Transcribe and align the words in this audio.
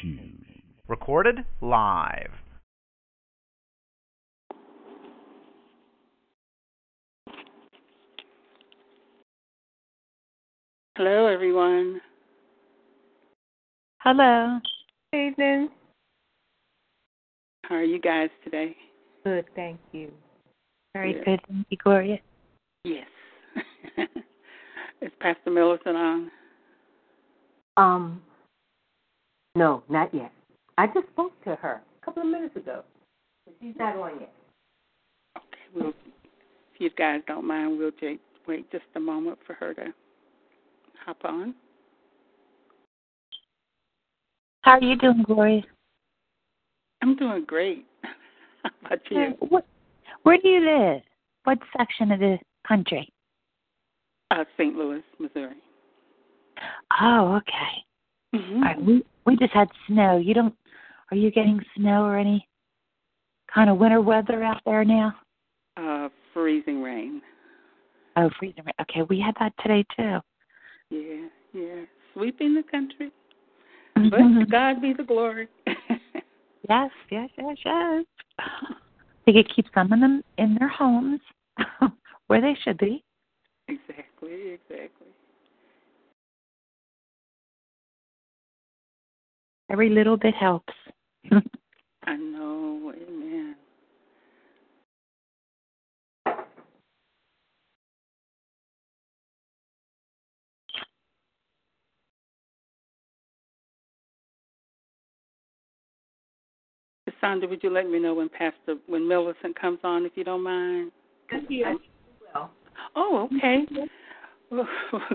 shoes. 0.00 0.62
Recorded 0.88 1.44
live. 1.60 2.30
Hello, 10.96 11.26
everyone. 11.26 12.00
Hello. 13.98 14.60
Evening. 15.12 15.68
How 17.64 17.74
are 17.74 17.84
you 17.84 18.00
guys 18.00 18.30
today? 18.44 18.76
Good, 19.24 19.44
thank 19.54 19.78
you. 19.92 20.12
Very 20.94 21.14
Good. 21.14 21.24
good, 21.24 21.40
thank 21.48 21.66
you, 21.68 21.76
Gloria. 21.82 22.18
Yes. 22.84 23.06
Is 25.02 25.10
Pastor 25.20 25.50
Millicent 25.50 25.96
on? 25.96 26.30
Um, 27.76 28.22
no, 29.56 29.82
not 29.88 30.12
yet. 30.14 30.30
I 30.78 30.86
just 30.86 31.08
spoke 31.08 31.32
to 31.44 31.56
her 31.56 31.80
a 32.02 32.04
couple 32.04 32.22
of 32.22 32.28
minutes 32.28 32.54
ago. 32.56 32.82
But 33.46 33.54
she's 33.60 33.74
not 33.78 33.96
on 33.96 34.20
yet. 34.20 34.32
Okay. 35.36 35.46
We'll, 35.74 35.88
if 35.88 36.80
you 36.80 36.90
guys 36.90 37.22
don't 37.26 37.46
mind, 37.46 37.78
we'll 37.78 37.90
j- 37.98 38.18
wait 38.46 38.70
just 38.70 38.84
a 38.94 39.00
moment 39.00 39.38
for 39.46 39.54
her 39.54 39.72
to 39.74 39.86
hop 41.04 41.18
on. 41.24 41.54
How 44.60 44.72
are 44.72 44.82
you 44.82 44.96
doing, 44.96 45.24
Gloria? 45.26 45.62
I'm 47.02 47.16
doing 47.16 47.44
great. 47.46 47.86
How 48.62 48.70
about 48.84 49.00
you? 49.10 49.34
What, 49.48 49.64
where 50.24 50.38
do 50.38 50.48
you 50.48 50.60
live? 50.60 51.02
What 51.44 51.58
section 51.76 52.10
of 52.12 52.20
the 52.20 52.38
country? 52.66 53.08
Uh, 54.32 54.44
St. 54.58 54.74
Louis, 54.74 55.02
Missouri. 55.18 55.56
Oh, 57.00 57.36
okay. 57.36 57.84
Mm-hmm. 58.34 58.56
All 58.56 58.62
right, 58.62 58.82
we 58.82 59.04
we 59.26 59.36
just 59.36 59.52
had 59.52 59.68
snow. 59.86 60.18
You 60.18 60.34
don't? 60.34 60.54
Are 61.10 61.16
you 61.16 61.30
getting 61.30 61.60
snow 61.76 62.04
or 62.04 62.16
any 62.16 62.48
kind 63.52 63.68
of 63.68 63.78
winter 63.78 64.00
weather 64.00 64.42
out 64.42 64.60
there 64.64 64.84
now? 64.84 65.14
Uh, 65.76 66.08
freezing 66.32 66.82
rain. 66.82 67.20
Oh, 68.16 68.30
freezing. 68.38 68.64
rain. 68.64 68.74
Okay, 68.82 69.02
we 69.08 69.20
had 69.20 69.34
that 69.40 69.52
today 69.62 69.84
too. 69.96 70.18
Yeah, 70.90 71.26
yeah. 71.52 71.82
Sweeping 72.14 72.54
the 72.54 72.62
country. 72.62 73.12
But 73.94 74.18
to 74.18 74.46
God 74.50 74.80
be 74.80 74.92
the 74.92 75.04
glory. 75.04 75.48
Yes, 76.68 76.90
yes, 77.10 77.28
yes, 77.38 77.56
yes. 77.64 78.04
They 79.24 79.32
could 79.32 79.54
keep 79.54 79.66
some 79.72 79.92
of 79.92 80.00
them 80.00 80.22
in 80.38 80.56
their 80.58 80.68
homes 80.68 81.20
where 82.26 82.40
they 82.40 82.56
should 82.64 82.78
be. 82.78 83.04
exactly, 83.68 84.50
exactly. 84.54 85.05
Every 89.70 89.90
little 89.90 90.16
bit 90.16 90.34
helps. 90.34 90.72
I 92.04 92.16
know, 92.16 92.92
amen. 92.94 93.56
Sandra, 107.20 107.48
would 107.48 107.62
you 107.62 107.70
let 107.70 107.88
me 107.88 107.98
know 107.98 108.14
when 108.14 108.28
Pastor 108.28 108.76
when 108.86 109.08
Millicent 109.08 109.58
comes 109.58 109.78
on, 109.82 110.04
if 110.04 110.12
you 110.16 110.24
don't 110.24 110.42
mind? 110.42 110.92
Yes, 111.48 111.76
will. 112.34 112.50
Oh, 112.94 113.28
okay. 113.36 113.66
Well, 114.48 114.68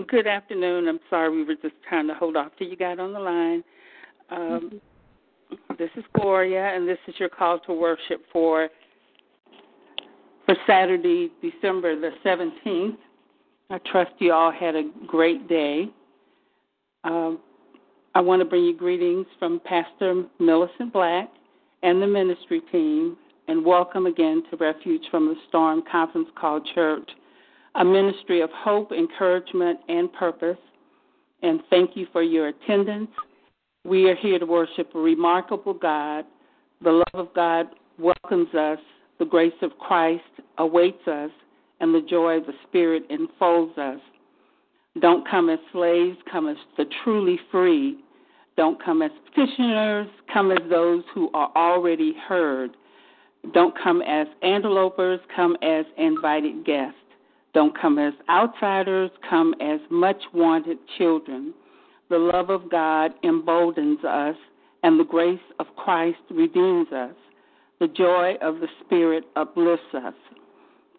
good 0.08 0.26
afternoon. 0.26 0.86
I'm 0.88 1.00
sorry 1.08 1.34
we 1.34 1.42
were 1.42 1.54
just 1.54 1.74
trying 1.88 2.06
to 2.06 2.12
hold 2.12 2.36
off 2.36 2.52
till 2.58 2.68
you 2.68 2.76
got 2.76 3.00
on 3.00 3.14
the 3.14 3.18
line. 3.18 3.64
Um, 4.32 4.80
this 5.78 5.90
is 5.96 6.04
Gloria, 6.14 6.74
and 6.74 6.88
this 6.88 6.98
is 7.06 7.14
your 7.18 7.28
call 7.28 7.58
to 7.60 7.72
worship 7.72 8.22
for 8.32 8.68
for 10.46 10.56
Saturday, 10.66 11.30
December 11.42 11.98
the 12.00 12.10
17th. 12.24 12.96
I 13.70 13.78
trust 13.90 14.12
you 14.18 14.32
all 14.32 14.50
had 14.50 14.74
a 14.74 14.90
great 15.06 15.48
day. 15.48 15.86
Um, 17.04 17.40
I 18.14 18.20
want 18.20 18.40
to 18.40 18.44
bring 18.44 18.64
you 18.64 18.76
greetings 18.76 19.26
from 19.38 19.60
Pastor 19.64 20.24
Millicent 20.40 20.92
Black 20.92 21.28
and 21.82 22.00
the 22.00 22.06
ministry 22.06 22.62
team, 22.72 23.16
and 23.48 23.64
welcome 23.64 24.06
again 24.06 24.42
to 24.50 24.56
Refuge 24.56 25.02
from 25.10 25.26
the 25.26 25.36
Storm 25.48 25.82
conference 25.90 26.28
call 26.40 26.60
church, 26.74 27.08
a 27.74 27.84
ministry 27.84 28.40
of 28.40 28.50
hope, 28.50 28.92
encouragement, 28.92 29.78
and 29.88 30.12
purpose. 30.14 30.58
And 31.42 31.60
thank 31.70 31.96
you 31.96 32.06
for 32.12 32.22
your 32.22 32.48
attendance. 32.48 33.10
We 33.84 34.08
are 34.08 34.14
here 34.14 34.38
to 34.38 34.46
worship 34.46 34.94
a 34.94 34.98
remarkable 34.98 35.74
God. 35.74 36.24
The 36.82 36.92
love 36.92 37.26
of 37.26 37.34
God 37.34 37.66
welcomes 37.98 38.54
us, 38.54 38.78
the 39.18 39.24
grace 39.24 39.52
of 39.60 39.76
Christ 39.78 40.22
awaits 40.58 41.06
us, 41.08 41.30
and 41.80 41.92
the 41.92 42.06
joy 42.08 42.36
of 42.36 42.46
the 42.46 42.52
Spirit 42.68 43.02
enfolds 43.10 43.76
us. 43.76 43.98
Don't 45.00 45.28
come 45.28 45.50
as 45.50 45.58
slaves, 45.72 46.16
come 46.30 46.48
as 46.48 46.56
the 46.76 46.84
truly 47.02 47.40
free. 47.50 47.98
Don't 48.56 48.82
come 48.82 49.02
as 49.02 49.10
petitioners, 49.26 50.06
come 50.32 50.52
as 50.52 50.58
those 50.70 51.02
who 51.12 51.28
are 51.34 51.50
already 51.56 52.14
heard. 52.28 52.76
Don't 53.52 53.74
come 53.82 54.00
as 54.02 54.28
antelopers, 54.44 55.18
come 55.34 55.56
as 55.60 55.84
invited 55.98 56.64
guests. 56.64 56.98
Don't 57.52 57.76
come 57.76 57.98
as 57.98 58.12
outsiders, 58.28 59.10
come 59.28 59.54
as 59.60 59.80
much 59.90 60.22
wanted 60.32 60.78
children. 60.98 61.52
The 62.12 62.18
love 62.18 62.50
of 62.50 62.70
God 62.70 63.12
emboldens 63.22 64.04
us, 64.04 64.36
and 64.82 65.00
the 65.00 65.04
grace 65.04 65.40
of 65.58 65.64
Christ 65.76 66.18
redeems 66.30 66.92
us. 66.92 67.14
The 67.80 67.88
joy 67.88 68.34
of 68.42 68.56
the 68.60 68.68
Spirit 68.84 69.24
uplifts 69.34 69.94
us. 69.94 70.12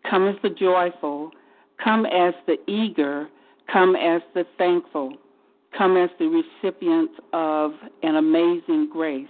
Come 0.09 0.27
as 0.27 0.33
the 0.41 0.49
joyful, 0.49 1.29
come 1.83 2.07
as 2.07 2.33
the 2.47 2.57
eager, 2.65 3.29
come 3.71 3.95
as 3.95 4.23
the 4.33 4.43
thankful, 4.57 5.13
come 5.77 5.97
as 5.97 6.09
the 6.17 6.25
recipients 6.25 7.13
of 7.31 7.73
an 8.01 8.15
amazing 8.15 8.89
grace. 8.91 9.27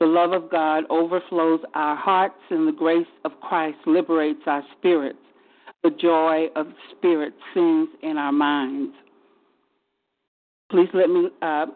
The 0.00 0.06
love 0.06 0.32
of 0.32 0.50
God 0.50 0.82
overflows 0.90 1.60
our 1.74 1.94
hearts, 1.94 2.40
and 2.50 2.66
the 2.66 2.72
grace 2.72 3.06
of 3.24 3.38
Christ 3.40 3.78
liberates 3.86 4.42
our 4.46 4.64
spirits. 4.76 5.20
The 5.84 5.90
joy 5.90 6.48
of 6.56 6.66
the 6.66 6.96
Spirit 6.98 7.34
sings 7.54 7.88
in 8.02 8.18
our 8.18 8.32
minds. 8.32 8.96
Please 10.70 10.88
let 10.94 11.10
me 11.10 11.28
uh, 11.42 11.66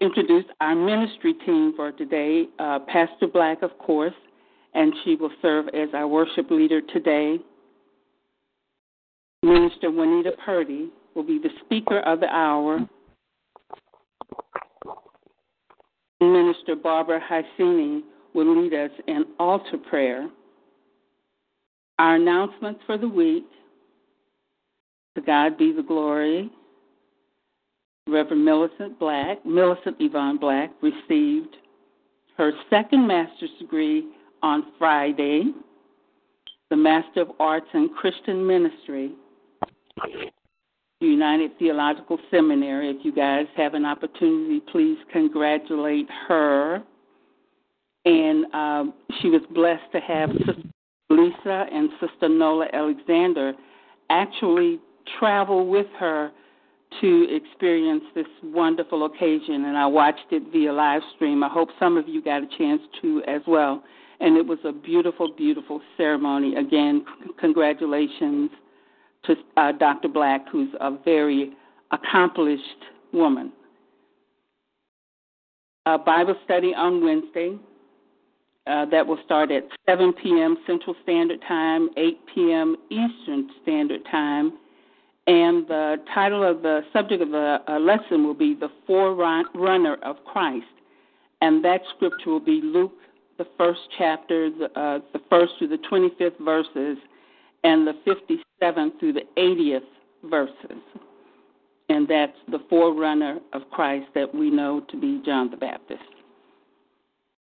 introduce 0.00 0.44
our 0.60 0.74
ministry 0.74 1.34
team 1.44 1.72
for 1.74 1.92
today. 1.92 2.46
Uh, 2.58 2.80
Pastor 2.80 3.26
Black, 3.32 3.62
of 3.62 3.76
course, 3.78 4.14
and 4.74 4.92
she 5.04 5.16
will 5.16 5.30
serve 5.40 5.68
as 5.68 5.88
our 5.94 6.06
worship 6.06 6.50
leader 6.50 6.80
today. 6.80 7.38
Minister 9.42 9.90
Juanita 9.90 10.32
Purdy 10.44 10.90
will 11.14 11.22
be 11.22 11.38
the 11.38 11.50
speaker 11.64 12.00
of 12.00 12.20
the 12.20 12.28
hour. 12.28 12.80
Minister 16.20 16.76
Barbara 16.76 17.20
Hysini 17.20 18.02
will 18.34 18.62
lead 18.62 18.74
us 18.74 18.90
in 19.06 19.24
altar 19.38 19.78
prayer. 19.78 20.28
Our 21.98 22.16
announcements 22.16 22.80
for 22.86 22.98
the 22.98 23.08
week 23.08 23.46
to 25.14 25.22
God 25.22 25.56
be 25.56 25.72
the 25.72 25.82
glory. 25.82 26.50
Reverend 28.08 28.44
Millicent 28.44 28.98
Black, 28.98 29.44
Millicent 29.44 29.96
Yvonne 29.98 30.38
Black, 30.38 30.70
received 30.80 31.56
her 32.36 32.52
second 32.70 33.06
master's 33.06 33.50
degree 33.58 34.06
on 34.42 34.66
Friday, 34.78 35.52
the 36.70 36.76
Master 36.76 37.22
of 37.22 37.30
Arts 37.40 37.66
in 37.74 37.88
Christian 37.96 38.46
Ministry, 38.46 39.12
United 41.00 41.58
Theological 41.58 42.18
Seminary. 42.30 42.90
If 42.90 43.04
you 43.04 43.12
guys 43.12 43.46
have 43.56 43.74
an 43.74 43.84
opportunity, 43.84 44.60
please 44.70 44.98
congratulate 45.12 46.08
her. 46.28 46.82
And 48.04 48.44
um, 48.54 48.94
she 49.20 49.30
was 49.30 49.42
blessed 49.52 49.90
to 49.92 50.00
have 50.00 50.30
Sister 50.30 50.62
Lisa 51.10 51.66
and 51.72 51.90
Sister 52.00 52.28
Nola 52.28 52.66
Alexander 52.72 53.52
actually 54.10 54.80
travel 55.18 55.66
with 55.66 55.86
her 55.98 56.30
to 57.00 57.26
experience 57.30 58.04
this 58.14 58.26
wonderful 58.42 59.06
occasion, 59.06 59.66
and 59.66 59.76
I 59.76 59.86
watched 59.86 60.26
it 60.30 60.44
via 60.52 60.72
live 60.72 61.02
stream. 61.14 61.42
I 61.42 61.48
hope 61.48 61.68
some 61.78 61.96
of 61.96 62.08
you 62.08 62.22
got 62.22 62.42
a 62.42 62.46
chance 62.58 62.80
to 63.02 63.22
as 63.26 63.42
well. 63.46 63.82
And 64.20 64.36
it 64.36 64.46
was 64.46 64.58
a 64.64 64.72
beautiful, 64.72 65.32
beautiful 65.36 65.82
ceremony. 65.96 66.56
Again, 66.56 67.04
c- 67.22 67.30
congratulations 67.38 68.50
to 69.24 69.34
uh, 69.58 69.72
Dr. 69.72 70.08
Black, 70.08 70.46
who's 70.50 70.70
a 70.80 70.96
very 71.04 71.52
accomplished 71.90 72.62
woman. 73.12 73.52
A 75.84 75.98
Bible 75.98 76.36
study 76.44 76.72
on 76.74 77.04
Wednesday. 77.04 77.58
Uh, 78.66 78.84
that 78.86 79.06
will 79.06 79.18
start 79.24 79.52
at 79.52 79.62
7 79.88 80.12
p.m. 80.14 80.56
Central 80.66 80.96
Standard 81.04 81.38
Time, 81.46 81.88
8 81.96 82.18
p.m. 82.34 82.74
Eastern 82.90 83.48
Standard 83.62 84.00
Time. 84.10 84.58
And 85.26 85.66
the 85.66 85.96
title 86.14 86.48
of 86.48 86.62
the 86.62 86.82
subject 86.92 87.20
of 87.20 87.30
the 87.30 87.58
uh, 87.68 87.78
lesson 87.80 88.24
will 88.24 88.34
be 88.34 88.54
The 88.54 88.70
Forerunner 88.86 89.96
of 90.02 90.16
Christ. 90.24 90.66
and 91.40 91.64
that 91.64 91.80
scripture 91.96 92.30
will 92.30 92.40
be 92.40 92.60
Luke, 92.62 92.92
the 93.38 93.46
first 93.58 93.80
chapter, 93.98 94.50
the, 94.50 94.66
uh, 94.80 95.00
the 95.12 95.20
first 95.28 95.52
through 95.58 95.68
the 95.68 95.78
25th 95.90 96.38
verses, 96.42 96.96
and 97.64 97.86
the 97.86 97.94
57th 98.06 98.98
through 99.00 99.12
the 99.14 99.24
80th 99.36 99.80
verses. 100.30 100.82
And 101.88 102.08
that's 102.08 102.36
the 102.50 102.60
forerunner 102.70 103.38
of 103.52 103.62
Christ 103.70 104.06
that 104.14 104.32
we 104.34 104.50
know 104.50 104.80
to 104.90 104.96
be 104.96 105.20
John 105.24 105.50
the 105.50 105.56
Baptist. 105.56 106.00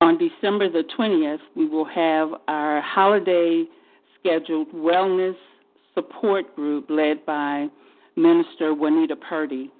On 0.02 0.18
December 0.18 0.70
the 0.70 0.84
20th, 0.98 1.40
we 1.56 1.68
will 1.68 1.86
have 1.86 2.30
our 2.48 2.82
holiday 2.82 3.66
scheduled 4.20 4.72
wellness 4.72 5.36
support 5.94 6.56
group 6.56 6.90
led 6.90 7.26
by 7.26 7.68
Minister 8.16 8.74
Juanita 8.74 9.16
Purdy. 9.16 9.72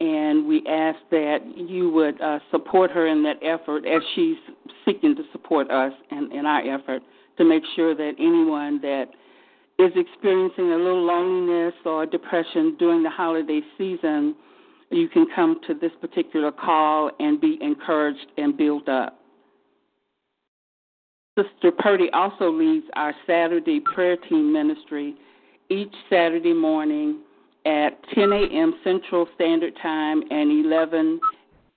And 0.00 0.46
we 0.46 0.62
ask 0.68 0.98
that 1.10 1.38
you 1.56 1.90
would 1.90 2.20
uh, 2.20 2.38
support 2.50 2.90
her 2.92 3.08
in 3.08 3.22
that 3.24 3.36
effort 3.42 3.84
as 3.84 4.00
she's 4.14 4.36
seeking 4.84 5.16
to 5.16 5.22
support 5.32 5.70
us 5.70 5.92
in, 6.12 6.30
in 6.32 6.46
our 6.46 6.60
effort 6.60 7.02
to 7.36 7.44
make 7.44 7.62
sure 7.74 7.94
that 7.94 8.12
anyone 8.18 8.80
that 8.80 9.06
is 9.78 9.92
experiencing 9.96 10.72
a 10.72 10.76
little 10.76 11.04
loneliness 11.04 11.74
or 11.84 12.06
depression 12.06 12.76
during 12.78 13.02
the 13.02 13.10
holiday 13.10 13.60
season, 13.76 14.36
you 14.90 15.08
can 15.08 15.26
come 15.34 15.60
to 15.66 15.74
this 15.74 15.92
particular 16.00 16.52
call 16.52 17.10
and 17.18 17.40
be 17.40 17.58
encouraged 17.60 18.26
and 18.36 18.56
built 18.56 18.88
up. 18.88 19.18
Sister 21.36 21.70
Purdy 21.70 22.08
also 22.12 22.50
leads 22.50 22.86
our 22.94 23.14
Saturday 23.26 23.80
prayer 23.80 24.16
team 24.16 24.52
ministry 24.52 25.14
each 25.70 25.94
Saturday 26.08 26.52
morning 26.54 27.20
at 27.66 27.90
10 28.14 28.32
a.m. 28.32 28.74
Central 28.84 29.28
Standard 29.34 29.74
Time 29.82 30.22
and 30.30 30.64
11 30.64 31.20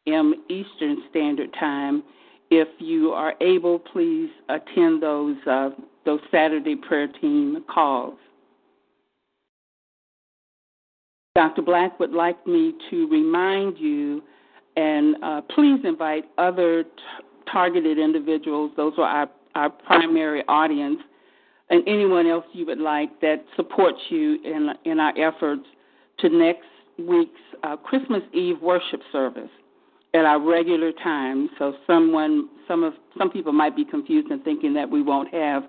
a.m. 0.07 0.33
Eastern 0.49 1.03
Standard 1.09 1.53
Time. 1.59 2.03
If 2.49 2.67
you 2.79 3.11
are 3.11 3.33
able, 3.41 3.79
please 3.79 4.29
attend 4.49 5.01
those 5.01 5.37
uh, 5.49 5.69
those 6.05 6.19
Saturday 6.31 6.75
prayer 6.75 7.07
team 7.07 7.63
calls. 7.73 8.17
Dr. 11.35 11.61
Black 11.61 11.97
would 11.99 12.11
like 12.11 12.45
me 12.45 12.73
to 12.89 13.07
remind 13.07 13.77
you, 13.77 14.21
and 14.75 15.15
uh, 15.23 15.41
please 15.55 15.79
invite 15.85 16.25
other 16.37 16.83
t- 16.83 16.89
targeted 17.49 17.97
individuals. 17.97 18.71
Those 18.75 18.93
are 18.97 19.03
our 19.03 19.29
our 19.55 19.69
primary 19.69 20.43
audience, 20.47 20.99
and 21.71 21.87
anyone 21.87 22.27
else 22.27 22.45
you 22.53 22.65
would 22.67 22.79
like 22.79 23.19
that 23.21 23.43
supports 23.55 23.97
you 24.09 24.37
in 24.43 24.69
in 24.85 24.99
our 24.99 25.13
efforts 25.17 25.65
to 26.19 26.29
next 26.29 26.67
week's 26.99 27.31
uh, 27.63 27.75
Christmas 27.77 28.21
Eve 28.33 28.61
worship 28.61 29.01
service 29.11 29.49
at 30.13 30.25
our 30.25 30.39
regular 30.39 30.91
time. 30.91 31.49
So 31.57 31.73
someone, 31.87 32.49
some 32.67 32.83
of 32.83 32.93
some 33.17 33.31
people 33.31 33.53
might 33.53 33.75
be 33.75 33.85
confused 33.85 34.29
and 34.29 34.43
thinking 34.43 34.73
that 34.75 34.89
we 34.89 35.01
won't 35.01 35.33
have 35.33 35.63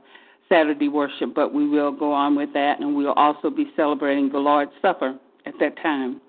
Saturday 0.49 0.89
worship, 0.89 1.35
but 1.35 1.55
we 1.55 1.67
will 1.69 1.93
go 1.93 2.13
on 2.13 2.35
with 2.35 2.53
that, 2.53 2.81
and 2.81 2.95
we'll 2.95 3.13
also 3.13 3.49
be 3.49 3.67
celebrating 3.77 4.31
the 4.31 4.39
Lord's 4.39 4.73
Supper 4.83 5.17
at 5.47 5.55
that 5.61 5.77
time. 5.83 6.21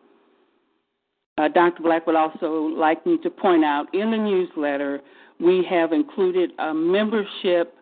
Uh, 1.37 1.47
Dr. 1.47 1.81
Black 1.81 2.05
would 2.05 2.15
also 2.15 2.67
like 2.77 3.05
me 3.07 3.17
to 3.23 3.29
point 3.29 3.65
out 3.65 3.87
in 3.93 4.11
the 4.11 4.17
newsletter 4.17 5.01
we 5.39 5.65
have 5.67 5.91
included 5.91 6.51
a 6.59 6.71
membership 6.73 7.73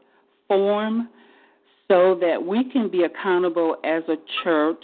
form 0.48 1.10
so 1.92 2.18
that 2.22 2.42
we 2.42 2.64
can 2.72 2.90
be 2.90 3.04
accountable 3.04 3.76
as 3.84 4.02
a 4.08 4.16
church, 4.46 4.82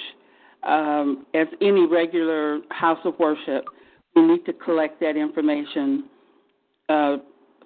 um, 0.63 1.25
as 1.33 1.47
any 1.61 1.85
regular 1.85 2.59
house 2.69 2.99
of 3.05 3.17
worship. 3.17 3.63
We 4.13 4.23
need 4.23 4.45
to 4.45 4.51
collect 4.51 4.99
that 4.99 5.15
information 5.15 6.09
uh, 6.89 7.17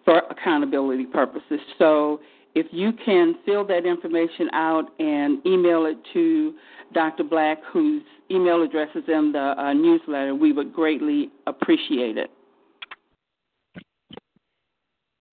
for 0.06 0.22
accountability 0.30 1.06
purposes. 1.06 1.60
So 1.80 2.20
if 2.54 2.68
you 2.70 2.92
can 3.04 3.34
fill 3.44 3.66
that 3.66 3.84
information 3.88 4.48
out 4.54 4.92
and 5.00 5.44
email 5.44 5.88
it 5.88 5.98
to 6.14 6.54
Dr. 6.94 7.24
Black, 7.24 7.58
whose 7.74 8.04
email 8.30 8.62
address 8.62 8.90
is 8.94 9.06
in 9.08 9.32
the 9.32 9.56
uh, 9.58 9.74
newsletter, 9.74 10.36
we 10.36 10.54
would 10.54 10.72
greatly 10.72 11.32
appreciate 11.48 12.18
it. 12.18 12.30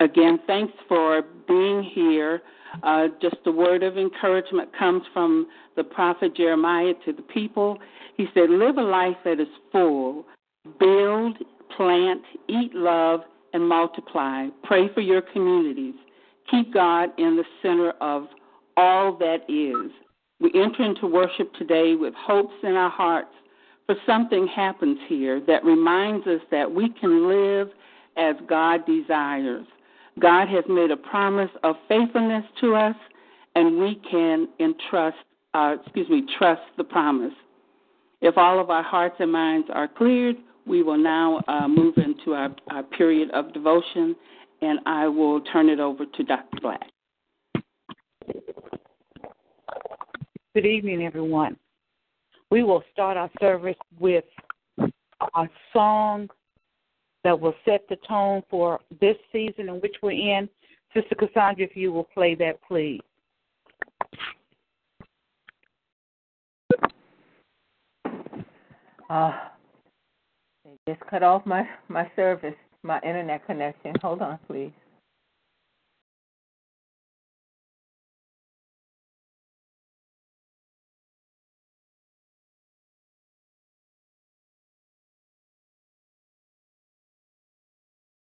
Again, 0.00 0.38
thanks 0.46 0.72
for 0.88 1.22
being 1.46 1.82
here. 1.94 2.40
Uh, 2.82 3.08
just 3.20 3.36
a 3.46 3.52
word 3.52 3.82
of 3.82 3.96
encouragement 3.96 4.70
comes 4.78 5.02
from 5.12 5.46
the 5.76 5.84
prophet 5.84 6.36
Jeremiah 6.36 6.94
to 7.04 7.12
the 7.12 7.22
people. 7.22 7.78
He 8.16 8.26
said, 8.34 8.50
Live 8.50 8.78
a 8.78 8.82
life 8.82 9.16
that 9.24 9.40
is 9.40 9.48
full, 9.72 10.24
build, 10.78 11.38
plant, 11.76 12.22
eat 12.48 12.74
love, 12.74 13.20
and 13.52 13.66
multiply. 13.66 14.48
Pray 14.64 14.92
for 14.92 15.00
your 15.00 15.22
communities. 15.22 15.94
Keep 16.50 16.74
God 16.74 17.10
in 17.18 17.36
the 17.36 17.44
center 17.62 17.90
of 18.00 18.26
all 18.76 19.16
that 19.18 19.42
is. 19.48 19.92
We 20.40 20.52
enter 20.54 20.84
into 20.84 21.06
worship 21.06 21.52
today 21.54 21.94
with 21.94 22.14
hopes 22.14 22.54
in 22.62 22.74
our 22.74 22.90
hearts, 22.90 23.32
for 23.86 23.96
something 24.06 24.46
happens 24.46 24.98
here 25.08 25.40
that 25.46 25.64
reminds 25.64 26.26
us 26.26 26.40
that 26.50 26.70
we 26.70 26.90
can 27.00 27.28
live 27.28 27.68
as 28.16 28.36
God 28.48 28.86
desires. 28.86 29.66
God 30.20 30.48
has 30.48 30.64
made 30.68 30.90
a 30.90 30.96
promise 30.96 31.50
of 31.62 31.76
faithfulness 31.88 32.44
to 32.60 32.74
us, 32.74 32.96
and 33.54 33.78
we 33.78 34.00
can 34.10 34.48
entrust, 34.60 35.16
uh, 35.54 35.76
excuse 35.82 36.08
me, 36.08 36.24
trust 36.38 36.62
the 36.76 36.84
promise. 36.84 37.32
If 38.20 38.36
all 38.36 38.58
of 38.58 38.70
our 38.70 38.82
hearts 38.82 39.16
and 39.20 39.30
minds 39.30 39.68
are 39.72 39.86
cleared, 39.86 40.36
we 40.66 40.82
will 40.82 40.98
now 40.98 41.42
uh, 41.48 41.68
move 41.68 41.94
into 41.98 42.34
our, 42.34 42.54
our 42.70 42.82
period 42.82 43.30
of 43.30 43.52
devotion, 43.52 44.16
and 44.60 44.80
I 44.86 45.06
will 45.06 45.40
turn 45.40 45.68
it 45.68 45.80
over 45.80 46.04
to 46.04 46.24
Dr. 46.24 46.60
Black. 46.60 46.90
Good 50.54 50.66
evening, 50.66 51.04
everyone. 51.04 51.56
We 52.50 52.62
will 52.64 52.82
start 52.92 53.16
our 53.16 53.30
service 53.40 53.76
with 54.00 54.24
a 54.78 55.44
song 55.72 56.28
that 57.28 57.38
will 57.38 57.54
set 57.66 57.86
the 57.90 57.96
tone 58.08 58.42
for 58.48 58.80
this 59.02 59.16
season 59.30 59.69
in 59.69 59.75
which 59.82 59.96
we're 60.02 60.12
in. 60.12 60.48
Sister 60.94 61.14
Cassandra, 61.14 61.66
if 61.66 61.76
you 61.76 61.92
will 61.92 62.04
play 62.04 62.34
that, 62.34 62.58
please. 62.66 63.02
Uh, 69.10 69.32
they 70.64 70.78
just 70.88 71.00
cut 71.10 71.22
off 71.22 71.44
my, 71.44 71.69
my 71.88 72.10
service, 72.16 72.54
my 72.82 72.99
internet 73.02 73.44
connection. 73.44 73.92
Hold 74.00 74.23
on, 74.23 74.38
please. 74.47 74.73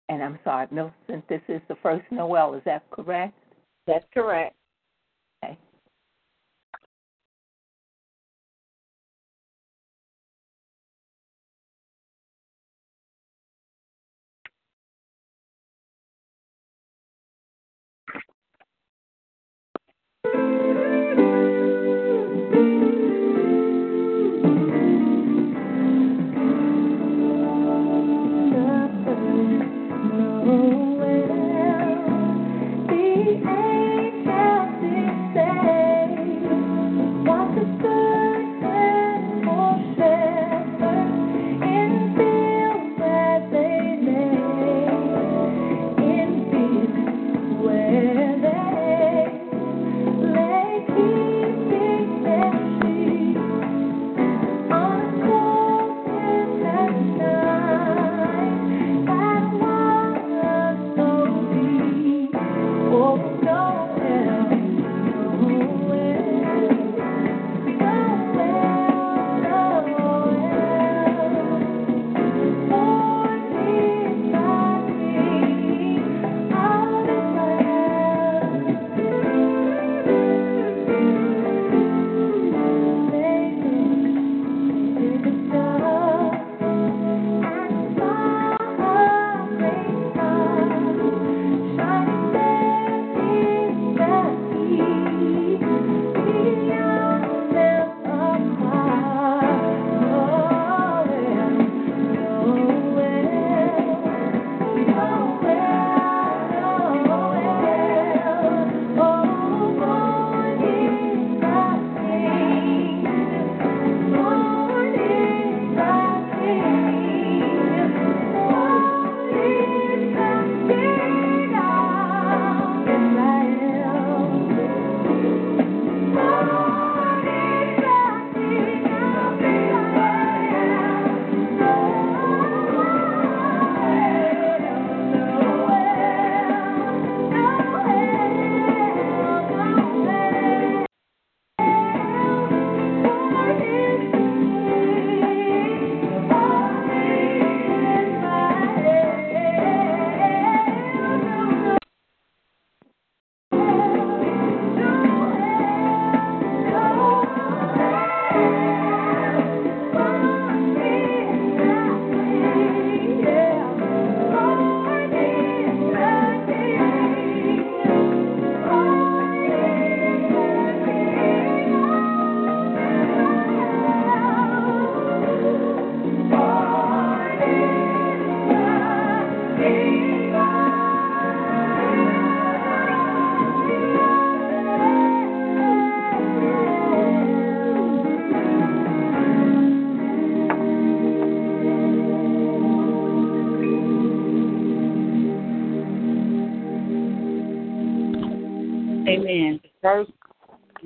And 0.09 0.23
I'm 0.23 0.39
sorry, 0.43 0.67
Millicent, 0.71 1.27
this 1.29 1.41
is 1.47 1.61
the 1.67 1.75
first 1.83 2.03
Noel, 2.11 2.55
is 2.55 2.63
that 2.65 2.83
correct? 2.89 3.35
That's 3.85 4.05
correct. 4.13 4.55
Okay. 5.43 5.57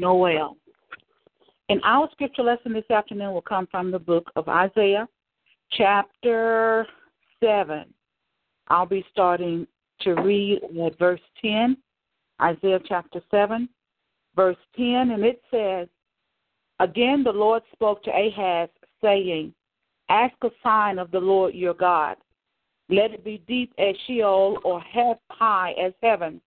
Noel. 0.03 0.57
And 1.69 1.79
our 1.85 2.09
scripture 2.11 2.43
lesson 2.43 2.73
this 2.73 2.89
afternoon 2.91 3.33
will 3.33 3.41
come 3.41 3.67
from 3.71 3.89
the 3.89 3.99
book 3.99 4.29
of 4.35 4.49
Isaiah, 4.49 5.07
chapter 5.71 6.85
7. 7.41 7.85
I'll 8.67 8.85
be 8.85 9.05
starting 9.11 9.65
to 10.01 10.13
read 10.15 10.61
at 10.85 10.99
verse 10.99 11.21
10, 11.41 11.77
Isaiah 12.41 12.79
chapter 12.85 13.21
7, 13.31 13.69
verse 14.35 14.57
10, 14.75 15.11
and 15.11 15.23
it 15.23 15.41
says, 15.49 15.87
Again 16.79 17.23
the 17.23 17.31
Lord 17.31 17.63
spoke 17.71 18.03
to 18.03 18.11
Ahaz, 18.11 18.69
saying, 19.01 19.53
Ask 20.09 20.35
a 20.43 20.49
sign 20.61 20.99
of 20.99 21.11
the 21.11 21.19
Lord 21.19 21.55
your 21.55 21.73
God. 21.73 22.17
Let 22.89 23.11
it 23.11 23.23
be 23.23 23.41
deep 23.47 23.73
as 23.77 23.95
Sheol 24.05 24.59
or 24.65 24.81
half 24.81 25.17
high 25.29 25.73
as 25.81 25.93
heaven. 26.03 26.41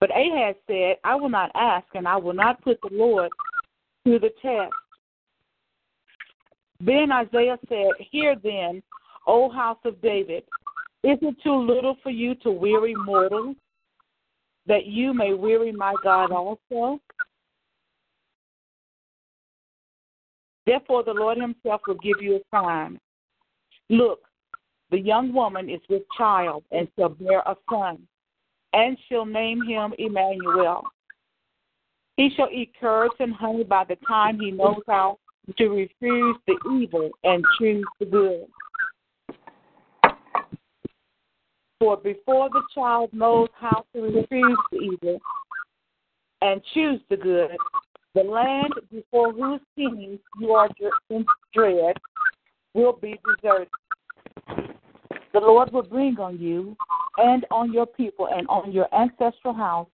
But 0.00 0.10
Ahaz 0.10 0.54
said, 0.66 0.96
I 1.04 1.16
will 1.16 1.28
not 1.28 1.50
ask, 1.54 1.86
and 1.94 2.06
I 2.06 2.16
will 2.16 2.34
not 2.34 2.62
put 2.62 2.78
the 2.82 2.90
Lord 2.92 3.30
to 4.06 4.18
the 4.18 4.30
test. 4.40 4.72
Then 6.80 7.10
Isaiah 7.10 7.58
said, 7.68 7.90
Hear 8.10 8.36
then, 8.42 8.82
O 9.26 9.50
house 9.50 9.78
of 9.84 10.00
David, 10.00 10.44
is 11.02 11.18
it 11.22 11.36
too 11.42 11.56
little 11.56 11.96
for 12.02 12.10
you 12.10 12.34
to 12.36 12.50
weary 12.50 12.94
mortals, 12.94 13.56
that 14.66 14.86
you 14.86 15.12
may 15.12 15.34
weary 15.34 15.72
my 15.72 15.94
God 16.04 16.30
also? 16.30 17.00
Therefore, 20.66 21.02
the 21.02 21.12
Lord 21.12 21.38
Himself 21.38 21.80
will 21.86 21.96
give 21.96 22.20
you 22.20 22.36
a 22.36 22.56
sign. 22.56 23.00
Look, 23.88 24.20
the 24.90 24.98
young 24.98 25.32
woman 25.32 25.68
is 25.68 25.80
with 25.88 26.02
child 26.16 26.62
and 26.70 26.88
shall 26.96 27.08
bear 27.08 27.40
a 27.40 27.56
son, 27.70 28.06
and 28.72 28.96
shall 29.08 29.24
name 29.24 29.62
him 29.62 29.92
Emmanuel. 29.98 30.84
He 32.16 32.30
shall 32.36 32.48
eat 32.52 32.72
curds 32.80 33.14
and 33.20 33.32
honey 33.32 33.64
by 33.64 33.84
the 33.84 33.96
time 34.06 34.40
he 34.40 34.50
knows 34.50 34.82
how 34.86 35.18
to 35.56 35.68
refuse 35.68 36.36
the 36.46 36.58
evil 36.70 37.10
and 37.24 37.44
choose 37.58 37.84
the 38.00 38.06
good. 38.06 38.46
For 41.78 41.96
before 41.96 42.50
the 42.50 42.62
child 42.74 43.10
knows 43.12 43.48
how 43.54 43.84
to 43.94 44.02
refuse 44.02 44.58
the 44.72 44.78
evil 44.78 45.20
and 46.42 46.60
choose 46.74 47.00
the 47.08 47.16
good, 47.16 47.56
the 48.14 48.22
land 48.22 48.74
before 48.90 49.32
whose 49.32 49.60
kings 49.76 50.18
you 50.40 50.52
are 50.52 50.68
in 51.10 51.24
dread 51.54 51.96
will 52.74 52.94
be 52.94 53.18
deserted. 53.24 53.68
The 55.38 55.46
Lord 55.46 55.72
will 55.72 55.84
bring 55.84 56.18
on 56.18 56.36
you 56.40 56.76
and 57.16 57.46
on 57.52 57.72
your 57.72 57.86
people 57.86 58.26
and 58.26 58.44
on 58.48 58.72
your 58.72 58.92
ancestral 58.92 59.54
house 59.54 59.86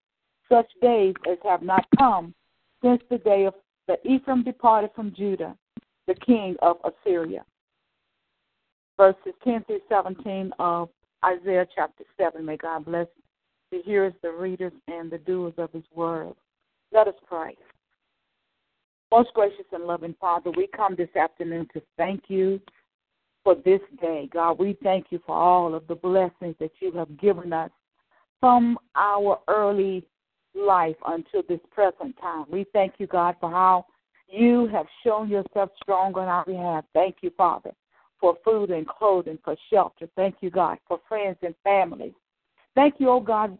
such 0.49 0.67
days 0.81 1.15
as 1.31 1.37
have 1.45 1.61
not 1.61 1.85
come 1.99 2.35
since 2.83 3.03
the 3.11 3.19
day 3.19 3.45
of 3.45 3.53
that 3.87 4.01
Ephraim 4.07 4.43
departed 4.43 4.91
from 4.97 5.13
Judah, 5.15 5.55
the 6.07 6.15
king 6.15 6.57
of 6.63 6.79
Assyria. 6.83 7.45
Verses 8.97 9.35
10 9.45 9.65
through 9.65 9.81
17 9.87 10.51
of 10.59 10.89
Isaiah 11.23 11.67
chapter 11.75 12.05
7. 12.17 12.43
May 12.43 12.57
God 12.57 12.87
bless 12.87 13.09
the 13.71 13.83
hearers, 13.85 14.15
the 14.23 14.33
readers, 14.33 14.73
and 14.89 15.11
the 15.11 15.19
doers 15.19 15.53
of 15.59 15.71
his 15.73 15.85
word. 15.95 16.33
Let 16.91 17.07
us 17.07 17.15
pray. 17.29 17.55
Most 19.11 19.35
gracious 19.35 19.67
and 19.73 19.85
loving 19.85 20.15
Father, 20.19 20.51
we 20.57 20.69
come 20.69 20.95
this 20.97 21.15
afternoon 21.15 21.69
to 21.75 21.83
thank 21.99 22.23
you 22.29 22.63
for 23.45 23.55
this 23.55 23.81
day. 24.01 24.29
God, 24.33 24.59
we 24.59 24.77
thank 24.83 25.07
you 25.11 25.21
for 25.25 25.37
all 25.37 25.75
of 25.75 25.87
the 25.87 25.95
blessings 25.95 26.57
that 26.59 26.73
you 26.81 26.91
have 26.93 27.21
given 27.21 27.53
us 27.53 27.71
from 28.41 28.79
our 28.97 29.39
early 29.49 30.05
life 30.55 30.97
until 31.07 31.43
this 31.49 31.61
present 31.71 32.17
time. 32.21 32.47
We 32.51 32.67
thank 32.73 32.95
you, 32.99 33.07
God, 33.07 33.37
for 33.41 33.51
how 33.51 33.87
you 34.29 34.67
have 34.69 34.87
shown 35.05 35.29
yourself 35.29 35.71
strong 35.83 36.15
on 36.15 36.29
our 36.29 36.45
behalf. 36.45 36.85
Thank 36.95 37.17
you, 37.21 37.31
Father, 37.37 37.73
for 38.19 38.37
food 38.45 38.71
and 38.71 38.87
clothing, 38.87 39.39
for 39.45 39.57
shelter. 39.71 40.09
Thank 40.17 40.37
you, 40.41 40.51
God, 40.51 40.79
for 40.89 41.01
friends 41.09 41.37
and 41.43 41.55
family. 41.63 42.15
Thank 42.75 42.95
you, 42.99 43.11
oh 43.11 43.21
God, 43.21 43.57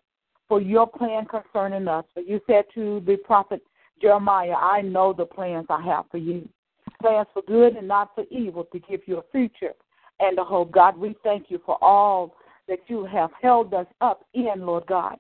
for 0.49 0.61
your 0.61 0.87
plan 0.87 1.27
concerning 1.27 1.89
us. 1.89 2.05
For 2.15 2.21
you 2.21 2.41
said 2.47 2.65
to 2.75 3.03
the 3.07 3.17
prophet 3.17 3.61
Jeremiah, 4.01 4.55
I 4.55 4.81
know 4.83 5.13
the 5.13 5.27
plans 5.27 5.67
I 5.69 5.83
have 5.83 6.07
for 6.11 6.19
you. 6.19 6.49
Plans 7.05 7.29
for 7.35 7.43
good 7.43 7.77
and 7.77 7.87
not 7.87 8.13
for 8.15 8.25
evil 8.31 8.65
to 8.73 8.79
give 8.79 9.03
you 9.05 9.19
a 9.19 9.23
future 9.31 9.75
and 10.21 10.39
a 10.39 10.45
hope. 10.45 10.73
God, 10.73 10.97
we 10.97 11.15
thank 11.23 11.51
you 11.51 11.61
for 11.67 11.77
all 11.85 12.35
that 12.67 12.79
you 12.87 13.05
have 13.05 13.29
held 13.43 13.75
us 13.75 13.87
up 14.01 14.25
in, 14.33 14.65
Lord 14.65 14.87
God. 14.87 15.19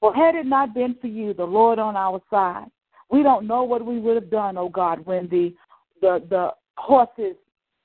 For 0.00 0.14
had 0.14 0.34
it 0.34 0.46
not 0.46 0.72
been 0.72 0.96
for 0.98 1.08
you, 1.08 1.34
the 1.34 1.44
Lord 1.44 1.78
on 1.78 1.94
our 1.94 2.22
side, 2.30 2.68
we 3.10 3.22
don't 3.22 3.46
know 3.46 3.64
what 3.64 3.84
we 3.84 4.00
would 4.00 4.14
have 4.14 4.30
done, 4.30 4.56
oh 4.56 4.70
God, 4.70 5.04
when 5.04 5.28
the 5.28 5.54
the 6.00 6.24
the 6.30 6.52
horses 6.78 7.36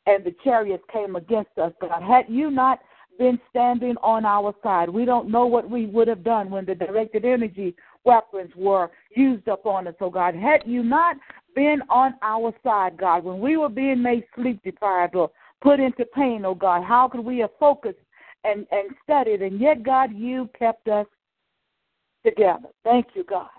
and 0.06 0.24
the 0.24 0.34
chariots 0.46 0.86
came 0.90 1.18
against 1.18 1.58
us, 1.58 1.74
God. 1.82 2.02
Had 2.02 2.28
you 2.30 2.52
not 2.52 2.80
been 3.20 3.38
standing 3.50 3.98
on 4.02 4.24
our 4.24 4.56
side, 4.64 4.88
we 4.88 5.04
don't 5.04 5.30
know 5.30 5.46
what 5.46 5.70
we 5.70 5.88
would 5.88 6.08
have 6.08 6.24
done 6.24 6.50
when 6.50 6.66
the 6.66 6.74
directed 6.74 7.26
energy 7.26 7.76
weapons 8.06 8.52
were 8.56 8.90
used 9.14 9.50
upon 9.50 9.88
us, 9.88 9.96
oh 10.00 10.10
God. 10.10 10.36
Had 10.36 10.62
you 10.66 10.84
not 10.84 11.18
been 11.56 11.82
on 11.90 12.16
our 12.22 12.54
side, 12.64 12.98
God, 12.98 13.24
when 13.24 13.40
we 13.40 13.58
were 13.58 13.70
being 13.70 14.02
made 14.02 14.24
sleep 14.36 14.62
deprived 14.64 15.16
or 15.16 15.30
put 15.62 15.80
into 15.80 16.06
pain, 16.06 16.46
oh 16.46 16.56
God, 16.56 16.84
how 16.84 17.08
could 17.08 17.22
we 17.22 17.40
have 17.40 17.52
focused 17.60 18.00
and, 18.44 18.66
and 18.72 18.90
studied? 19.04 19.42
And 19.42 19.60
yet, 19.60 19.84
God, 19.84 20.12
you 20.14 20.50
kept 20.58 20.88
us 20.88 21.06
together. 22.26 22.70
Thank 22.84 23.08
you, 23.14 23.24
God. 23.24 23.50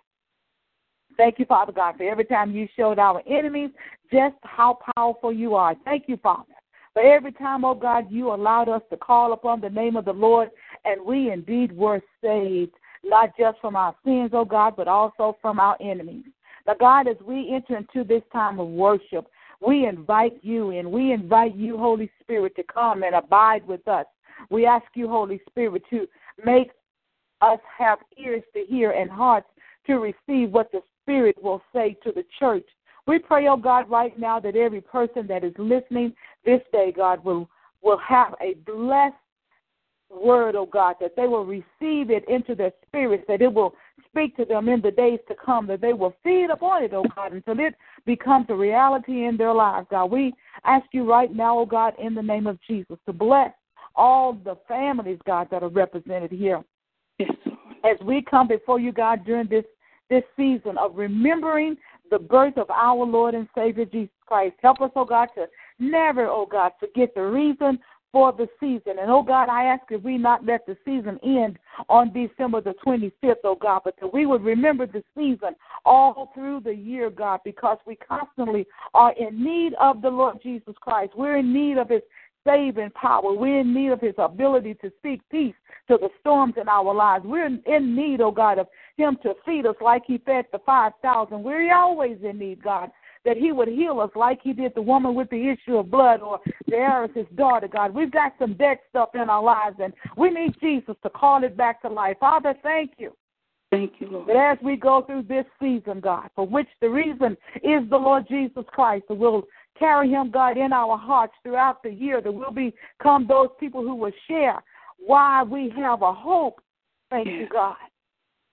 Thank 1.16 1.38
you, 1.38 1.44
Father 1.44 1.72
God, 1.72 1.96
for 1.96 2.04
every 2.04 2.24
time 2.24 2.52
you 2.52 2.66
showed 2.76 2.98
our 2.98 3.22
enemies 3.28 3.70
just 4.10 4.36
how 4.42 4.78
powerful 4.96 5.32
you 5.32 5.54
are. 5.54 5.74
Thank 5.84 6.04
you, 6.08 6.16
Father. 6.16 6.52
For 6.94 7.02
every 7.02 7.32
time, 7.32 7.64
oh 7.64 7.74
God, 7.74 8.06
you 8.10 8.32
allowed 8.32 8.68
us 8.68 8.82
to 8.90 8.96
call 8.96 9.32
upon 9.32 9.60
the 9.60 9.70
name 9.70 9.96
of 9.96 10.04
the 10.04 10.12
Lord, 10.12 10.50
and 10.84 11.04
we 11.04 11.30
indeed 11.30 11.74
were 11.74 12.00
saved, 12.22 12.72
not 13.04 13.36
just 13.38 13.58
from 13.60 13.76
our 13.76 13.94
sins, 14.04 14.30
oh 14.32 14.44
God, 14.44 14.74
but 14.76 14.88
also 14.88 15.36
from 15.40 15.58
our 15.58 15.76
enemies. 15.80 16.24
Now, 16.66 16.74
God, 16.78 17.08
as 17.08 17.16
we 17.24 17.52
enter 17.54 17.76
into 17.76 18.04
this 18.06 18.22
time 18.32 18.60
of 18.60 18.68
worship, 18.68 19.26
we 19.60 19.86
invite 19.86 20.38
you 20.42 20.70
and 20.70 20.90
we 20.90 21.12
invite 21.12 21.54
you, 21.54 21.78
Holy 21.78 22.10
Spirit, 22.20 22.56
to 22.56 22.62
come 22.62 23.02
and 23.02 23.14
abide 23.14 23.66
with 23.66 23.86
us. 23.86 24.06
We 24.50 24.66
ask 24.66 24.86
you, 24.94 25.08
Holy 25.08 25.40
Spirit, 25.48 25.82
to 25.90 26.06
make 26.44 26.70
us 27.40 27.58
have 27.76 27.98
ears 28.16 28.42
to 28.54 28.64
hear 28.68 28.92
and 28.92 29.10
hearts 29.10 29.48
to 29.86 29.94
receive 29.94 30.50
what 30.50 30.70
the 30.72 30.82
Spirit 31.02 31.36
will 31.42 31.62
say 31.72 31.96
to 32.04 32.12
the 32.12 32.24
church. 32.38 32.66
We 33.06 33.18
pray, 33.18 33.48
oh 33.48 33.56
God, 33.56 33.90
right 33.90 34.16
now 34.18 34.38
that 34.40 34.56
every 34.56 34.80
person 34.80 35.26
that 35.26 35.42
is 35.42 35.54
listening 35.58 36.14
this 36.44 36.60
day, 36.72 36.92
God, 36.94 37.24
will, 37.24 37.48
will 37.82 37.98
have 37.98 38.34
a 38.40 38.54
blessed 38.64 39.16
word, 40.08 40.54
oh 40.54 40.66
God, 40.66 40.96
that 41.00 41.16
they 41.16 41.26
will 41.26 41.44
receive 41.44 42.10
it 42.10 42.24
into 42.28 42.54
their 42.54 42.72
spirits, 42.86 43.24
that 43.26 43.42
it 43.42 43.52
will 43.52 43.74
speak 44.12 44.36
to 44.36 44.44
them 44.44 44.68
in 44.68 44.80
the 44.80 44.90
days 44.90 45.18
to 45.28 45.34
come, 45.34 45.66
that 45.66 45.80
they 45.80 45.92
will 45.92 46.14
feed 46.22 46.48
upon 46.50 46.84
it, 46.84 46.92
oh 46.92 47.04
God, 47.16 47.32
until 47.32 47.58
it 47.58 47.74
becomes 48.06 48.46
a 48.50 48.54
reality 48.54 49.24
in 49.24 49.36
their 49.36 49.54
lives, 49.54 49.86
God. 49.90 50.10
We 50.10 50.34
ask 50.64 50.86
you 50.92 51.08
right 51.08 51.34
now, 51.34 51.58
oh 51.58 51.66
God, 51.66 51.94
in 51.98 52.14
the 52.14 52.22
name 52.22 52.46
of 52.46 52.58
Jesus, 52.66 52.98
to 53.06 53.12
bless 53.12 53.52
all 53.94 54.34
the 54.34 54.56
families, 54.68 55.18
God, 55.26 55.48
that 55.50 55.62
are 55.62 55.68
represented 55.68 56.30
here. 56.30 56.62
Yes, 57.18 57.30
As 57.84 57.96
we 58.04 58.22
come 58.22 58.48
before 58.48 58.78
you, 58.78 58.92
God, 58.92 59.24
during 59.24 59.48
this 59.48 59.64
this 60.10 60.24
season 60.36 60.76
of 60.76 60.94
remembering 60.94 61.74
the 62.10 62.18
birth 62.18 62.58
of 62.58 62.68
our 62.68 63.02
Lord 63.06 63.34
and 63.34 63.48
Savior 63.54 63.86
Jesus 63.86 64.12
Christ. 64.26 64.54
Help 64.60 64.82
us, 64.82 64.90
oh 64.94 65.06
God, 65.06 65.28
to 65.36 65.46
never, 65.78 66.26
oh 66.26 66.44
God, 66.44 66.72
forget 66.78 67.14
the 67.14 67.22
reason 67.22 67.78
for 68.12 68.32
the 68.32 68.46
season. 68.60 68.98
And 69.00 69.10
oh 69.10 69.22
God, 69.22 69.48
I 69.48 69.64
ask 69.64 69.82
that 69.90 70.02
we 70.02 70.18
not 70.18 70.44
let 70.44 70.66
the 70.66 70.76
season 70.84 71.18
end 71.24 71.58
on 71.88 72.12
December 72.12 72.60
the 72.60 72.74
25th, 72.86 73.36
oh 73.44 73.56
God, 73.56 73.80
but 73.84 73.94
that 74.00 74.12
we 74.12 74.26
would 74.26 74.44
remember 74.44 74.86
the 74.86 75.02
season 75.16 75.56
all 75.84 76.30
through 76.34 76.60
the 76.60 76.74
year, 76.74 77.10
God, 77.10 77.40
because 77.44 77.78
we 77.86 77.96
constantly 77.96 78.66
are 78.92 79.14
in 79.18 79.42
need 79.42 79.72
of 79.80 80.02
the 80.02 80.10
Lord 80.10 80.38
Jesus 80.42 80.74
Christ. 80.80 81.12
We're 81.16 81.38
in 81.38 81.52
need 81.52 81.78
of 81.78 81.88
His 81.88 82.02
saving 82.44 82.90
power. 82.90 83.32
We're 83.32 83.60
in 83.60 83.72
need 83.72 83.92
of 83.92 84.00
His 84.00 84.14
ability 84.18 84.74
to 84.82 84.92
speak 84.98 85.22
peace 85.30 85.54
to 85.88 85.96
the 85.98 86.08
storms 86.20 86.54
in 86.60 86.68
our 86.68 86.92
lives. 86.92 87.24
We're 87.24 87.46
in 87.46 87.96
need, 87.96 88.20
oh 88.20 88.30
God, 88.30 88.58
of 88.58 88.66
Him 88.96 89.16
to 89.22 89.34
feed 89.46 89.64
us 89.64 89.76
like 89.80 90.02
He 90.06 90.18
fed 90.18 90.46
the 90.52 90.58
5,000. 90.66 91.42
We're 91.42 91.74
always 91.74 92.18
in 92.22 92.38
need, 92.38 92.62
God, 92.62 92.90
that 93.24 93.36
He 93.36 93.52
would 93.52 93.68
heal 93.68 94.00
us 94.00 94.10
like 94.14 94.40
He 94.42 94.52
did 94.52 94.72
the 94.74 94.82
woman 94.82 95.14
with 95.14 95.30
the 95.30 95.48
issue 95.48 95.76
of 95.76 95.90
blood 95.90 96.20
or 96.20 96.40
the 96.66 96.76
Jairus' 96.76 97.26
daughter, 97.36 97.68
God. 97.68 97.94
We've 97.94 98.10
got 98.10 98.32
some 98.38 98.54
dead 98.54 98.78
stuff 98.90 99.10
in 99.14 99.28
our 99.30 99.42
lives, 99.42 99.76
and 99.82 99.92
we 100.16 100.30
need 100.30 100.54
Jesus 100.60 100.96
to 101.02 101.10
call 101.10 101.42
it 101.44 101.56
back 101.56 101.82
to 101.82 101.88
life. 101.88 102.16
Father, 102.20 102.54
thank 102.62 102.92
you. 102.98 103.12
Thank 103.70 103.94
you, 104.00 104.08
Lord. 104.08 104.26
But 104.26 104.36
as 104.36 104.58
we 104.62 104.76
go 104.76 105.02
through 105.02 105.22
this 105.22 105.46
season, 105.60 106.00
God, 106.00 106.28
for 106.36 106.46
which 106.46 106.68
the 106.82 106.90
reason 106.90 107.38
is 107.62 107.88
the 107.88 107.96
Lord 107.96 108.28
Jesus 108.28 108.64
Christ, 108.70 109.04
that 109.08 109.14
we'll 109.14 109.44
carry 109.78 110.10
him, 110.10 110.30
God, 110.30 110.58
in 110.58 110.74
our 110.74 110.98
hearts 110.98 111.32
throughout 111.42 111.82
the 111.82 111.90
year, 111.90 112.20
that 112.20 112.30
we'll 112.30 112.50
become 112.50 113.26
those 113.26 113.48
people 113.58 113.80
who 113.80 113.94
will 113.94 114.12
share 114.28 114.62
why 114.98 115.42
we 115.42 115.72
have 115.74 116.02
a 116.02 116.12
hope. 116.12 116.60
Thank 117.08 117.28
you, 117.28 117.48
God, 117.50 117.76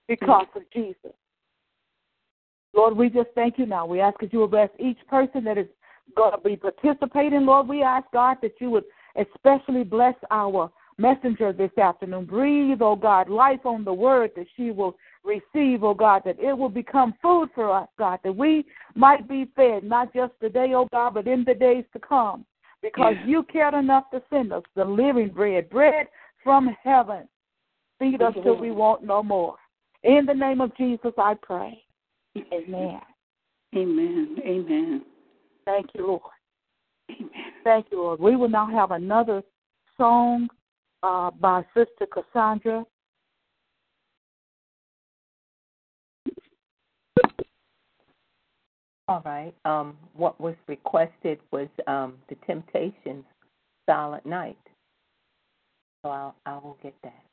because 0.07 0.47
of 0.55 0.61
Jesus. 0.73 1.13
Lord, 2.75 2.95
we 2.95 3.09
just 3.09 3.29
thank 3.35 3.57
you 3.57 3.65
now. 3.65 3.85
We 3.85 3.99
ask 3.99 4.19
that 4.19 4.31
you 4.31 4.39
will 4.39 4.47
bless 4.47 4.69
each 4.79 4.99
person 5.07 5.43
that 5.45 5.57
is 5.57 5.67
going 6.15 6.31
to 6.31 6.37
be 6.37 6.55
participating. 6.55 7.45
Lord, 7.45 7.67
we 7.67 7.83
ask, 7.83 8.05
God, 8.13 8.37
that 8.41 8.53
you 8.59 8.69
would 8.69 8.85
especially 9.15 9.83
bless 9.83 10.15
our 10.31 10.71
messenger 10.97 11.53
this 11.53 11.75
afternoon. 11.77 12.25
Breathe, 12.25 12.81
oh 12.81 12.95
God, 12.95 13.29
life 13.29 13.65
on 13.65 13.83
the 13.83 13.93
word 13.93 14.31
that 14.35 14.47
she 14.55 14.71
will 14.71 14.95
receive, 15.23 15.83
oh 15.83 15.93
God, 15.93 16.23
that 16.25 16.39
it 16.39 16.55
will 16.55 16.69
become 16.69 17.13
food 17.21 17.49
for 17.55 17.71
us, 17.71 17.87
God, 17.97 18.19
that 18.23 18.35
we 18.35 18.65
might 18.95 19.27
be 19.27 19.49
fed, 19.55 19.83
not 19.83 20.13
just 20.13 20.33
today, 20.41 20.73
oh 20.75 20.87
God, 20.91 21.13
but 21.13 21.27
in 21.27 21.43
the 21.45 21.53
days 21.53 21.85
to 21.93 21.99
come. 21.99 22.45
Because 22.81 23.15
yeah. 23.21 23.27
you 23.27 23.43
cared 23.43 23.73
enough 23.73 24.05
to 24.11 24.21
send 24.29 24.53
us 24.53 24.63
the 24.75 24.85
living 24.85 25.29
bread, 25.29 25.69
bread 25.69 26.07
from 26.43 26.75
heaven. 26.83 27.27
Feed 27.97 28.21
us 28.21 28.33
till 28.43 28.55
we 28.55 28.71
want 28.71 29.03
no 29.03 29.21
more. 29.21 29.55
In 30.03 30.25
the 30.25 30.33
name 30.33 30.61
of 30.61 30.75
Jesus, 30.77 31.11
I 31.17 31.33
pray. 31.33 31.83
Amen. 32.53 33.01
Amen. 33.75 34.37
Amen. 34.45 35.01
Thank 35.65 35.87
you, 35.93 36.07
Lord. 36.07 36.21
Amen. 37.11 37.29
Thank 37.63 37.87
you, 37.91 38.01
Lord. 38.01 38.19
We 38.19 38.35
will 38.35 38.49
now 38.49 38.67
have 38.67 38.91
another 38.91 39.43
song 39.97 40.47
uh, 41.03 41.31
by 41.31 41.63
Sister 41.75 42.07
Cassandra. 42.11 42.85
All 49.07 49.21
right. 49.25 49.53
Um, 49.65 49.97
what 50.15 50.39
was 50.39 50.55
requested 50.67 51.39
was 51.51 51.67
um, 51.87 52.15
the 52.29 52.35
Temptations, 52.45 53.25
Silent 53.87 54.25
Night. 54.25 54.57
So 56.03 56.09
I'll, 56.11 56.35
I 56.45 56.53
will 56.53 56.77
get 56.83 56.93
that. 57.03 57.23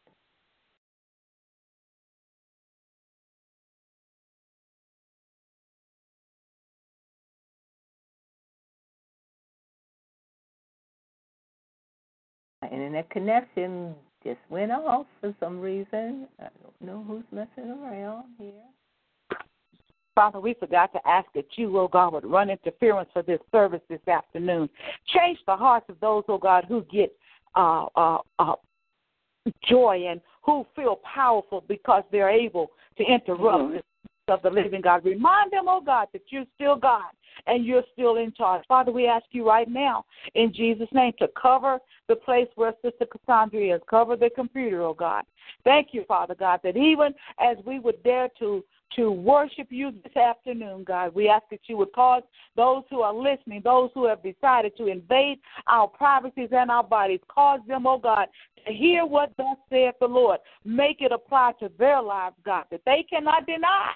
My 12.66 12.72
internet 12.72 13.08
connection 13.10 13.94
just 14.24 14.40
went 14.50 14.72
off 14.72 15.06
for 15.20 15.34
some 15.38 15.60
reason. 15.60 16.26
I 16.40 16.48
don't 16.62 16.80
know 16.80 17.04
who's 17.06 17.22
messing 17.30 17.70
around 17.70 18.24
here. 18.38 19.38
Father, 20.16 20.40
we 20.40 20.54
forgot 20.54 20.92
to 20.94 21.00
ask 21.06 21.28
that 21.34 21.44
you, 21.56 21.78
oh 21.78 21.86
God, 21.86 22.14
would 22.14 22.26
run 22.26 22.50
interference 22.50 23.08
for 23.12 23.22
this 23.22 23.38
service 23.52 23.82
this 23.88 24.00
afternoon. 24.08 24.68
Change 25.14 25.38
the 25.46 25.54
hearts 25.54 25.86
of 25.88 26.00
those, 26.00 26.24
oh 26.28 26.38
God, 26.38 26.64
who 26.66 26.84
get 26.90 27.14
uh, 27.54 27.86
uh, 27.94 28.18
uh, 28.38 28.54
joy 29.68 30.06
and 30.08 30.20
who 30.42 30.66
feel 30.74 30.98
powerful 31.14 31.62
because 31.68 32.02
they're 32.10 32.30
able 32.30 32.70
to 32.98 33.04
interrupt 33.04 33.62
mm-hmm. 33.62 33.74
the 33.74 33.82
of 34.28 34.42
the 34.42 34.50
living 34.50 34.80
God. 34.80 35.04
Remind 35.04 35.52
them, 35.52 35.66
oh 35.68 35.80
God, 35.84 36.08
that 36.12 36.22
you're 36.28 36.46
still 36.54 36.76
God 36.76 37.10
and 37.46 37.64
you're 37.64 37.84
still 37.92 38.16
in 38.16 38.32
charge. 38.32 38.64
Father, 38.66 38.90
we 38.90 39.06
ask 39.06 39.24
you 39.30 39.46
right 39.46 39.68
now 39.68 40.04
in 40.34 40.52
Jesus' 40.52 40.88
name 40.92 41.12
to 41.18 41.28
cover 41.40 41.78
the 42.08 42.16
place 42.16 42.48
where 42.56 42.74
Sister 42.82 43.06
Cassandra 43.06 43.76
is, 43.76 43.80
cover 43.88 44.16
the 44.16 44.30
computer, 44.34 44.82
oh 44.82 44.94
God. 44.94 45.22
Thank 45.64 45.88
you, 45.92 46.04
Father 46.08 46.34
God, 46.34 46.60
that 46.64 46.76
even 46.76 47.14
as 47.40 47.56
we 47.64 47.78
would 47.78 48.02
dare 48.02 48.28
to 48.40 48.64
to 48.94 49.10
worship 49.10 49.66
you 49.70 49.90
this 49.90 50.16
afternoon, 50.16 50.84
God. 50.84 51.12
We 51.12 51.28
ask 51.28 51.42
that 51.50 51.58
you 51.66 51.76
would 51.76 51.92
cause 51.92 52.22
those 52.54 52.84
who 52.88 53.00
are 53.00 53.12
listening, 53.12 53.60
those 53.64 53.90
who 53.94 54.06
have 54.06 54.22
decided 54.22 54.76
to 54.76 54.86
invade 54.86 55.40
our 55.66 55.88
privacies 55.88 56.50
and 56.52 56.70
our 56.70 56.84
bodies, 56.84 57.18
cause 57.28 57.58
them, 57.66 57.86
oh 57.86 57.98
God, 57.98 58.28
to 58.64 58.72
hear 58.72 59.04
what 59.04 59.32
thus 59.36 59.56
saith 59.68 59.96
the 60.00 60.06
Lord. 60.06 60.38
Make 60.64 60.98
it 61.00 61.10
apply 61.10 61.54
to 61.58 61.70
their 61.80 62.00
lives, 62.00 62.36
God, 62.44 62.66
that 62.70 62.82
they 62.86 63.04
cannot 63.10 63.44
deny 63.44 63.90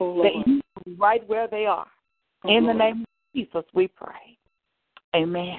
oh, 0.00 0.22
that 0.22 0.32
you 0.46 0.60
are 0.76 0.92
right 0.96 1.28
where 1.28 1.48
they 1.48 1.66
are. 1.66 1.86
Oh, 2.44 2.56
In 2.56 2.66
the 2.66 2.74
name 2.74 3.00
of 3.02 3.06
Jesus, 3.34 3.64
we 3.74 3.88
pray. 3.88 4.38
Amen. 5.14 5.58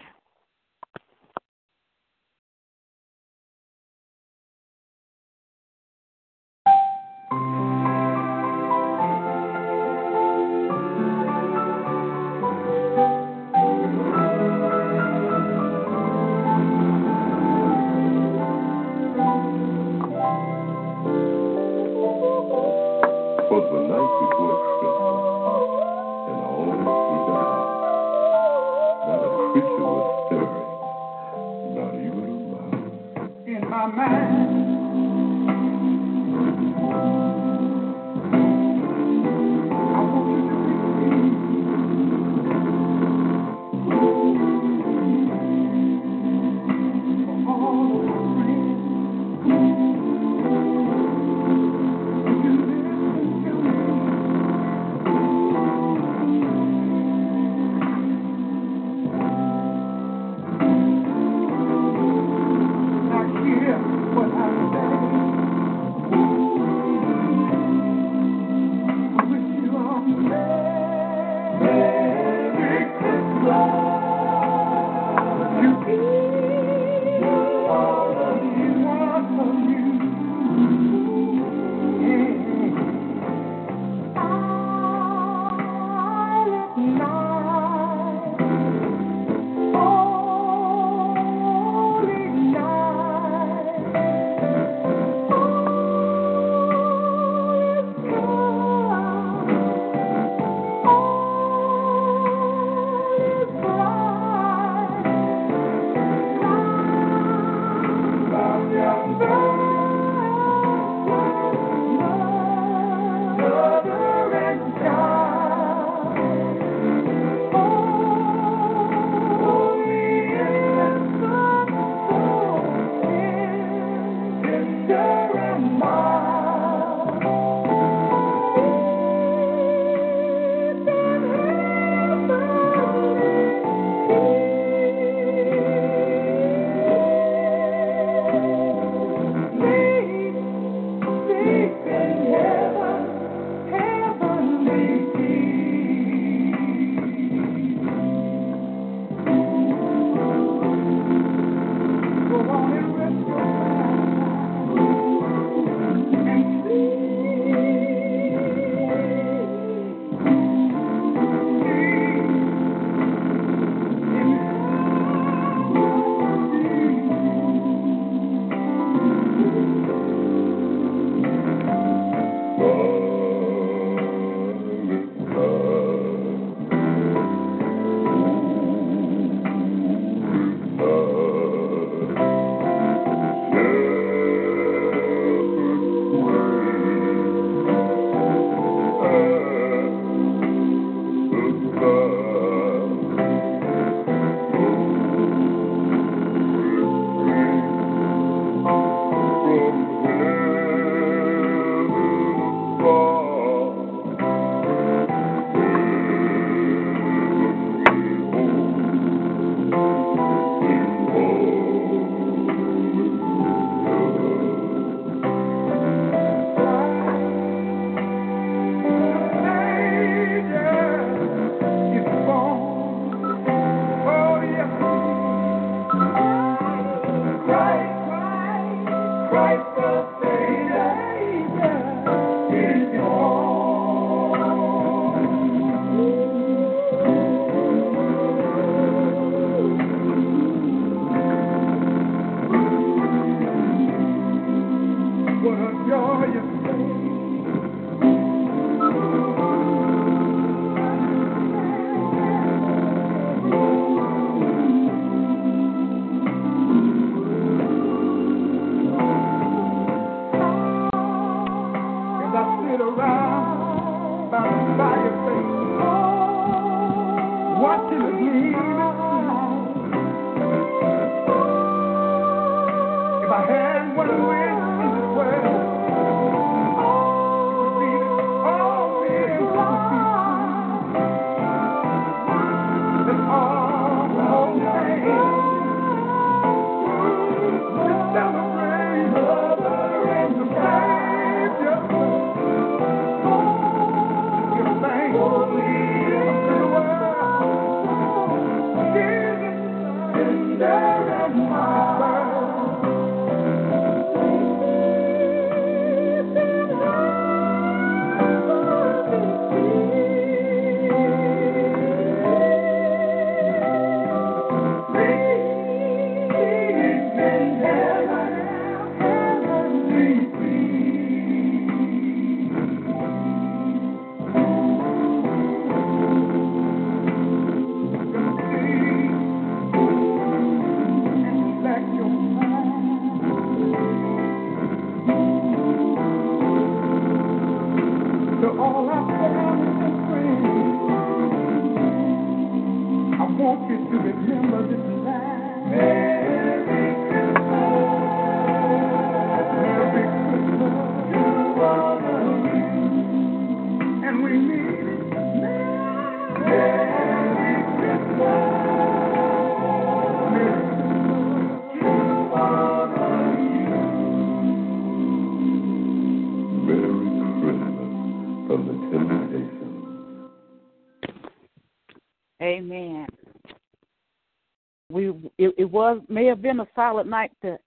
Was 375.93 376.01
may 376.09 376.25
have 376.25 376.41
been 376.41 376.59
a 376.59 376.67
solid 376.75 377.07
night 377.07 377.31
that 377.43 377.61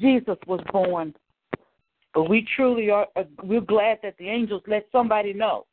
Jesus 0.00 0.36
was 0.46 0.60
born, 0.72 1.14
but 2.14 2.28
we 2.28 2.46
truly 2.56 2.90
are 2.90 3.06
uh, 3.16 3.24
we're 3.42 3.60
glad 3.60 3.98
that 4.02 4.16
the 4.18 4.28
angels 4.28 4.62
let 4.66 4.86
somebody 4.92 5.32
know 5.32 5.66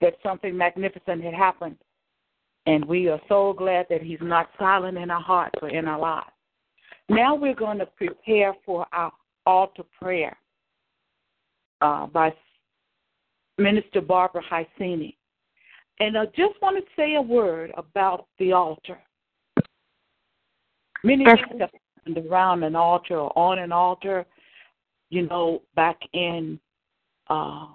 that 0.00 0.14
something 0.22 0.56
magnificent 0.56 1.22
had 1.22 1.34
happened, 1.34 1.76
and 2.66 2.84
we 2.84 3.08
are 3.08 3.20
so 3.28 3.52
glad 3.52 3.86
that 3.90 4.02
He's 4.02 4.18
not 4.20 4.50
silent 4.58 4.98
in 4.98 5.10
our 5.10 5.20
hearts 5.20 5.58
or 5.62 5.68
in 5.68 5.86
our 5.86 5.98
lives. 5.98 6.26
Now 7.08 7.34
we're 7.34 7.54
going 7.54 7.78
to 7.78 7.86
prepare 7.86 8.54
for 8.64 8.86
our 8.92 9.12
altar 9.44 9.84
prayer 10.00 10.36
uh, 11.80 12.06
by 12.06 12.32
Minister 13.58 14.00
Barbara 14.00 14.42
Hysini. 14.50 15.16
And 16.00 16.16
I 16.16 16.26
just 16.26 16.60
want 16.62 16.76
to 16.76 16.90
say 16.96 17.14
a 17.14 17.22
word 17.22 17.72
about 17.76 18.26
the 18.38 18.52
altar. 18.52 18.98
Many 21.04 21.24
things 21.24 21.60
have 21.60 21.70
happened 22.06 22.26
around 22.26 22.62
an 22.62 22.76
altar 22.76 23.18
or 23.18 23.36
on 23.36 23.58
an 23.58 23.72
altar. 23.72 24.26
You 25.10 25.26
know, 25.26 25.62
back 25.74 25.98
in 26.12 26.58
uh, 27.28 27.66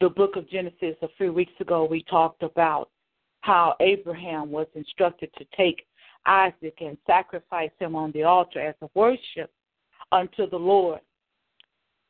the 0.00 0.08
book 0.08 0.36
of 0.36 0.48
Genesis 0.48 0.96
a 1.02 1.08
few 1.16 1.32
weeks 1.32 1.52
ago, 1.60 1.84
we 1.84 2.02
talked 2.04 2.42
about 2.42 2.90
how 3.40 3.74
Abraham 3.80 4.50
was 4.50 4.66
instructed 4.74 5.30
to 5.38 5.44
take 5.56 5.84
Isaac 6.26 6.76
and 6.80 6.96
sacrifice 7.06 7.72
him 7.80 7.96
on 7.96 8.12
the 8.12 8.22
altar 8.22 8.60
as 8.60 8.76
a 8.82 8.88
worship 8.94 9.50
unto 10.12 10.48
the 10.48 10.56
Lord. 10.56 11.00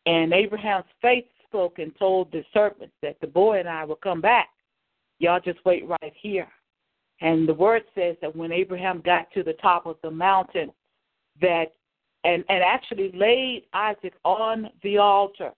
And 0.04 0.34
Abraham's 0.34 0.84
faith 1.00 1.24
spoke 1.48 1.78
and 1.78 1.96
told 1.98 2.30
the 2.32 2.44
serpent 2.52 2.92
that 3.02 3.18
the 3.20 3.26
boy 3.26 3.60
and 3.60 3.68
I 3.68 3.84
will 3.84 3.96
come 3.96 4.20
back 4.20 4.48
Y'all 5.22 5.38
just 5.38 5.64
wait 5.64 5.86
right 5.86 6.12
here. 6.20 6.48
And 7.22 7.48
the 7.48 7.54
word 7.54 7.84
says 7.94 8.16
that 8.20 8.34
when 8.34 8.50
Abraham 8.50 9.00
got 9.00 9.30
to 9.32 9.44
the 9.44 9.52
top 9.54 9.86
of 9.86 9.96
the 10.02 10.10
mountain, 10.10 10.72
that 11.40 11.72
and, 12.24 12.44
and 12.48 12.62
actually 12.62 13.10
laid 13.14 13.64
Isaac 13.72 14.14
on 14.24 14.68
the 14.82 14.98
altar, 14.98 15.52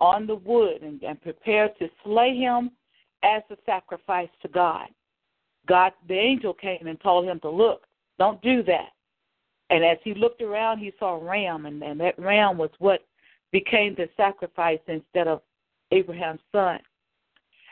on 0.00 0.26
the 0.26 0.34
wood, 0.34 0.82
and, 0.82 1.02
and 1.02 1.20
prepared 1.22 1.72
to 1.78 1.88
slay 2.04 2.36
him 2.36 2.70
as 3.22 3.42
a 3.50 3.56
sacrifice 3.66 4.28
to 4.42 4.48
God. 4.48 4.86
God, 5.66 5.92
the 6.08 6.14
angel 6.14 6.54
came 6.54 6.86
and 6.86 7.00
told 7.00 7.24
him 7.24 7.40
to 7.40 7.50
look, 7.50 7.86
don't 8.18 8.40
do 8.42 8.62
that. 8.64 8.90
And 9.70 9.84
as 9.84 9.98
he 10.02 10.14
looked 10.14 10.42
around, 10.42 10.78
he 10.78 10.92
saw 10.98 11.16
a 11.16 11.24
ram, 11.24 11.66
and, 11.66 11.82
and 11.82 12.00
that 12.00 12.18
ram 12.18 12.56
was 12.56 12.70
what 12.78 13.00
became 13.52 13.94
the 13.94 14.08
sacrifice 14.16 14.80
instead 14.86 15.28
of 15.28 15.42
Abraham's 15.90 16.40
son. 16.52 16.78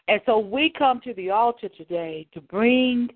And 0.09 0.21
so 0.25 0.39
we 0.39 0.73
come 0.77 1.01
to 1.03 1.15
the 1.15 1.31
altar 1.31 1.69
today 1.69 2.29
to 2.33 2.41
bring 2.41 3.09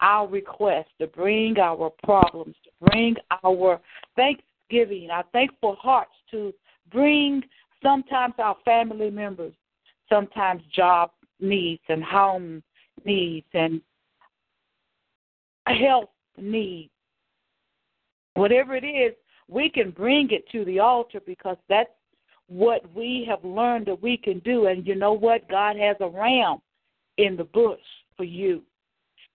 our 0.00 0.26
requests, 0.26 0.92
to 0.98 1.06
bring 1.06 1.58
our 1.58 1.90
problems, 2.02 2.54
to 2.64 2.70
bring 2.90 3.16
our 3.44 3.80
thanksgiving, 4.16 5.10
our 5.10 5.24
thankful 5.32 5.76
hearts, 5.76 6.14
to 6.30 6.52
bring 6.90 7.42
sometimes 7.82 8.34
our 8.38 8.56
family 8.64 9.10
members, 9.10 9.52
sometimes 10.08 10.62
job 10.74 11.10
needs 11.40 11.82
and 11.88 12.02
home 12.02 12.62
needs 13.04 13.46
and 13.54 13.80
health 15.66 16.10
needs. 16.38 16.90
Whatever 18.34 18.74
it 18.74 18.84
is, 18.84 19.12
we 19.48 19.68
can 19.68 19.90
bring 19.90 20.30
it 20.30 20.48
to 20.50 20.64
the 20.64 20.78
altar 20.78 21.20
because 21.24 21.56
that's 21.68 21.90
what 22.52 22.82
we 22.94 23.24
have 23.28 23.44
learned 23.44 23.86
that 23.86 24.02
we 24.02 24.16
can 24.16 24.38
do. 24.40 24.66
And 24.66 24.86
you 24.86 24.94
know 24.94 25.12
what? 25.12 25.48
God 25.48 25.76
has 25.76 25.96
a 26.00 26.08
ram 26.08 26.58
in 27.16 27.36
the 27.36 27.44
bush 27.44 27.80
for 28.16 28.24
you. 28.24 28.62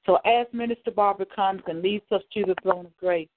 So 0.05 0.17
as 0.25 0.47
Minister 0.53 0.91
Barbara 0.91 1.25
comes 1.35 1.61
and 1.67 1.81
leads 1.81 2.05
us 2.11 2.21
to 2.33 2.45
the 2.45 2.55
throne 2.61 2.85
of 2.85 2.97
grace, 2.97 3.27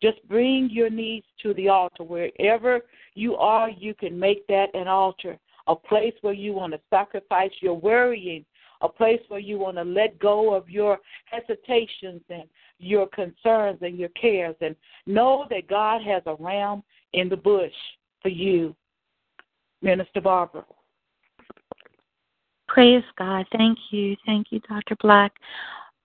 just 0.00 0.26
bring 0.28 0.68
your 0.70 0.90
needs 0.90 1.26
to 1.42 1.54
the 1.54 1.68
altar. 1.68 2.04
Wherever 2.04 2.80
you 3.14 3.36
are, 3.36 3.70
you 3.70 3.94
can 3.94 4.18
make 4.18 4.46
that 4.46 4.74
an 4.74 4.88
altar, 4.88 5.38
a 5.66 5.76
place 5.76 6.14
where 6.22 6.34
you 6.34 6.52
want 6.52 6.72
to 6.72 6.80
sacrifice 6.88 7.50
your 7.60 7.74
worrying, 7.74 8.44
a 8.80 8.88
place 8.88 9.20
where 9.28 9.40
you 9.40 9.58
want 9.58 9.76
to 9.76 9.84
let 9.84 10.18
go 10.18 10.54
of 10.54 10.70
your 10.70 10.98
hesitations 11.26 12.22
and 12.30 12.44
your 12.78 13.08
concerns 13.08 13.78
and 13.82 13.98
your 13.98 14.08
cares, 14.10 14.54
and 14.60 14.76
know 15.06 15.46
that 15.50 15.68
God 15.68 16.00
has 16.02 16.22
a 16.26 16.36
ram 16.38 16.82
in 17.12 17.28
the 17.28 17.36
bush 17.36 17.72
for 18.22 18.28
you. 18.28 18.74
Minister 19.82 20.20
Barbara. 20.20 20.64
Praise 22.66 23.04
God. 23.16 23.46
Thank 23.56 23.78
you. 23.90 24.16
Thank 24.26 24.48
you, 24.50 24.60
Dr. 24.68 24.96
Black. 25.00 25.32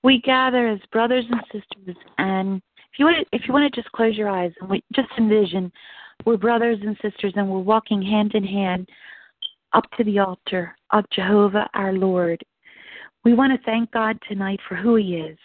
We 0.03 0.21
gather 0.21 0.67
as 0.67 0.79
brothers 0.91 1.25
and 1.29 1.41
sisters 1.51 1.97
and 2.17 2.61
if 2.91 2.99
you 2.99 3.05
want 3.05 3.17
to, 3.17 3.25
if 3.35 3.47
you 3.47 3.53
want 3.53 3.73
to 3.73 3.81
just 3.81 3.91
close 3.93 4.15
your 4.15 4.29
eyes 4.29 4.51
and 4.61 4.69
we 4.69 4.83
just 4.93 5.09
envision 5.17 5.71
we're 6.25 6.37
brothers 6.37 6.77
and 6.81 6.95
sisters 7.01 7.33
and 7.35 7.49
we're 7.49 7.59
walking 7.59 8.01
hand 8.01 8.33
in 8.33 8.43
hand 8.43 8.87
up 9.73 9.83
to 9.97 10.03
the 10.03 10.19
altar 10.19 10.75
of 10.91 11.03
Jehovah 11.11 11.69
our 11.73 11.93
Lord. 11.93 12.41
We 13.25 13.33
want 13.33 13.51
to 13.51 13.65
thank 13.65 13.91
God 13.91 14.17
tonight 14.27 14.59
for 14.67 14.75
who 14.75 14.95
he 14.95 15.15
is. 15.15 15.37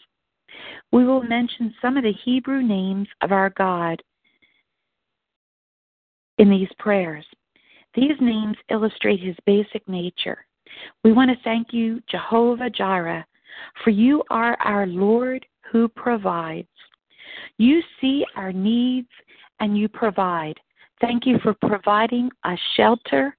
We 0.92 1.04
will 1.04 1.22
mention 1.22 1.74
some 1.80 1.96
of 1.96 2.04
the 2.04 2.12
Hebrew 2.24 2.62
names 2.62 3.08
of 3.22 3.32
our 3.32 3.50
God 3.50 4.02
in 6.38 6.50
these 6.50 6.68
prayers. 6.78 7.24
These 7.98 8.20
names 8.20 8.56
illustrate 8.70 9.18
his 9.18 9.34
basic 9.44 9.88
nature. 9.88 10.46
We 11.02 11.12
want 11.12 11.32
to 11.32 11.36
thank 11.42 11.72
you, 11.72 12.00
Jehovah 12.08 12.70
Jireh, 12.70 13.26
for 13.82 13.90
you 13.90 14.22
are 14.30 14.56
our 14.60 14.86
Lord 14.86 15.44
who 15.72 15.88
provides. 15.88 16.68
You 17.56 17.82
see 18.00 18.24
our 18.36 18.52
needs 18.52 19.08
and 19.58 19.76
you 19.76 19.88
provide. 19.88 20.54
Thank 21.00 21.26
you 21.26 21.40
for 21.42 21.54
providing 21.54 22.30
us 22.44 22.58
shelter, 22.76 23.36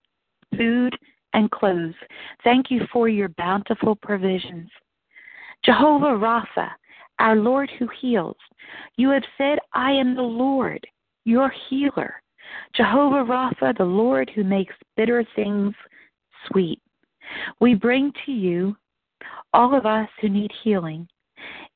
food, 0.58 0.94
and 1.32 1.50
clothes. 1.52 1.96
Thank 2.44 2.70
you 2.70 2.82
for 2.92 3.08
your 3.08 3.30
bountiful 3.30 3.96
provisions. 3.96 4.70
Jehovah 5.64 6.18
Rapha, 6.18 6.68
our 7.20 7.38
Lord 7.38 7.72
who 7.80 7.88
heals. 8.02 8.36
You 8.98 9.10
have 9.12 9.24
said, 9.38 9.60
I 9.72 9.92
am 9.94 10.16
the 10.16 10.22
Lord, 10.22 10.86
your 11.24 11.50
healer. 11.70 12.22
Jehovah 12.76 13.24
Rapha, 13.26 13.78
the 13.78 13.84
Lord 13.84 14.32
who 14.34 14.44
makes 14.44 14.76
bitter 14.96 15.26
things 15.36 15.74
sweet. 16.48 16.80
We 17.60 17.76
bring 17.76 18.12
to 18.26 18.32
you 18.32 18.76
all 19.54 19.76
of 19.76 19.86
us 19.86 20.10
who 20.22 20.30
need 20.30 20.52
healing 20.64 21.08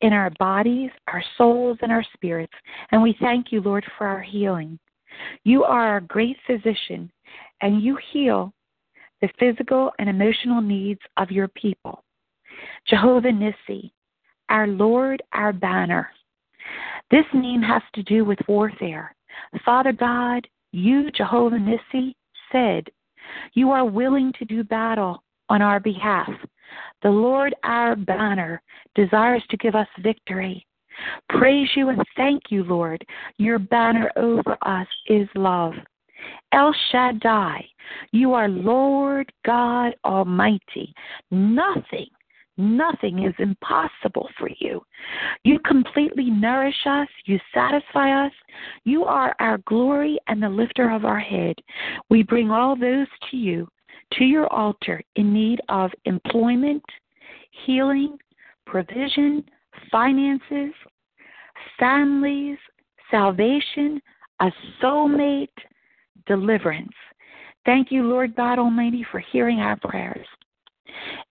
in 0.02 0.14
our 0.14 0.32
bodies, 0.40 0.90
our 1.08 1.24
souls, 1.38 1.78
and 1.82 1.92
our 1.92 2.06
spirits, 2.14 2.54
and 2.92 3.02
we 3.02 3.16
thank 3.20 3.52
you, 3.52 3.62
Lord, 3.62 3.86
for 3.98 4.08
our 4.08 4.22
healing. 4.22 4.78
You 5.44 5.64
are 5.64 5.88
our 5.88 6.02
great 6.02 6.38
physician, 6.46 7.12
and 7.62 7.82
you 7.82 7.98
heal 8.12 8.54
the 9.22 9.30
physical 9.40 9.92
and 10.00 10.10
emotional 10.10 10.62
needs 10.62 11.00
of 11.18 11.32
your 11.32 11.48
people. 11.50 12.04
Jehovah 12.88 13.30
Nissi, 13.30 13.92
our 14.50 14.68
Lord, 14.68 15.24
our 15.34 15.54
banner. 15.54 16.10
This 17.10 17.26
name 17.34 17.62
has 17.62 17.82
to 17.96 18.04
do 18.04 18.26
with 18.26 18.40
warfare. 18.48 19.16
Father 19.64 19.94
God, 19.94 20.48
you, 20.74 21.10
Jehovah 21.12 21.58
Nissi, 21.58 22.16
said, 22.52 22.90
You 23.54 23.72
are 23.72 23.86
willing 23.86 24.34
to 24.40 24.46
do 24.46 24.64
battle 24.64 25.24
on 25.50 25.62
our 25.62 25.80
behalf. 25.80 26.30
The 27.04 27.10
Lord 27.10 27.56
our 27.64 27.96
banner 27.96 28.62
desires 28.96 29.44
to 29.50 29.58
give 29.58 29.76
us 29.76 29.88
victory. 30.02 30.66
Praise 31.30 31.70
you 31.76 31.90
and 31.90 32.02
thank 32.16 32.44
you, 32.50 32.64
Lord. 32.64 33.04
Your 33.38 33.60
banner 33.60 34.12
over 34.16 34.58
us 34.64 34.88
is 35.08 35.28
love. 35.36 35.74
El 36.52 36.74
Shaddai, 36.92 37.66
you 38.12 38.34
are 38.34 38.48
Lord 38.48 39.32
God 39.46 39.94
Almighty. 40.06 40.94
Nothing, 41.32 42.08
nothing 42.58 43.24
is 43.26 43.34
impossible 43.40 44.30
for 44.38 44.50
you. 44.60 44.82
You 45.44 45.60
completely 45.66 46.30
nourish 46.30 46.76
us, 46.86 47.08
you 47.26 47.40
satisfy 47.54 48.26
us. 48.26 48.32
You 48.86 49.06
are 49.06 49.36
our 49.40 49.58
glory 49.60 50.18
and 50.28 50.42
the 50.42 50.50
lifter 50.50 50.90
of 50.92 51.06
our 51.06 51.20
head. 51.20 51.56
We 52.10 52.24
bring 52.24 52.52
all 52.52 52.76
those 52.76 53.08
to 53.32 53.38
you, 53.38 53.68
to 54.14 54.24
your 54.24 54.48
altar, 54.52 55.02
in 55.16 55.34
need 55.34 55.62
of 55.70 55.92
employment, 56.06 56.84
healing, 57.66 58.18
provision, 58.66 59.44
finances, 59.92 60.74
families, 61.80 62.58
salvation, 63.10 64.02
a 64.40 64.52
soulmate, 64.82 65.48
deliverance. 66.26 66.94
Thank 67.66 67.92
you, 67.92 68.04
Lord 68.04 68.36
God 68.36 68.60
Almighty, 68.60 69.06
for 69.12 69.20
hearing 69.32 69.60
our 69.60 69.78
prayers. 69.78 70.26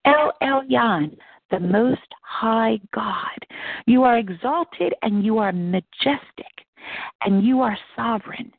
El 0.05 0.33
Elyon, 0.43 1.17
the 1.51 1.61
Most 1.61 2.01
High 2.23 2.81
God, 2.95 3.39
you 3.87 4.03
are 4.03 4.19
exalted 4.19 4.95
and 5.03 5.25
you 5.25 5.39
are 5.39 5.53
majestic 5.53 6.47
and 7.23 7.45
you 7.45 7.61
are 7.61 7.77
sovereign. 7.95 8.53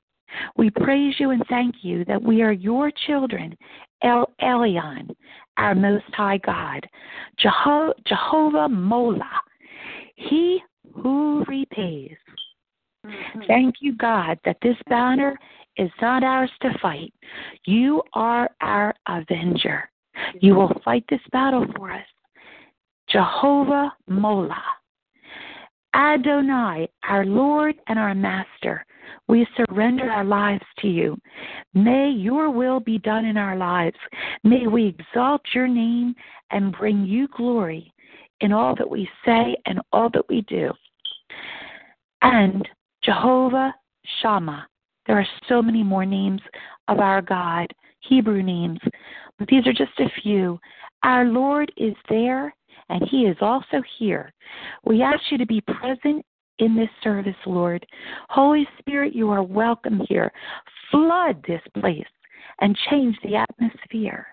We 0.58 0.70
praise 0.70 1.16
you 1.20 1.32
and 1.32 1.44
thank 1.50 1.76
you 1.82 2.06
that 2.06 2.22
we 2.22 2.42
are 2.42 2.52
your 2.52 2.92
children, 3.06 3.56
El 4.04 4.32
Elyon, 4.42 5.10
our 5.58 5.76
Most 5.76 6.06
High 6.14 6.40
God, 6.40 6.88
Jeho- 7.40 7.94
Jehovah 8.08 8.70
Mola, 8.70 9.30
He 10.16 10.62
who 10.94 11.44
repays. 11.48 12.18
Mm-hmm. 13.06 13.42
Thank 13.48 13.76
you, 13.82 13.96
God, 13.96 14.40
that 14.46 14.58
this 14.62 14.78
banner 14.88 15.38
is 15.78 15.92
not 16.02 16.24
ours 16.24 16.52
to 16.62 16.70
fight. 16.82 17.14
You 17.66 18.02
are 18.14 18.50
our 18.62 18.94
avenger. 19.08 19.90
You 20.40 20.56
will 20.56 20.72
fight 20.84 21.04
this 21.10 21.22
battle 21.32 21.66
for 21.76 21.92
us. 21.92 22.06
Jehovah 23.10 23.94
Mola. 24.08 24.62
Adonai, 25.96 26.90
our 27.08 27.26
Lord 27.26 27.76
and 27.88 28.00
our 28.00 28.16
Master, 28.16 28.84
we 29.28 29.46
surrender 29.56 30.10
our 30.10 30.24
lives 30.24 30.66
to 30.80 30.88
you. 30.88 31.18
May 31.74 32.10
your 32.10 32.50
will 32.50 32.80
be 32.80 32.98
done 32.98 33.26
in 33.26 33.38
our 33.38 33.56
lives. 33.56 33.98
May 34.44 34.66
we 34.68 34.88
exalt 34.88 35.42
your 35.54 35.68
name 35.68 36.16
and 36.52 36.76
bring 36.76 37.06
you 37.06 37.28
glory 37.36 37.94
in 38.42 38.52
all 38.52 38.76
that 38.76 38.90
we 38.90 39.08
say 39.26 39.56
and 39.66 39.80
all 39.92 40.10
that 40.14 40.28
we 40.30 40.42
do. 40.42 40.72
And 42.22 42.68
Jehovah 43.04 43.74
Shammah, 44.22 44.68
there 45.06 45.20
are 45.20 45.28
so 45.48 45.62
many 45.62 45.84
more 45.84 46.06
names 46.06 46.42
of 46.88 47.00
our 47.00 47.22
God, 47.22 47.68
Hebrew 48.00 48.42
names, 48.42 48.80
these 49.50 49.66
are 49.68 49.74
just 49.74 50.00
a 50.00 50.22
few. 50.22 50.60
Our 51.04 51.26
Lord 51.26 51.72
is 51.78 51.96
there, 52.10 52.54
and 52.90 53.08
He 53.10 53.26
is 53.26 53.38
also 53.42 53.82
here. 53.98 54.34
We 54.86 55.02
ask 55.02 55.20
you 55.32 55.38
to 55.38 55.46
be 55.46 55.62
present 55.62 56.26
in 56.60 56.76
this 56.76 56.90
service, 57.04 57.36
Lord. 57.46 57.86
Holy 58.30 58.68
Spirit, 58.80 59.16
you 59.16 59.30
are 59.30 59.44
welcome 59.44 60.02
here. 60.08 60.32
Flood 60.92 61.44
this 61.48 61.62
place 61.80 62.06
and 62.62 62.78
change 62.90 63.18
the 63.24 63.36
atmosphere. 63.36 64.28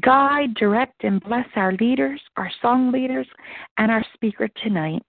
Guide, 0.00 0.54
direct, 0.54 1.04
and 1.04 1.20
bless 1.20 1.46
our 1.56 1.72
leaders, 1.72 2.20
our 2.36 2.50
song 2.62 2.92
leaders, 2.92 3.26
and 3.78 3.90
our 3.90 4.04
speaker 4.14 4.48
tonight. 4.62 5.02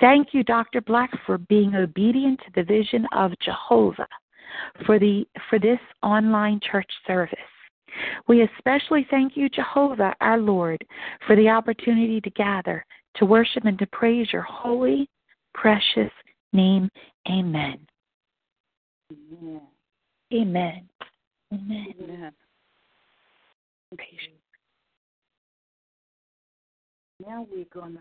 Thank 0.00 0.28
you, 0.32 0.44
Dr. 0.44 0.80
Black, 0.80 1.10
for 1.26 1.38
being 1.38 1.74
obedient 1.74 2.40
to 2.40 2.52
the 2.54 2.62
vision 2.62 3.06
of 3.12 3.32
Jehovah 3.40 4.08
for 4.86 4.98
the 4.98 5.26
for 5.50 5.58
this 5.58 5.80
online 6.02 6.60
church 6.60 6.90
service. 7.06 7.38
We 8.26 8.42
especially 8.42 9.06
thank 9.10 9.36
you, 9.36 9.48
Jehovah, 9.48 10.14
our 10.20 10.38
Lord, 10.38 10.84
for 11.26 11.36
the 11.36 11.48
opportunity 11.48 12.20
to 12.20 12.30
gather, 12.30 12.84
to 13.16 13.24
worship 13.24 13.64
and 13.64 13.78
to 13.78 13.86
praise 13.86 14.28
your 14.32 14.42
holy, 14.42 15.08
precious 15.54 16.12
name. 16.52 16.90
Amen. 17.28 17.78
Amen. 19.12 19.60
Amen. 20.32 20.88
Amen. 21.52 21.94
Amen. 22.02 22.32
Now 27.26 27.46
we're 27.50 27.64
gonna 27.74 27.98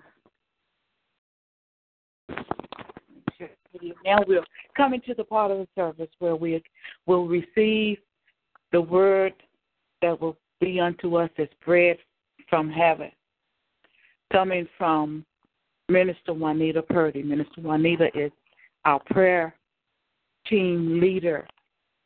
now 4.05 4.17
we're 4.27 4.43
coming 4.75 5.01
to 5.01 5.13
the 5.13 5.23
part 5.23 5.51
of 5.51 5.57
the 5.57 5.67
service 5.75 6.09
where 6.19 6.35
we 6.35 6.61
will 7.05 7.27
receive 7.27 7.97
the 8.71 8.81
word 8.81 9.33
that 10.01 10.19
will 10.19 10.37
be 10.59 10.79
unto 10.79 11.15
us 11.15 11.29
as 11.37 11.47
bread 11.65 11.97
from 12.49 12.69
heaven, 12.69 13.11
coming 14.31 14.67
from 14.77 15.25
Minister 15.89 16.33
Juanita 16.33 16.81
Purdy. 16.81 17.23
Minister 17.23 17.61
Juanita 17.61 18.09
is 18.15 18.31
our 18.85 18.99
prayer 19.11 19.55
team 20.47 20.99
leader 20.99 21.47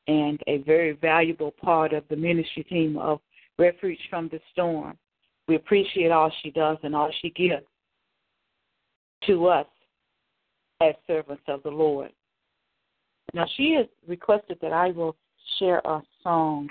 and 0.07 0.39
a 0.47 0.57
very 0.59 0.93
valuable 0.93 1.51
part 1.51 1.93
of 1.93 2.03
the 2.09 2.15
ministry 2.15 2.63
team 2.63 2.97
of 2.97 3.19
Refuge 3.59 3.99
from 4.09 4.29
the 4.29 4.39
Storm. 4.51 4.97
We 5.47 5.55
appreciate 5.55 6.11
all 6.11 6.31
she 6.41 6.51
does 6.51 6.77
and 6.83 6.95
all 6.95 7.11
she 7.21 7.29
gives 7.31 7.65
to 9.27 9.47
us 9.47 9.67
as 10.81 10.95
servants 11.05 11.43
of 11.47 11.61
the 11.63 11.69
Lord. 11.69 12.11
Now, 13.33 13.45
she 13.55 13.75
has 13.77 13.85
requested 14.07 14.57
that 14.61 14.73
I 14.73 14.91
will 14.91 15.15
share 15.59 15.79
a 15.85 16.01
song 16.23 16.69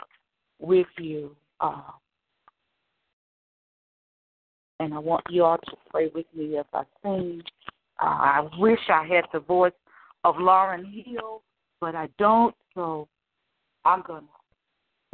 with 0.60 0.86
you. 0.98 1.34
And 4.78 4.94
I 4.94 4.98
want 4.98 5.24
you 5.28 5.44
all 5.44 5.58
to 5.58 5.76
pray 5.90 6.10
with 6.14 6.26
me 6.34 6.56
as 6.58 6.64
I 6.72 6.84
sing. 7.02 7.42
Uh, 8.02 8.06
I 8.06 8.48
wish 8.58 8.80
I 8.88 9.04
had 9.04 9.24
the 9.32 9.40
voice 9.40 9.72
of 10.24 10.36
Lauryn 10.36 10.84
Hill, 11.04 11.42
but 11.80 11.94
I 11.94 12.08
don't, 12.18 12.54
so 12.74 13.08
I'm 13.84 14.02
going 14.06 14.22
to 14.22 14.28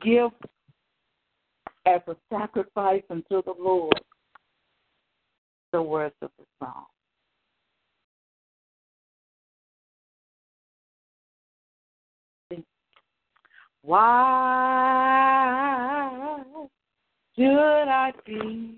give 0.03 0.31
as 1.87 2.01
a 2.07 2.17
sacrifice 2.31 3.03
unto 3.11 3.43
the 3.43 3.55
Lord 3.59 4.01
the 5.73 5.83
words 5.83 6.15
of 6.23 6.31
the 6.39 6.45
song. 6.61 6.87
Why 13.87 14.03
should 17.39 17.47
I 17.47 18.13
be 18.27 18.75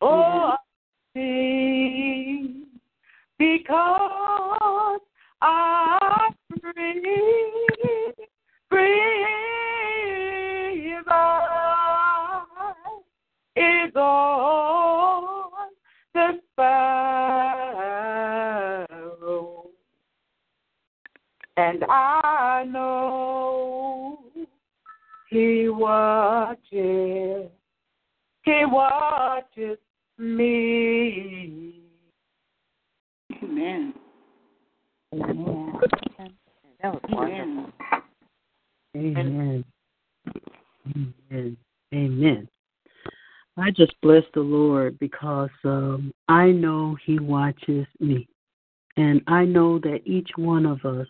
Oh, 0.00 0.54
I 0.54 0.56
sing 1.14 2.66
because 3.38 5.00
I'm 5.40 6.34
free, 6.74 8.12
free 8.68 9.22
is 13.54 13.94
on 13.94 14.81
the 16.56 16.62
sparrow, 18.88 19.66
and 21.56 21.84
I 21.88 22.64
know 22.68 24.18
He 25.28 25.68
watches, 25.68 27.50
He 28.44 28.64
watches 28.64 29.78
me. 30.18 31.74
Amen. 33.42 33.94
Amen. 35.14 35.80
That 36.82 36.94
was 36.94 37.02
wonderful. 37.08 37.70
Amen. 38.96 39.64
Amen. 40.96 41.56
Amen. 41.94 42.48
I 43.56 43.70
just 43.70 43.94
bless 44.00 44.24
the 44.32 44.40
Lord 44.40 44.98
because 44.98 45.50
um, 45.64 46.12
I 46.28 46.46
know 46.46 46.96
He 47.04 47.18
watches 47.18 47.86
me. 48.00 48.28
And 48.96 49.22
I 49.26 49.44
know 49.44 49.78
that 49.80 50.00
each 50.04 50.30
one 50.36 50.66
of 50.66 50.84
us 50.84 51.06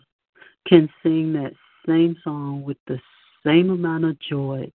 can 0.67 0.89
sing 1.01 1.33
that 1.33 1.53
same 1.87 2.15
song 2.23 2.63
with 2.63 2.77
the 2.87 2.99
same 3.45 3.69
amount 3.69 4.05
of 4.05 4.19
joy, 4.19 4.71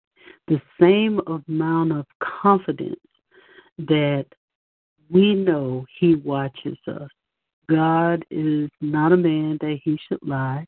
the 0.46 0.60
same 0.80 1.20
amount 1.26 1.92
of 1.92 2.06
confidence 2.20 2.96
that 3.78 4.26
we 5.10 5.34
know 5.34 5.86
He 5.98 6.14
watches 6.16 6.78
us. 6.86 7.08
God 7.70 8.24
is 8.30 8.70
not 8.80 9.12
a 9.12 9.16
man 9.16 9.58
that 9.60 9.78
He 9.82 9.98
should 10.08 10.22
lie, 10.22 10.66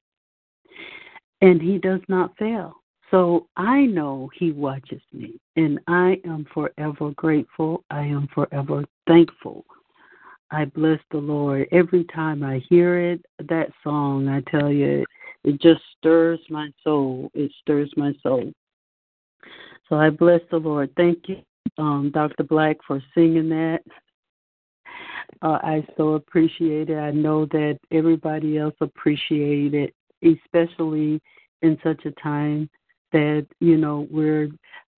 and 1.41 1.61
He 1.61 1.79
does 1.79 2.01
not 2.09 2.37
fail. 2.39 2.80
So 3.11 3.49
I 3.57 3.87
know 3.87 4.31
He 4.35 4.53
watches 4.53 5.03
me, 5.13 5.41
and 5.57 5.81
I 5.89 6.21
am 6.25 6.47
forever 6.55 7.11
grateful. 7.17 7.85
I 7.91 8.03
am 8.03 8.29
forever 8.35 8.85
thankful. 9.07 9.65
I 10.53 10.65
bless 10.67 11.01
the 11.11 11.19
Lord. 11.19 11.69
Every 11.73 12.05
time 12.05 12.43
I 12.43 12.63
hear 12.69 13.13
it, 13.13 13.25
that 13.49 13.71
song, 13.85 14.29
I 14.29 14.41
tell 14.51 14.71
you, 14.71 15.05
it 15.45 15.61
just 15.61 15.81
stirs 15.99 16.41
my 16.51 16.71
soul. 16.83 17.31
It 17.35 17.53
stirs 17.61 17.93
my 17.97 18.13
soul. 18.23 18.53
So 19.89 19.97
I 19.97 20.11
bless 20.11 20.41
the 20.51 20.59
Lord. 20.59 20.91
Thank 20.97 21.29
you, 21.29 21.43
um, 21.79 22.11
Dr. 22.13 22.45
Black, 22.45 22.77
for 22.87 23.03
singing 23.15 23.49
that. 23.49 23.81
Uh, 25.43 25.59
I 25.63 25.87
so 25.97 26.15
appreciate 26.15 26.91
it. 26.91 26.99
I 26.99 27.11
know 27.13 27.47
that 27.47 27.79
everybody 27.91 28.59
else 28.59 28.75
appreciate 28.81 29.75
it, 29.75 29.95
especially 30.23 31.21
in 31.63 31.79
such 31.83 32.05
a 32.05 32.11
time 32.13 32.69
that 33.13 33.47
you 33.61 33.77
know 33.77 34.07
we're 34.11 34.49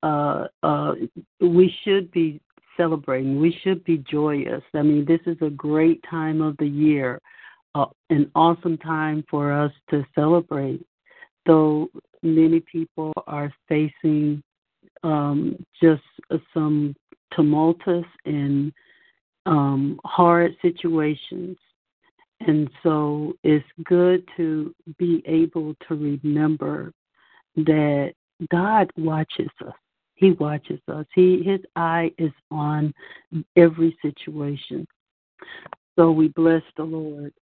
uh, 0.03 0.47
uh, 0.63 0.95
we 1.41 1.73
should 1.85 2.11
be 2.11 2.41
celebrating. 2.77 3.41
We 3.41 3.57
should 3.63 3.85
be 3.85 3.99
joyous. 3.99 4.63
I 4.75 4.83
mean, 4.83 5.05
this 5.05 5.21
is 5.27 5.37
a 5.41 5.51
great 5.51 6.03
time 6.09 6.41
of 6.41 6.57
the 6.57 6.67
year, 6.67 7.21
uh, 7.75 7.87
an 8.11 8.31
awesome 8.35 8.79
time 8.79 9.25
for 9.31 9.53
us 9.53 9.73
to 9.91 10.05
celebrate. 10.15 10.85
Though 11.47 11.89
many 12.23 12.61
people 12.61 13.13
are 13.27 13.53
facing 13.69 14.43
um, 15.03 15.65
just 15.81 16.03
some 16.55 16.95
tumultuous 17.35 18.07
and 18.25 18.73
um, 19.47 19.99
hard 20.05 20.57
situations. 20.63 21.57
And 22.41 22.69
so 22.83 23.35
it's 23.45 23.65
good 23.85 24.27
to 24.37 24.75
be 24.99 25.23
able 25.27 25.75
to 25.89 25.95
remember 25.95 26.93
that 27.57 28.13
God 28.51 28.91
watches 28.97 29.51
us. 29.65 29.75
He 30.15 30.33
watches 30.33 30.81
us. 30.89 31.07
He 31.15 31.43
his 31.43 31.61
eye 31.77 32.13
is 32.19 32.33
on 32.51 32.93
every 33.57 33.97
situation. 34.03 34.87
So 35.99 36.11
we 36.11 36.29
bless 36.29 36.63
the 36.77 36.85
Lord. 36.85 37.33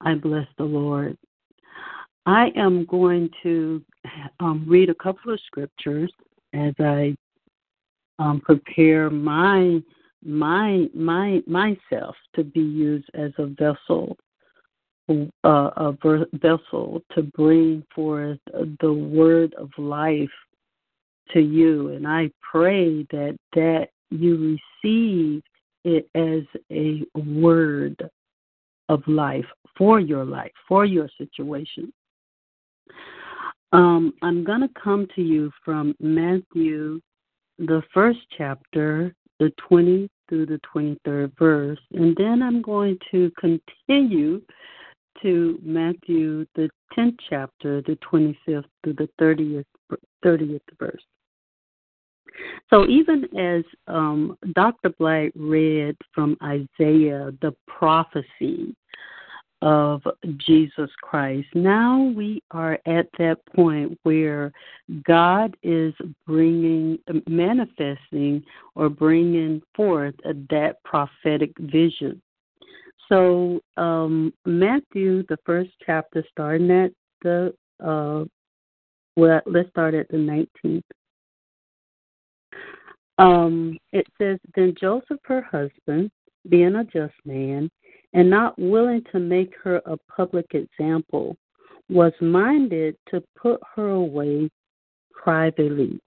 I 0.00 0.14
bless 0.14 0.46
the 0.58 0.64
Lord. 0.64 1.16
I 2.26 2.52
am 2.56 2.84
going 2.86 3.30
to 3.42 3.82
um, 4.38 4.64
read 4.68 4.90
a 4.90 4.94
couple 4.94 5.32
of 5.32 5.40
scriptures 5.46 6.12
as 6.52 6.74
I 6.78 7.16
um, 8.18 8.40
prepare 8.40 9.10
my 9.10 9.82
my 10.24 10.88
my 10.94 11.42
myself 11.46 12.14
to 12.36 12.44
be 12.44 12.60
used 12.60 13.08
as 13.14 13.32
a 13.38 13.46
vessel 13.46 14.16
uh, 15.44 15.70
a 15.76 15.92
vessel 16.34 17.02
to 17.14 17.22
bring 17.34 17.84
forth 17.94 18.38
the 18.80 18.92
word 18.92 19.54
of 19.54 19.70
life 19.78 20.30
to 21.32 21.40
you 21.40 21.88
and 21.88 22.06
i 22.06 22.30
pray 22.40 23.02
that 23.10 23.36
that 23.54 23.88
you 24.10 24.58
receive 24.84 25.42
it 25.84 26.08
as 26.14 26.42
a 26.70 27.02
word 27.40 28.08
of 28.88 29.02
life 29.06 29.46
for 29.76 29.98
your 30.00 30.24
life 30.24 30.52
for 30.68 30.84
your 30.84 31.08
situation 31.18 31.92
um, 33.72 34.12
i'm 34.22 34.44
going 34.44 34.60
to 34.60 34.70
come 34.82 35.06
to 35.14 35.22
you 35.22 35.50
from 35.64 35.94
matthew 36.00 37.00
the 37.58 37.82
first 37.94 38.20
chapter 38.36 39.14
the 39.38 39.52
20 39.68 40.08
through 40.28 40.46
the 40.46 40.60
23rd 40.74 41.32
verse. 41.38 41.78
And 41.92 42.16
then 42.16 42.42
I'm 42.42 42.62
going 42.62 42.98
to 43.10 43.30
continue 43.38 44.40
to 45.22 45.58
Matthew, 45.62 46.46
the 46.54 46.68
10th 46.96 47.16
chapter, 47.28 47.82
the 47.82 47.98
25th 48.12 48.64
through 48.82 48.94
the 48.94 49.08
30th, 49.20 49.64
30th 50.24 50.60
verse. 50.78 51.02
So 52.70 52.86
even 52.86 53.24
as 53.38 53.64
um, 53.88 54.38
Dr. 54.54 54.90
Black 54.98 55.32
read 55.34 55.96
from 56.14 56.36
Isaiah 56.42 57.30
the 57.40 57.54
prophecy 57.66 58.74
of 59.62 60.02
Jesus 60.38 60.90
Christ. 61.00 61.46
Now 61.54 62.12
we 62.16 62.42
are 62.50 62.80
at 62.84 63.06
that 63.18 63.38
point 63.54 63.96
where 64.02 64.52
God 65.06 65.56
is 65.62 65.94
bringing, 66.26 66.98
manifesting, 67.28 68.44
or 68.74 68.88
bringing 68.88 69.62
forth 69.76 70.16
that 70.50 70.82
prophetic 70.84 71.52
vision. 71.58 72.20
So, 73.08 73.60
um, 73.76 74.32
Matthew, 74.46 75.24
the 75.28 75.38
first 75.44 75.70
chapter, 75.84 76.24
starting 76.30 76.70
at 76.70 76.92
the, 77.22 77.54
uh, 77.84 78.24
well, 79.16 79.40
let's 79.46 79.68
start 79.70 79.94
at 79.94 80.08
the 80.08 80.16
19th. 80.16 80.82
Um, 83.18 83.78
it 83.92 84.06
says, 84.18 84.38
Then 84.54 84.74
Joseph, 84.80 85.20
her 85.24 85.42
husband, 85.42 86.10
being 86.48 86.76
a 86.76 86.84
just 86.84 87.14
man, 87.24 87.70
and 88.14 88.28
not 88.28 88.58
willing 88.58 89.02
to 89.12 89.18
make 89.18 89.52
her 89.62 89.80
a 89.86 89.96
public 90.14 90.46
example, 90.54 91.36
was 91.88 92.12
minded 92.20 92.96
to 93.10 93.22
put 93.36 93.60
her 93.76 93.90
away 93.90 94.50
privately. 95.12 96.00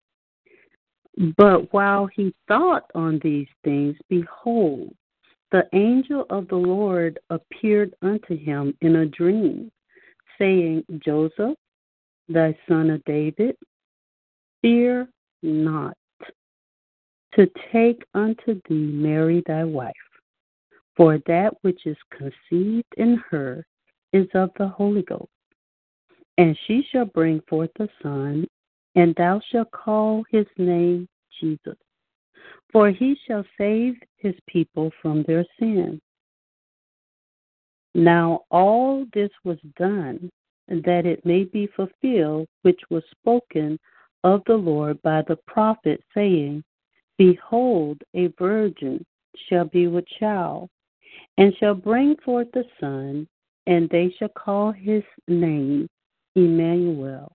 But 1.37 1.71
while 1.73 2.07
he 2.07 2.33
thought 2.47 2.89
on 2.93 3.19
these 3.23 3.47
things, 3.63 3.95
behold, 4.09 4.93
the 5.55 5.65
angel 5.71 6.25
of 6.29 6.49
the 6.49 6.55
Lord 6.57 7.17
appeared 7.29 7.93
unto 8.01 8.35
him 8.37 8.77
in 8.81 8.97
a 8.97 9.05
dream, 9.05 9.71
saying, 10.37 10.83
Joseph, 10.97 11.55
thy 12.27 12.57
son 12.67 12.89
of 12.89 13.01
David, 13.05 13.55
fear 14.61 15.07
not 15.41 15.95
to 17.35 17.49
take 17.71 18.03
unto 18.13 18.59
thee 18.67 18.91
Mary 18.91 19.41
thy 19.47 19.63
wife 19.63 19.93
for 20.97 21.19
that 21.25 21.53
which 21.61 21.85
is 21.85 21.95
conceived 22.11 22.93
in 22.97 23.21
her 23.29 23.65
is 24.11 24.27
of 24.33 24.51
the 24.57 24.67
Holy 24.67 25.03
Ghost. 25.03 25.29
And 26.37 26.57
she 26.67 26.85
shall 26.91 27.05
bring 27.05 27.39
forth 27.47 27.71
a 27.79 27.87
son, 28.03 28.45
and 28.95 29.15
thou 29.15 29.39
shalt 29.51 29.71
call 29.71 30.25
his 30.29 30.47
name 30.57 31.07
Jesus, 31.39 31.77
for 32.73 32.89
he 32.89 33.17
shall 33.25 33.45
save 33.57 33.95
his 34.25 34.35
people 34.47 34.91
from 35.01 35.23
their 35.23 35.45
sins. 35.59 36.01
Now 37.93 38.41
all 38.49 39.05
this 39.13 39.29
was 39.43 39.59
done 39.77 40.29
that 40.67 41.05
it 41.05 41.23
may 41.25 41.43
be 41.43 41.69
fulfilled 41.75 42.47
which 42.63 42.81
was 42.89 43.03
spoken 43.11 43.79
of 44.23 44.41
the 44.47 44.55
Lord 44.55 44.99
by 45.03 45.21
the 45.21 45.37
prophet, 45.47 46.03
saying, 46.15 46.63
Behold, 47.19 48.01
a 48.15 48.27
virgin 48.39 49.05
shall 49.47 49.65
be 49.65 49.87
with 49.87 50.05
child, 50.19 50.69
and 51.37 51.53
shall 51.59 51.75
bring 51.75 52.15
forth 52.25 52.47
a 52.55 52.63
son, 52.79 53.27
and 53.67 53.87
they 53.89 54.13
shall 54.17 54.29
call 54.29 54.71
his 54.71 55.03
name 55.27 55.87
Emmanuel, 56.35 57.31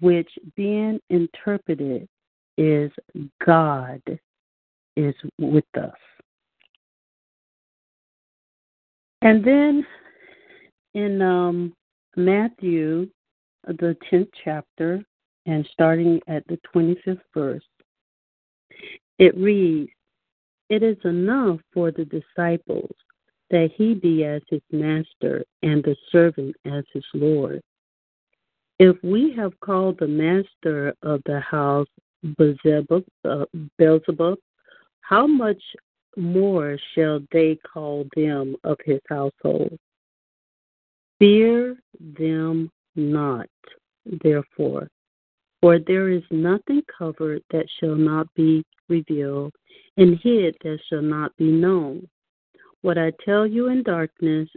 which 0.00 0.30
being 0.56 0.98
interpreted 1.10 2.08
is 2.58 2.90
God 3.46 4.02
is 4.96 5.14
with 5.38 5.64
us. 5.80 5.94
And 9.22 9.44
then 9.44 9.86
in 10.94 11.20
um, 11.22 11.74
Matthew, 12.16 13.08
the 13.66 13.96
10th 14.10 14.30
chapter, 14.44 15.02
and 15.46 15.66
starting 15.72 16.20
at 16.28 16.46
the 16.46 16.58
25th 16.74 17.20
verse, 17.34 17.64
it 19.18 19.36
reads, 19.36 19.90
It 20.68 20.82
is 20.82 20.98
enough 21.04 21.60
for 21.72 21.90
the 21.90 22.04
disciples 22.04 22.94
that 23.50 23.70
he 23.74 23.94
be 23.94 24.24
as 24.24 24.42
his 24.48 24.60
master 24.70 25.42
and 25.62 25.82
the 25.82 25.96
servant 26.12 26.54
as 26.66 26.84
his 26.92 27.04
Lord. 27.14 27.62
If 28.78 28.96
we 29.02 29.34
have 29.36 29.58
called 29.60 29.98
the 29.98 30.06
master 30.06 30.94
of 31.02 31.22
the 31.24 31.40
house 31.40 31.88
Beelzebub, 32.36 33.04
uh, 33.24 33.44
Beelzebub 33.78 34.38
how 35.00 35.26
much 35.26 35.60
more 36.18 36.76
shall 36.94 37.20
they 37.32 37.58
call 37.72 38.06
them 38.14 38.56
of 38.64 38.76
his 38.84 39.00
household? 39.08 39.78
Fear 41.18 41.76
them 42.16 42.70
not, 42.96 43.48
therefore, 44.04 44.90
for 45.60 45.78
there 45.78 46.08
is 46.10 46.22
nothing 46.30 46.82
covered 46.96 47.42
that 47.50 47.66
shall 47.78 47.96
not 47.96 48.32
be 48.34 48.64
revealed, 48.88 49.54
and 49.96 50.18
hid 50.22 50.56
that 50.62 50.78
shall 50.88 51.02
not 51.02 51.36
be 51.36 51.50
known. 51.50 52.08
What 52.82 52.98
I 52.98 53.12
tell 53.24 53.46
you 53.46 53.68
in 53.68 53.82
darkness, 53.82 54.48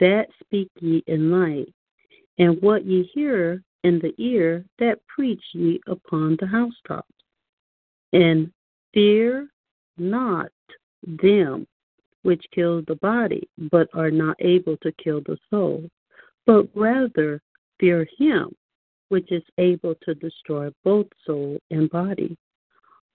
that 0.00 0.28
speak 0.44 0.70
ye 0.80 1.02
in 1.06 1.30
light, 1.30 1.72
and 2.38 2.60
what 2.62 2.84
ye 2.84 3.10
hear 3.12 3.62
in 3.82 3.98
the 3.98 4.14
ear, 4.18 4.64
that 4.78 5.04
preach 5.08 5.42
ye 5.52 5.80
upon 5.86 6.36
the 6.38 6.46
housetops. 6.46 7.12
And 8.12 8.52
fear 8.94 9.48
not 9.98 10.50
them 11.06 11.66
which 12.22 12.44
kill 12.52 12.82
the 12.86 12.96
body, 12.96 13.48
but 13.70 13.88
are 13.94 14.10
not 14.10 14.36
able 14.40 14.76
to 14.78 14.92
kill 14.92 15.20
the 15.22 15.38
soul, 15.48 15.88
but 16.46 16.68
rather 16.74 17.40
fear 17.78 18.06
him 18.18 18.54
which 19.08 19.32
is 19.32 19.42
able 19.58 19.94
to 20.02 20.14
destroy 20.14 20.70
both 20.84 21.06
soul 21.26 21.58
and 21.70 21.90
body. 21.90 22.36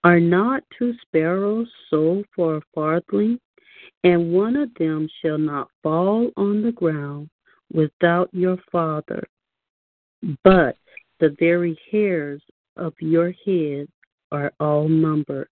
Are 0.03 0.19
not 0.19 0.63
two 0.77 0.93
sparrows 1.01 1.67
sold 1.89 2.25
for 2.35 2.57
a 2.57 2.61
farthing, 2.73 3.39
and 4.03 4.33
one 4.33 4.55
of 4.55 4.69
them 4.77 5.07
shall 5.21 5.37
not 5.37 5.69
fall 5.81 6.29
on 6.37 6.61
the 6.61 6.71
ground 6.71 7.29
without 7.73 8.29
your 8.33 8.57
Father? 8.71 9.23
But 10.43 10.77
the 11.19 11.35
very 11.39 11.79
hairs 11.91 12.41
of 12.77 12.93
your 12.99 13.31
head 13.45 13.87
are 14.31 14.51
all 14.59 14.89
numbered. 14.89 15.47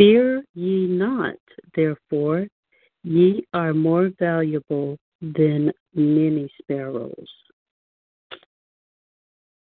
Fear 0.00 0.44
ye 0.54 0.86
not, 0.86 1.36
therefore, 1.76 2.46
ye 3.02 3.46
are 3.52 3.74
more 3.74 4.10
valuable 4.18 4.96
than 5.20 5.70
many 5.94 6.50
sparrows. 6.58 7.28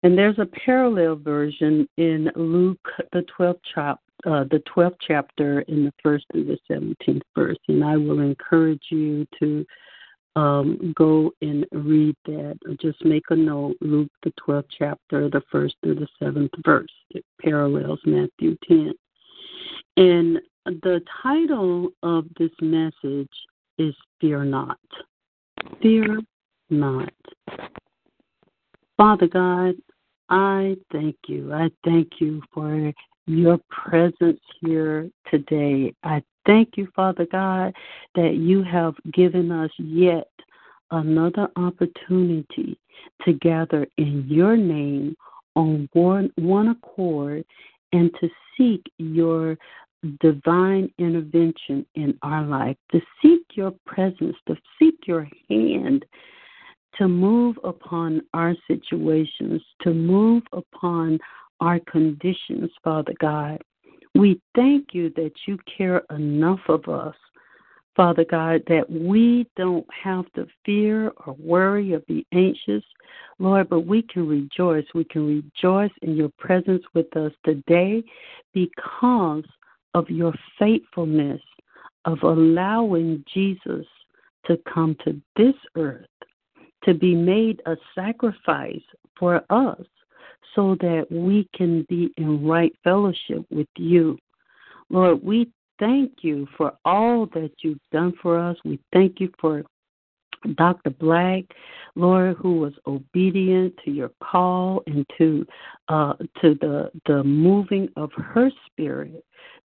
And 0.04 0.18
there's 0.18 0.40
a 0.40 0.46
parallel 0.46 1.18
version 1.18 1.86
in 1.98 2.32
Luke, 2.38 2.88
the 3.12 3.26
12th, 3.38 3.60
chap- 3.76 4.00
uh, 4.26 4.46
the 4.46 4.64
12th 4.74 4.96
chapter, 5.06 5.60
in 5.68 5.84
the 5.84 5.94
first 6.02 6.24
through 6.32 6.46
the 6.46 6.58
17th 6.72 7.22
verse. 7.36 7.58
And 7.68 7.84
I 7.84 7.98
will 7.98 8.22
encourage 8.22 8.86
you 8.92 9.28
to 9.40 9.66
um, 10.38 10.94
go 10.96 11.34
and 11.42 11.66
read 11.74 12.16
that. 12.28 12.58
Just 12.82 13.04
make 13.04 13.26
a 13.30 13.36
note 13.36 13.76
Luke, 13.82 14.12
the 14.24 14.32
12th 14.48 14.70
chapter, 14.78 15.30
the 15.30 15.44
first 15.52 15.76
through 15.84 15.96
the 15.96 16.08
seventh 16.18 16.52
verse. 16.64 16.88
It 17.10 17.26
parallels 17.42 18.00
Matthew 18.06 18.56
10. 18.70 18.94
And 20.00 20.40
the 20.66 21.02
title 21.22 21.90
of 22.04 22.24
this 22.38 22.52
message 22.62 23.30
is 23.78 23.94
Fear 24.22 24.46
Not. 24.46 24.80
Fear 25.82 26.22
Not. 26.70 27.12
Father 28.96 29.28
God, 29.28 29.76
I 30.30 30.78
thank 30.94 31.18
you. 31.28 31.52
I 31.52 31.70
thank 31.84 32.22
you 32.22 32.42
for 32.54 32.94
your 33.28 33.60
presence 33.70 34.40
here 34.62 35.10
today. 35.30 35.94
I 36.04 36.24
thank 36.46 36.78
you, 36.78 36.88
Father 36.96 37.28
God, 37.30 37.74
that 38.16 38.36
you 38.36 38.64
have 38.64 38.94
given 39.12 39.52
us 39.52 39.72
yet 39.78 40.30
another 40.92 41.50
opportunity 41.58 42.80
to 43.26 43.34
gather 43.34 43.86
in 43.98 44.24
your 44.30 44.56
name 44.56 45.18
on 45.58 45.90
one, 45.92 46.32
one 46.38 46.70
accord 46.70 47.44
and 47.92 48.12
to 48.22 48.30
seek 48.58 48.84
your 48.98 49.58
divine 50.22 50.92
intervention 50.98 51.86
in 51.96 52.18
our 52.22 52.44
life, 52.44 52.78
to 52.92 53.02
seek 53.22 53.42
your 53.54 53.74
presence, 53.86 54.36
to 54.48 54.56
seek 54.78 54.96
your 55.06 55.28
hand, 55.50 56.06
to 56.98 57.08
move 57.08 57.58
upon 57.64 58.22
our 58.34 58.56
situations, 58.68 59.62
to 59.82 59.94
move 59.94 60.44
upon 60.54 61.20
our 61.60 61.80
conditions, 61.92 62.70
Father 62.84 63.14
God. 63.20 63.62
We 64.16 64.42
thank 64.56 64.94
you 64.94 65.12
that 65.16 65.32
you 65.48 65.58
care 65.78 66.04
enough 66.10 66.62
of 66.68 66.88
us, 66.88 67.16
Father 67.96 68.26
God, 68.26 68.64
that 68.68 68.90
we 68.90 69.48
don't 69.56 69.86
have 70.04 70.32
to 70.34 70.48
fear 70.66 71.12
or 71.26 71.36
worry 71.38 71.94
or 71.94 72.00
be 72.02 72.26
anxious, 72.34 72.84
Lord, 73.40 73.70
but 73.70 73.82
we 73.82 74.02
can 74.02 74.28
rejoice. 74.28 74.86
We 74.96 75.04
can 75.04 75.28
rejoice 75.28 75.92
in 76.02 76.16
your 76.16 76.32
presence 76.40 76.84
with 76.94 77.16
us 77.16 77.32
today 77.46 78.04
because 78.54 79.44
of 80.00 80.10
your 80.10 80.34
faithfulness 80.58 81.42
of 82.06 82.24
allowing 82.24 83.24
Jesus 83.32 83.86
to 84.46 84.58
come 84.74 84.96
to 85.04 85.22
this 85.36 85.56
earth 85.76 86.08
to 86.86 86.94
be 86.94 87.14
made 87.14 87.62
a 87.66 87.76
sacrifice 87.94 88.82
for 89.18 89.44
us 89.50 89.86
so 90.56 90.76
that 90.80 91.06
we 91.12 91.48
can 91.54 91.86
be 91.90 92.12
in 92.18 92.46
right 92.46 92.74
fellowship 92.84 93.46
with 93.52 93.68
you. 93.76 94.18
Lord, 94.90 95.22
we 95.22 95.52
thank 95.78 96.12
you 96.22 96.48
for 96.58 96.74
all 96.86 97.26
that 97.34 97.52
you've 97.62 97.78
done 97.92 98.14
for 98.22 98.40
us. 98.40 98.58
We 98.64 98.80
thank 98.94 99.20
you 99.20 99.30
for 99.40 99.64
Dr. 100.56 100.92
Black, 100.92 101.44
Lord, 101.96 102.38
who 102.38 102.60
was 102.60 102.74
obedient 102.88 103.76
to 103.84 103.92
your 103.92 104.12
call 104.24 104.82
and 104.88 105.06
to 105.18 105.46
uh, 105.90 106.14
to 106.42 106.56
the 106.62 106.90
the 107.08 107.24
moving 107.26 107.90
of 107.98 108.10
her 108.14 108.50
spirit 108.66 109.26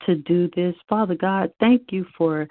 to 0.07 0.17
do 0.17 0.51
this. 0.55 0.75
Father 0.89 1.15
God, 1.15 1.53
thank 1.61 1.93
you 1.93 2.07
for 2.17 2.49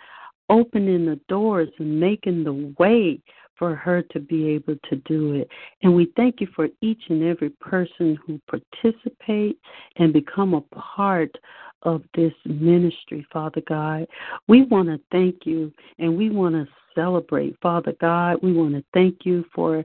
opening 0.49 1.05
the 1.05 1.19
doors 1.27 1.69
and 1.77 1.99
making 1.99 2.43
the 2.43 2.73
way 2.79 3.21
for 3.57 3.75
her 3.75 4.01
to 4.01 4.19
be 4.19 4.47
able 4.47 4.75
to 4.89 4.95
do 5.05 5.33
it. 5.33 5.49
And 5.83 5.93
we 5.93 6.11
thank 6.15 6.39
you 6.39 6.47
for 6.55 6.69
each 6.81 7.01
and 7.09 7.23
every 7.23 7.49
person 7.49 8.17
who 8.25 8.39
participates 8.49 9.59
and 9.97 10.13
become 10.13 10.53
a 10.53 10.61
part 10.61 11.35
of 11.83 12.03
this 12.15 12.33
ministry, 12.45 13.25
Father 13.31 13.61
God. 13.67 14.07
We 14.47 14.63
want 14.63 14.87
to 14.87 14.99
thank 15.11 15.45
you 15.45 15.73
and 15.99 16.17
we 16.17 16.29
want 16.29 16.55
to 16.55 16.67
celebrate, 16.95 17.57
Father 17.61 17.93
God. 17.99 18.37
We 18.41 18.53
want 18.53 18.75
to 18.75 18.83
thank 18.93 19.25
you 19.25 19.45
for 19.53 19.83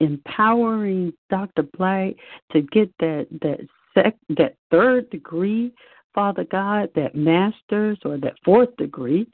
empowering 0.00 1.12
Dr. 1.30 1.64
Black 1.76 2.14
to 2.52 2.62
get 2.62 2.92
that 3.00 3.26
that 3.42 3.60
sec, 3.94 4.16
that 4.30 4.56
third 4.70 5.10
degree 5.10 5.72
Father 6.14 6.44
God, 6.44 6.90
that 6.94 7.14
master's 7.14 7.98
or 8.04 8.18
that 8.18 8.34
fourth 8.44 8.74
degree 8.76 9.26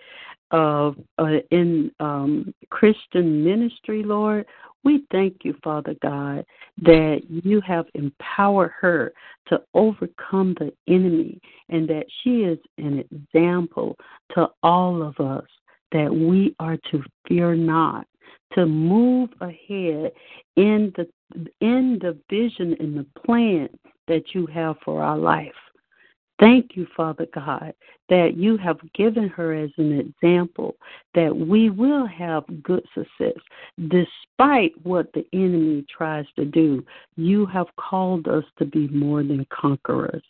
of 0.50 0.96
uh, 1.18 1.38
in 1.50 1.92
um, 2.00 2.52
Christian 2.70 3.44
ministry, 3.44 4.02
Lord, 4.02 4.46
we 4.82 5.04
thank 5.12 5.44
you, 5.44 5.54
Father 5.62 5.94
God, 6.02 6.44
that 6.82 7.20
you 7.28 7.60
have 7.60 7.86
empowered 7.94 8.72
her 8.80 9.12
to 9.48 9.60
overcome 9.74 10.54
the 10.58 10.72
enemy 10.88 11.38
and 11.68 11.88
that 11.88 12.06
she 12.22 12.40
is 12.40 12.58
an 12.78 13.04
example 13.10 13.96
to 14.34 14.48
all 14.62 15.02
of 15.02 15.18
us 15.20 15.46
that 15.92 16.12
we 16.12 16.54
are 16.60 16.78
to 16.90 17.02
fear 17.28 17.54
not, 17.54 18.06
to 18.54 18.64
move 18.64 19.30
ahead 19.40 20.12
in 20.56 20.92
the 20.96 21.06
in 21.60 21.98
the 22.00 22.18
vision 22.28 22.74
and 22.80 22.96
the 22.96 23.06
plan 23.24 23.68
that 24.08 24.34
you 24.34 24.46
have 24.46 24.76
for 24.84 25.02
our 25.02 25.18
life. 25.18 25.52
Thank 26.40 26.74
you, 26.74 26.86
Father 26.96 27.26
God, 27.34 27.74
that 28.08 28.34
you 28.34 28.56
have 28.56 28.78
given 28.94 29.28
her 29.28 29.52
as 29.52 29.70
an 29.76 29.92
example 29.92 30.74
that 31.14 31.36
we 31.36 31.68
will 31.68 32.06
have 32.06 32.44
good 32.62 32.82
success 32.94 33.38
despite 33.88 34.72
what 34.82 35.12
the 35.12 35.26
enemy 35.34 35.84
tries 35.94 36.24
to 36.36 36.46
do. 36.46 36.82
You 37.16 37.44
have 37.46 37.66
called 37.76 38.26
us 38.26 38.44
to 38.58 38.64
be 38.64 38.88
more 38.88 39.22
than 39.22 39.46
conquerors. 39.50 40.22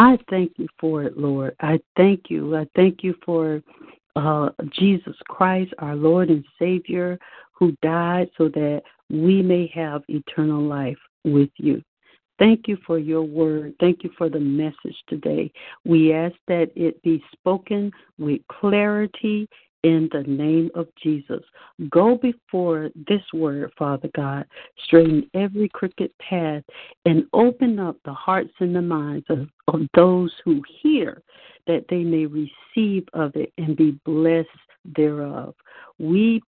I 0.00 0.18
thank 0.28 0.54
you 0.56 0.66
for 0.80 1.04
it, 1.04 1.16
Lord. 1.16 1.54
I 1.60 1.78
thank 1.96 2.24
you. 2.28 2.56
I 2.56 2.66
thank 2.74 3.04
you 3.04 3.14
for 3.24 3.62
uh, 4.16 4.50
Jesus 4.72 5.16
Christ, 5.28 5.72
our 5.78 5.94
Lord 5.94 6.28
and 6.28 6.44
Savior, 6.58 7.20
who 7.52 7.76
died 7.82 8.30
so 8.36 8.48
that 8.48 8.82
we 9.10 9.42
may 9.42 9.70
have 9.72 10.02
eternal 10.08 10.60
life 10.60 10.98
with 11.24 11.50
you. 11.56 11.82
Thank 12.38 12.68
you 12.68 12.76
for 12.86 12.98
your 12.98 13.22
word. 13.22 13.74
Thank 13.80 14.04
you 14.04 14.10
for 14.16 14.28
the 14.28 14.40
message 14.40 14.96
today. 15.08 15.50
We 15.84 16.12
ask 16.12 16.34
that 16.48 16.70
it 16.76 17.02
be 17.02 17.22
spoken 17.32 17.90
with 18.18 18.40
clarity 18.48 19.48
in 19.82 20.08
the 20.12 20.22
name 20.22 20.70
of 20.74 20.88
Jesus. 21.02 21.42
Go 21.90 22.16
before 22.16 22.90
this 23.08 23.22
word, 23.32 23.72
Father 23.78 24.10
God. 24.16 24.44
Straighten 24.84 25.30
every 25.34 25.68
crooked 25.68 26.10
path 26.18 26.64
and 27.04 27.24
open 27.32 27.78
up 27.78 27.96
the 28.04 28.12
hearts 28.12 28.52
and 28.58 28.74
the 28.74 28.82
minds 28.82 29.26
of, 29.28 29.48
of 29.68 29.82
those 29.94 30.32
who 30.44 30.60
hear 30.82 31.22
that 31.66 31.84
they 31.88 32.02
may 32.02 32.26
receive 32.26 33.06
of 33.12 33.34
it 33.36 33.52
and 33.58 33.76
be 33.76 33.98
blessed 34.04 34.48
thereof. 34.96 35.54
We 35.98 36.42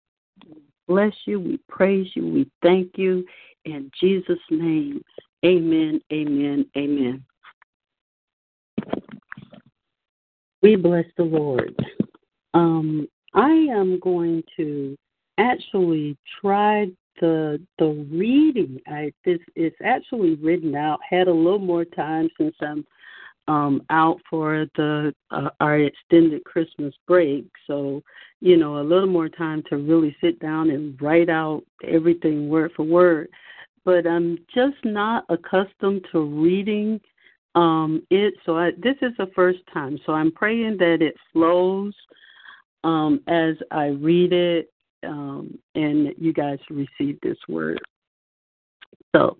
bless 0.87 1.15
you. 1.25 1.39
We 1.39 1.61
praise 1.69 2.09
you. 2.15 2.27
We 2.27 2.51
thank 2.63 2.97
you. 2.97 3.25
In 3.65 3.91
Jesus' 4.01 4.39
name, 4.51 5.03
amen, 5.45 6.01
amen, 6.13 6.67
amen. 6.77 7.25
We 10.63 10.77
bless 10.77 11.05
the 11.17 11.25
Lord. 11.25 11.75
Um, 12.55 13.09
I 13.35 13.51
am 13.51 14.01
going 14.01 14.43
to 14.57 14.97
actually 15.39 16.17
try 16.41 16.89
the 17.21 17.61
the 17.79 18.07
reading. 18.11 18.81
I 18.87 19.13
this 19.25 19.39
is 19.57 19.73
actually 19.83 20.35
written 20.37 20.75
out. 20.75 20.99
Had 21.09 21.29
a 21.29 21.33
little 21.33 21.59
more 21.59 21.85
time 21.85 22.29
since 22.39 22.55
I'm 22.61 22.85
um, 23.47 23.83
out 23.91 24.21
for 24.29 24.67
the 24.77 25.15
uh, 25.31 25.51
our 25.61 25.79
extended 25.79 26.45
Christmas 26.45 26.95
break, 27.07 27.47
so 27.67 28.03
you 28.41 28.57
know 28.57 28.79
a 28.79 28.83
little 28.83 29.09
more 29.09 29.29
time 29.29 29.63
to 29.71 29.77
really 29.77 30.15
sit 30.21 30.39
down 30.41 30.71
and 30.71 31.01
write 31.01 31.29
out 31.29 31.63
everything 31.85 32.49
word 32.49 32.73
for 32.77 32.85
word. 32.85 33.29
But 33.89 34.07
I'm 34.07 34.37
just 34.55 34.77
not 34.85 35.25
accustomed 35.31 36.05
to 36.13 36.21
reading 36.21 37.01
um, 37.55 38.03
it, 38.11 38.35
so 38.45 38.59
I, 38.59 38.73
this 38.73 38.97
is 39.01 39.13
the 39.17 39.31
first 39.35 39.61
time. 39.73 39.99
So 40.05 40.13
I'm 40.13 40.31
praying 40.31 40.77
that 40.77 41.01
it 41.01 41.15
flows 41.33 41.95
um, 42.85 43.23
as 43.29 43.55
I 43.71 43.87
read 43.87 44.35
it, 44.35 44.71
um, 45.05 45.59
and 45.75 46.13
you 46.19 46.35
guys 46.35 46.59
receive 46.69 47.19
this 47.23 47.39
word. 47.49 47.81
So, 49.17 49.39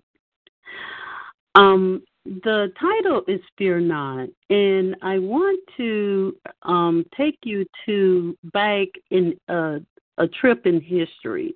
um, 1.53 2.01
the 2.25 2.73
title 2.81 3.21
is 3.27 3.41
Fear 3.55 3.81
Not, 3.81 4.29
and 4.49 4.95
I 5.03 5.19
want 5.19 5.59
to 5.77 6.35
um, 6.63 7.05
take 7.15 7.37
you 7.43 7.67
to 7.85 8.35
back 8.45 8.87
in 9.11 9.39
a, 9.47 9.79
a 10.17 10.27
trip 10.27 10.65
in 10.65 10.81
history. 10.81 11.53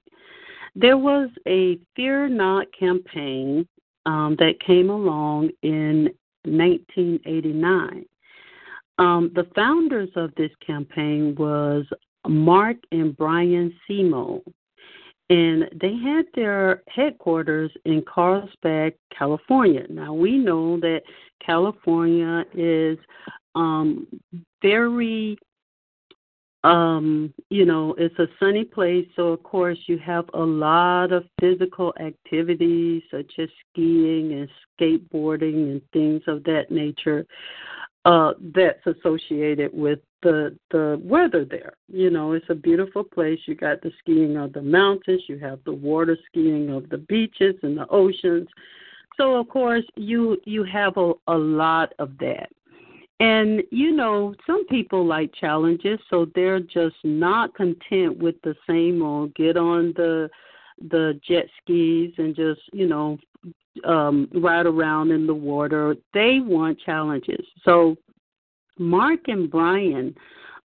There 0.75 0.97
was 0.97 1.29
a 1.47 1.77
Fear 1.95 2.29
Not 2.29 2.67
campaign 2.77 3.67
um, 4.05 4.35
that 4.39 4.59
came 4.65 4.89
along 4.89 5.51
in 5.61 6.09
1989. 6.45 8.05
Um, 8.99 9.31
the 9.33 9.47
founders 9.55 10.09
of 10.15 10.33
this 10.35 10.51
campaign 10.65 11.35
was 11.37 11.85
Mark 12.27 12.77
and 12.91 13.15
Brian 13.15 13.73
Simo, 13.89 14.41
and 15.29 15.69
they 15.79 15.95
had 15.95 16.25
their 16.35 16.83
headquarters 16.87 17.71
in 17.85 18.03
Carlsbad, 18.03 18.93
California. 19.17 19.85
Now 19.89 20.13
we 20.13 20.37
know 20.37 20.79
that 20.79 21.01
California 21.45 22.45
is 22.53 22.97
um, 23.55 24.07
very 24.61 25.37
um, 26.63 27.33
you 27.49 27.65
know, 27.65 27.93
it's 27.97 28.17
a 28.19 28.27
sunny 28.39 28.63
place, 28.63 29.07
so 29.15 29.29
of 29.29 29.43
course 29.43 29.77
you 29.87 29.97
have 29.97 30.25
a 30.33 30.39
lot 30.39 31.11
of 31.11 31.25
physical 31.39 31.93
activities 31.99 33.03
such 33.11 33.31
as 33.37 33.49
skiing 33.69 34.31
and 34.33 34.49
skateboarding 34.79 35.71
and 35.71 35.81
things 35.91 36.21
of 36.27 36.43
that 36.45 36.71
nature 36.71 37.25
uh, 38.05 38.33
that's 38.55 38.85
associated 38.85 39.71
with 39.73 39.99
the 40.21 40.57
the 40.71 40.99
weather 41.03 41.45
there. 41.45 41.73
You 41.87 42.09
know, 42.09 42.31
it's 42.31 42.45
a 42.49 42.55
beautiful 42.55 43.03
place. 43.03 43.39
You 43.45 43.55
got 43.55 43.81
the 43.81 43.91
skiing 43.99 44.37
of 44.37 44.53
the 44.53 44.61
mountains, 44.61 45.23
you 45.27 45.37
have 45.39 45.59
the 45.65 45.73
water 45.73 46.17
skiing 46.29 46.69
of 46.69 46.89
the 46.89 46.97
beaches 46.97 47.55
and 47.61 47.77
the 47.77 47.87
oceans. 47.89 48.47
So 49.17 49.35
of 49.35 49.49
course 49.49 49.85
you 49.95 50.37
you 50.45 50.63
have 50.63 50.97
a, 50.97 51.13
a 51.27 51.37
lot 51.37 51.93
of 51.99 52.17
that. 52.19 52.49
And 53.19 53.63
you 53.71 53.91
know, 53.91 54.35
some 54.45 54.65
people 54.67 55.05
like 55.05 55.33
challenges, 55.33 55.99
so 56.09 56.27
they're 56.35 56.59
just 56.59 56.95
not 57.03 57.53
content 57.55 58.17
with 58.17 58.35
the 58.43 58.55
same 58.67 59.01
old 59.01 59.33
get 59.35 59.55
on 59.55 59.93
the 59.95 60.29
the 60.89 61.19
jet 61.25 61.45
skis 61.61 62.13
and 62.17 62.35
just, 62.35 62.61
you 62.73 62.87
know, 62.87 63.17
um, 63.85 64.29
ride 64.33 64.65
around 64.65 65.11
in 65.11 65.27
the 65.27 65.33
water. 65.33 65.95
They 66.13 66.39
want 66.39 66.79
challenges. 66.79 67.45
So 67.63 67.95
Mark 68.77 69.21
and 69.27 69.49
Brian, 69.49 70.15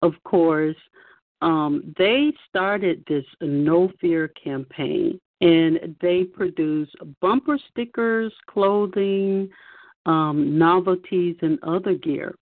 of 0.03 0.13
course, 0.25 0.77
um, 1.43 1.95
they 1.99 2.33
started 2.49 3.05
this 3.09 3.25
no 3.41 3.91
fear 4.01 4.29
campaign 4.29 5.21
and 5.41 5.97
they 6.01 6.25
produce 6.25 6.89
bumper 7.21 7.59
stickers, 7.71 8.33
clothing, 8.47 9.51
um, 10.07 10.59
novelties, 10.59 11.37
and 11.43 11.59
other 11.63 11.95
gear. 11.95 12.35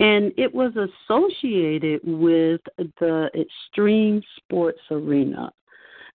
And 0.00 0.32
it 0.36 0.52
was 0.52 0.72
associated 0.76 2.00
with 2.04 2.60
the 2.98 3.30
extreme 3.34 4.22
sports 4.38 4.80
arena. 4.90 5.52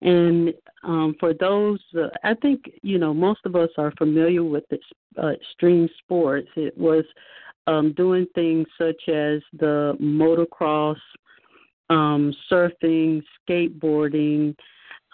And 0.02 0.54
um, 0.84 1.16
for 1.20 1.34
those, 1.34 1.80
uh, 1.98 2.08
I 2.24 2.34
think 2.36 2.64
you 2.82 2.98
know 2.98 3.14
most 3.14 3.42
of 3.46 3.56
us 3.56 3.70
are 3.78 3.92
familiar 3.98 4.44
with 4.44 4.64
this, 4.70 4.80
uh, 5.22 5.28
extreme 5.28 5.88
sports. 6.04 6.50
It 6.56 6.78
was 6.78 7.06
um, 7.68 7.94
doing 7.94 8.28
things 8.36 8.68
such 8.78 9.10
as 9.10 9.42
the 9.54 9.96
motocross, 10.02 11.00
um, 11.90 12.34
surfing, 12.52 13.24
skateboarding. 13.48 14.56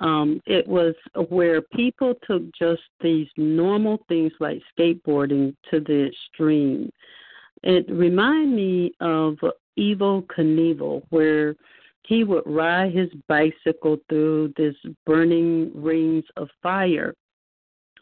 Um, 0.01 0.41
it 0.47 0.67
was 0.67 0.95
where 1.29 1.61
people 1.61 2.15
took 2.27 2.43
just 2.53 2.81
these 3.01 3.27
normal 3.37 4.03
things 4.07 4.33
like 4.39 4.61
skateboarding 4.77 5.55
to 5.69 5.79
the 5.79 6.07
extreme. 6.07 6.91
It 7.63 7.85
reminded 7.87 8.55
me 8.55 8.93
of 8.99 9.37
Evel 9.77 10.25
Knievel, 10.25 11.03
where 11.09 11.55
he 12.07 12.23
would 12.23 12.43
ride 12.47 12.93
his 12.93 13.09
bicycle 13.27 13.97
through 14.09 14.53
this 14.57 14.75
burning 15.05 15.71
rings 15.75 16.25
of 16.35 16.49
fire. 16.63 17.13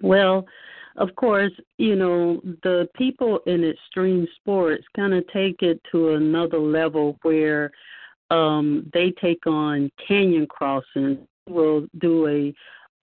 Well, 0.02 0.48
of 0.96 1.14
course, 1.16 1.52
you 1.78 1.98
know, 1.98 2.42
the 2.64 2.88
people 2.96 3.40
in 3.46 3.64
extreme 3.66 4.26
sports 4.38 4.86
kind 4.96 5.14
of 5.14 5.28
take 5.34 5.62
it 5.62 5.82
to 5.92 6.16
another 6.16 6.60
level 6.60 7.18
where 7.24 7.72
um 8.32 8.90
they 8.94 9.12
take 9.12 9.46
on 9.48 9.92
canyon 10.08 10.48
crossing. 10.48 11.28
Will 11.48 11.88
do 12.00 12.28
a 12.28 12.54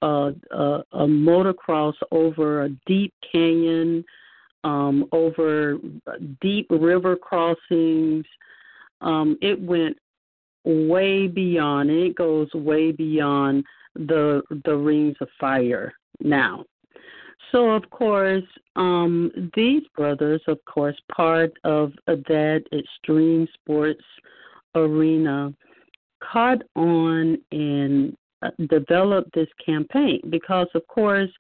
a, 0.03 0.33
a, 0.51 0.85
a 0.93 1.07
motocross 1.07 1.95
over 2.11 2.65
a 2.65 2.69
deep 2.87 3.15
canyon, 3.33 4.05
um, 4.63 5.09
over 5.13 5.79
deep 6.43 6.67
river 6.71 7.17
crossings. 7.17 8.27
Um, 9.01 9.39
it 9.41 9.61
went 9.61 9.97
way 10.65 11.29
beyond, 11.29 11.91
and 11.91 12.01
it 12.01 12.15
goes 12.17 12.53
way 12.55 12.93
beyond 12.93 13.65
the 13.95 14.43
the 14.65 14.77
rings 14.77 15.17
of 15.21 15.29
fire 15.41 15.93
now. 16.21 16.65
So 17.53 17.71
of 17.71 17.89
course, 17.91 18.45
um, 18.75 19.31
these 19.55 19.83
brothers, 19.97 20.43
of 20.49 20.59
course, 20.65 20.97
part 21.15 21.53
of 21.65 21.93
that 22.07 22.65
extreme 22.73 23.47
sports 23.55 24.05
arena, 24.75 25.55
caught 26.21 26.63
on 26.75 27.39
and 27.53 28.17
uh, 28.43 28.51
developed 28.69 29.35
this 29.35 29.49
campaign 29.65 30.21
because, 30.31 30.69
of 30.75 30.87
course, 30.89 31.31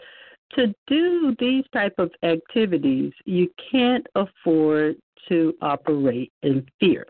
to 0.52 0.74
do 0.86 1.34
these 1.38 1.64
type 1.72 1.94
of 1.98 2.10
activities, 2.22 3.12
you 3.24 3.50
can't 3.70 4.06
afford 4.14 4.96
to 5.28 5.54
operate 5.60 6.32
in 6.42 6.64
fear. 6.78 7.04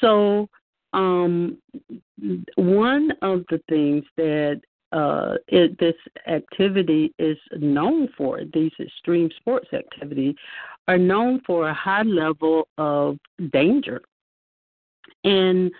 So 0.00 0.48
um, 0.92 1.58
one 2.56 3.12
of 3.22 3.44
the 3.50 3.60
things 3.68 4.04
that 4.16 4.60
uh, 4.92 5.36
it, 5.46 5.78
this 5.78 5.94
activity 6.26 7.14
is 7.18 7.38
known 7.52 8.08
for. 8.16 8.40
These 8.52 8.72
extreme 8.80 9.30
sports 9.36 9.68
activities 9.72 10.34
are 10.88 10.98
known 10.98 11.40
for 11.46 11.68
a 11.68 11.74
high 11.74 12.02
level 12.02 12.66
of 12.76 13.18
danger. 13.52 14.00
And 15.22 15.70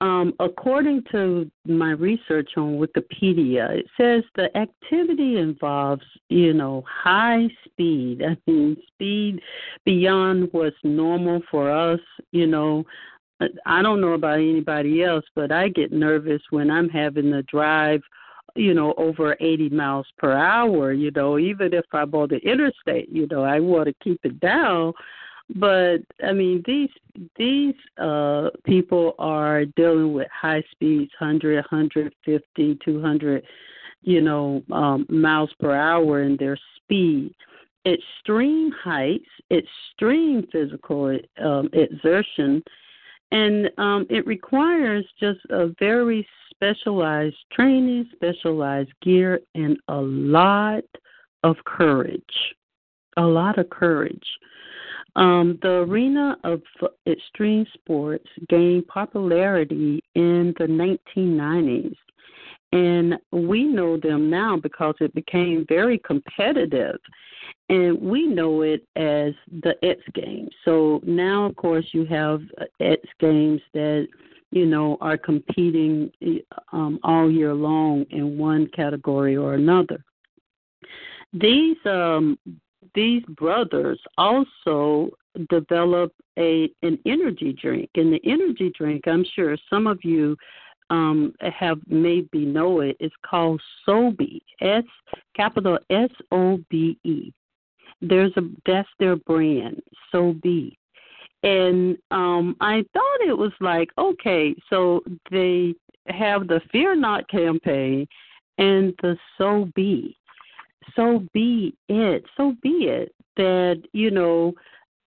um, 0.00 0.34
according 0.40 1.04
to 1.12 1.50
my 1.64 1.90
research 1.92 2.50
on 2.56 2.78
Wikipedia, 2.78 3.70
it 3.70 3.86
says 3.98 4.22
the 4.34 4.54
activity 4.56 5.38
involves, 5.38 6.04
you 6.28 6.52
know, 6.52 6.84
high 6.86 7.48
speed. 7.64 8.22
I 8.26 8.36
mean, 8.46 8.76
speed 8.88 9.40
beyond 9.84 10.48
what's 10.52 10.76
normal 10.84 11.40
for 11.50 11.70
us. 11.70 12.00
You 12.32 12.46
know, 12.46 12.84
I 13.64 13.82
don't 13.82 14.00
know 14.00 14.12
about 14.12 14.38
anybody 14.38 15.02
else, 15.02 15.24
but 15.34 15.50
I 15.50 15.68
get 15.68 15.92
nervous 15.92 16.42
when 16.50 16.70
I'm 16.70 16.90
having 16.90 17.30
to 17.32 17.42
drive, 17.44 18.02
you 18.54 18.74
know, 18.74 18.92
over 18.98 19.36
80 19.40 19.70
miles 19.70 20.06
per 20.18 20.32
hour. 20.32 20.92
You 20.92 21.10
know, 21.10 21.38
even 21.38 21.72
if 21.72 21.84
I'm 21.92 22.14
on 22.14 22.28
the 22.28 22.36
interstate, 22.36 23.08
you 23.10 23.26
know, 23.30 23.44
I 23.44 23.60
want 23.60 23.88
to 23.88 23.94
keep 24.04 24.20
it 24.24 24.40
down 24.40 24.92
but 25.54 25.98
I 26.24 26.32
mean, 26.32 26.62
these 26.66 26.90
these 27.36 27.74
uh, 27.98 28.50
people 28.64 29.14
are 29.18 29.64
dealing 29.64 30.12
with 30.12 30.28
high 30.30 30.62
speeds, 30.72 31.12
100, 31.18 31.56
150, 31.56 32.78
200, 32.84 33.42
you 34.02 34.20
know, 34.20 34.62
um, 34.72 35.06
miles 35.08 35.50
per 35.60 35.74
hour 35.74 36.22
in 36.22 36.36
their 36.36 36.58
speed. 36.76 37.34
Extreme 37.86 38.72
heights, 38.72 39.28
extreme 39.52 40.46
physical 40.50 41.16
um, 41.40 41.68
exertion, 41.72 42.62
and 43.30 43.70
um, 43.78 44.06
it 44.10 44.26
requires 44.26 45.04
just 45.20 45.40
a 45.50 45.68
very 45.78 46.26
specialized 46.50 47.36
training, 47.52 48.08
specialized 48.14 48.90
gear, 49.02 49.40
and 49.54 49.78
a 49.88 49.96
lot 50.00 50.84
of 51.44 51.56
courage. 51.64 52.22
A 53.16 53.22
lot 53.22 53.58
of 53.58 53.70
courage. 53.70 54.26
Um, 55.16 55.58
the 55.62 55.78
arena 55.88 56.36
of 56.44 56.62
extreme 57.06 57.66
sports 57.72 58.28
gained 58.50 58.86
popularity 58.86 60.04
in 60.14 60.54
the 60.58 60.66
1990s, 60.66 61.96
and 62.72 63.14
we 63.32 63.64
know 63.64 63.96
them 63.96 64.28
now 64.28 64.58
because 64.58 64.94
it 65.00 65.14
became 65.14 65.64
very 65.68 65.98
competitive. 65.98 66.98
And 67.70 68.00
we 68.00 68.26
know 68.26 68.60
it 68.60 68.86
as 68.96 69.32
the 69.62 69.74
X 69.82 70.00
Games. 70.12 70.50
So 70.64 71.00
now, 71.04 71.46
of 71.46 71.56
course, 71.56 71.86
you 71.92 72.04
have 72.06 72.42
X 72.80 73.02
Games 73.18 73.62
that 73.72 74.06
you 74.50 74.66
know 74.66 74.98
are 75.00 75.16
competing 75.16 76.12
um, 76.72 76.98
all 77.02 77.30
year 77.30 77.54
long 77.54 78.04
in 78.10 78.36
one 78.36 78.68
category 78.74 79.36
or 79.36 79.54
another. 79.54 80.04
These 81.32 81.76
um, 81.86 82.38
these 82.96 83.22
brothers 83.36 84.00
also 84.18 85.10
develop 85.50 86.12
a 86.38 86.68
an 86.82 86.98
energy 87.06 87.52
drink, 87.52 87.90
and 87.94 88.12
the 88.12 88.20
energy 88.24 88.72
drink, 88.76 89.06
I'm 89.06 89.24
sure 89.34 89.56
some 89.70 89.86
of 89.86 89.98
you 90.02 90.36
um, 90.90 91.34
have 91.40 91.78
maybe 91.86 92.44
know 92.44 92.80
it. 92.80 92.96
It's 92.98 93.14
called 93.24 93.60
Sobe, 93.86 94.40
S 94.60 94.84
capital 95.36 95.78
S 95.90 96.10
O 96.32 96.58
B 96.70 96.98
E. 97.04 97.32
There's 98.00 98.32
a 98.36 98.42
that's 98.64 98.88
their 98.98 99.16
brand, 99.16 99.80
Sobe. 100.12 100.74
And 101.42 101.96
um, 102.10 102.56
I 102.60 102.84
thought 102.92 103.28
it 103.28 103.36
was 103.36 103.52
like, 103.60 103.90
okay, 103.98 104.54
so 104.70 105.02
they 105.30 105.74
have 106.08 106.48
the 106.48 106.60
Fear 106.72 106.96
Not 106.96 107.28
campaign 107.28 108.08
and 108.58 108.94
the 109.02 109.16
So 109.36 109.68
Be 109.74 110.16
so 110.94 111.24
be 111.32 111.74
it. 111.88 112.24
So 112.36 112.54
be 112.62 112.86
it 112.88 113.14
that, 113.36 113.82
you 113.92 114.10
know, 114.10 114.54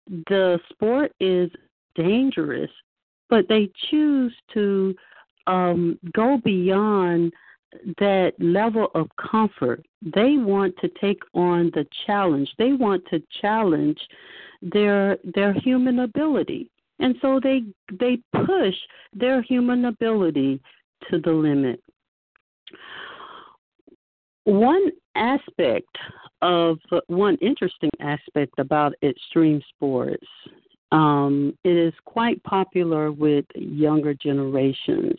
the 0.07 0.59
sport 0.69 1.11
is 1.19 1.49
dangerous, 1.95 2.71
but 3.29 3.47
they 3.47 3.69
choose 3.89 4.33
to 4.53 4.95
um, 5.47 5.99
go 6.13 6.39
beyond 6.43 7.33
that 7.97 8.33
level 8.39 8.89
of 8.95 9.09
comfort. 9.17 9.85
They 10.01 10.37
want 10.37 10.75
to 10.77 10.89
take 11.01 11.21
on 11.33 11.71
the 11.73 11.85
challenge. 12.05 12.49
They 12.57 12.73
want 12.73 13.03
to 13.09 13.21
challenge 13.41 13.99
their 14.61 15.17
their 15.35 15.53
human 15.53 15.99
ability. 15.99 16.69
And 16.99 17.15
so 17.21 17.39
they 17.41 17.63
they 17.99 18.19
push 18.45 18.75
their 19.13 19.41
human 19.41 19.85
ability 19.85 20.61
to 21.09 21.19
the 21.19 21.31
limit. 21.31 21.81
One 24.45 24.91
aspect 25.15 25.97
of 26.41 26.77
one 27.07 27.35
interesting 27.41 27.89
aspect 27.99 28.53
about 28.57 28.93
extreme 29.03 29.61
sports, 29.75 30.27
um, 30.91 31.57
it 31.63 31.75
is 31.75 31.93
quite 32.05 32.41
popular 32.43 33.11
with 33.11 33.45
younger 33.55 34.13
generations. 34.13 35.15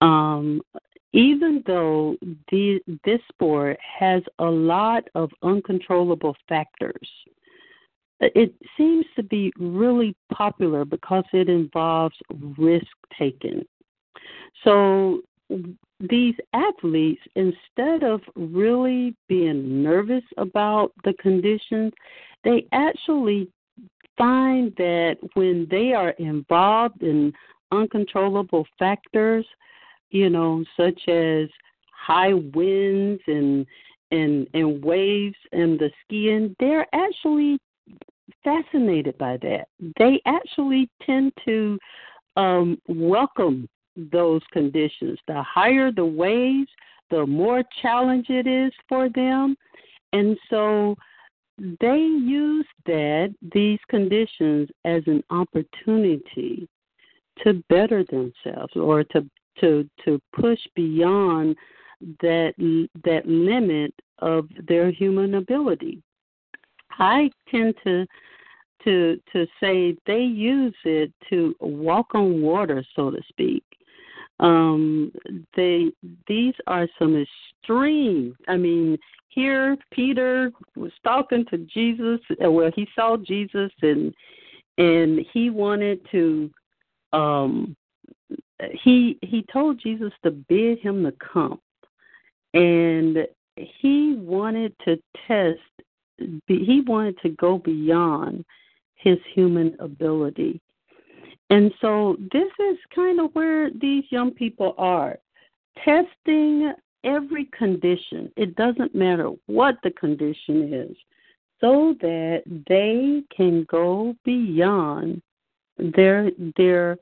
Um, 0.00 0.60
even 1.12 1.62
though 1.66 2.16
the, 2.50 2.80
this 3.04 3.20
sport 3.32 3.78
has 3.80 4.22
a 4.38 4.44
lot 4.44 5.04
of 5.14 5.30
uncontrollable 5.42 6.34
factors, 6.48 7.08
it 8.20 8.54
seems 8.76 9.04
to 9.16 9.22
be 9.22 9.52
really 9.58 10.16
popular 10.32 10.84
because 10.84 11.24
it 11.32 11.48
involves 11.48 12.16
risk 12.56 12.86
taking. 13.18 13.64
So 14.64 15.20
these 16.08 16.34
athletes, 16.52 17.22
instead 17.36 18.02
of 18.02 18.20
really 18.34 19.14
being 19.28 19.82
nervous 19.82 20.24
about 20.36 20.92
the 21.04 21.14
conditions, 21.14 21.92
they 22.44 22.66
actually 22.72 23.48
find 24.18 24.74
that 24.76 25.16
when 25.34 25.66
they 25.70 25.92
are 25.92 26.10
involved 26.10 27.02
in 27.02 27.32
uncontrollable 27.70 28.66
factors, 28.78 29.46
you 30.10 30.28
know, 30.28 30.64
such 30.76 31.08
as 31.08 31.48
high 31.90 32.34
winds 32.34 33.22
and 33.26 33.66
and 34.10 34.46
and 34.52 34.84
waves 34.84 35.36
and 35.52 35.78
the 35.78 35.90
skiing, 36.04 36.54
they're 36.60 36.86
actually 36.92 37.58
fascinated 38.44 39.16
by 39.18 39.38
that. 39.38 39.68
They 39.98 40.20
actually 40.26 40.90
tend 41.04 41.32
to 41.44 41.78
um, 42.36 42.78
welcome 42.88 43.68
those 43.96 44.42
conditions. 44.52 45.18
The 45.26 45.42
higher 45.42 45.92
the 45.92 46.04
waves, 46.04 46.70
the 47.10 47.26
more 47.26 47.62
challenge 47.80 48.26
it 48.30 48.46
is 48.46 48.72
for 48.88 49.08
them. 49.08 49.56
And 50.12 50.36
so 50.50 50.96
they 51.80 51.98
use 51.98 52.66
that, 52.86 53.34
these 53.54 53.78
conditions, 53.88 54.68
as 54.84 55.02
an 55.06 55.22
opportunity 55.30 56.68
to 57.44 57.62
better 57.68 58.04
themselves 58.04 58.74
or 58.76 59.04
to 59.04 59.28
to 59.60 59.88
to 60.04 60.20
push 60.34 60.58
beyond 60.74 61.56
that 62.20 62.54
that 63.04 63.26
limit 63.26 63.94
of 64.18 64.48
their 64.66 64.90
human 64.90 65.34
ability. 65.34 66.02
I 66.98 67.30
tend 67.50 67.74
to 67.84 68.06
to 68.84 69.20
to 69.32 69.46
say 69.60 69.96
they 70.06 70.20
use 70.20 70.74
it 70.84 71.12
to 71.30 71.54
walk 71.60 72.14
on 72.14 72.42
water, 72.42 72.84
so 72.96 73.10
to 73.10 73.20
speak. 73.28 73.64
Um, 74.42 75.12
they 75.56 75.92
these 76.26 76.54
are 76.66 76.88
some 76.98 77.16
extreme. 77.16 78.36
I 78.48 78.56
mean, 78.56 78.98
here 79.28 79.76
Peter 79.92 80.52
was 80.76 80.90
talking 81.04 81.46
to 81.46 81.58
Jesus. 81.58 82.20
Uh, 82.44 82.50
well, 82.50 82.70
he 82.74 82.86
saw 82.94 83.16
Jesus 83.16 83.70
and 83.80 84.12
and 84.78 85.24
he 85.32 85.48
wanted 85.48 86.00
to. 86.10 86.50
Um, 87.12 87.76
he 88.82 89.16
he 89.22 89.44
told 89.52 89.80
Jesus 89.80 90.12
to 90.24 90.32
bid 90.32 90.80
him 90.80 91.04
to 91.04 91.12
come, 91.12 91.60
and 92.52 93.18
he 93.56 94.16
wanted 94.18 94.74
to 94.84 95.00
test. 95.28 95.60
He 96.48 96.82
wanted 96.86 97.16
to 97.22 97.30
go 97.30 97.58
beyond 97.58 98.44
his 98.96 99.18
human 99.34 99.76
ability 99.78 100.60
and 101.50 101.72
so 101.80 102.16
this 102.32 102.50
is 102.58 102.78
kind 102.94 103.20
of 103.20 103.34
where 103.34 103.70
these 103.70 104.04
young 104.10 104.30
people 104.30 104.74
are 104.78 105.18
testing 105.84 106.72
every 107.04 107.46
condition. 107.46 108.32
It 108.36 108.56
doesn't 108.56 108.94
matter 108.94 109.30
what 109.46 109.76
the 109.82 109.90
condition 109.90 110.72
is, 110.72 110.96
so 111.60 111.94
that 112.00 112.42
they 112.68 113.22
can 113.34 113.64
go 113.64 114.14
beyond 114.24 115.22
their 115.78 116.30
their 116.56 116.98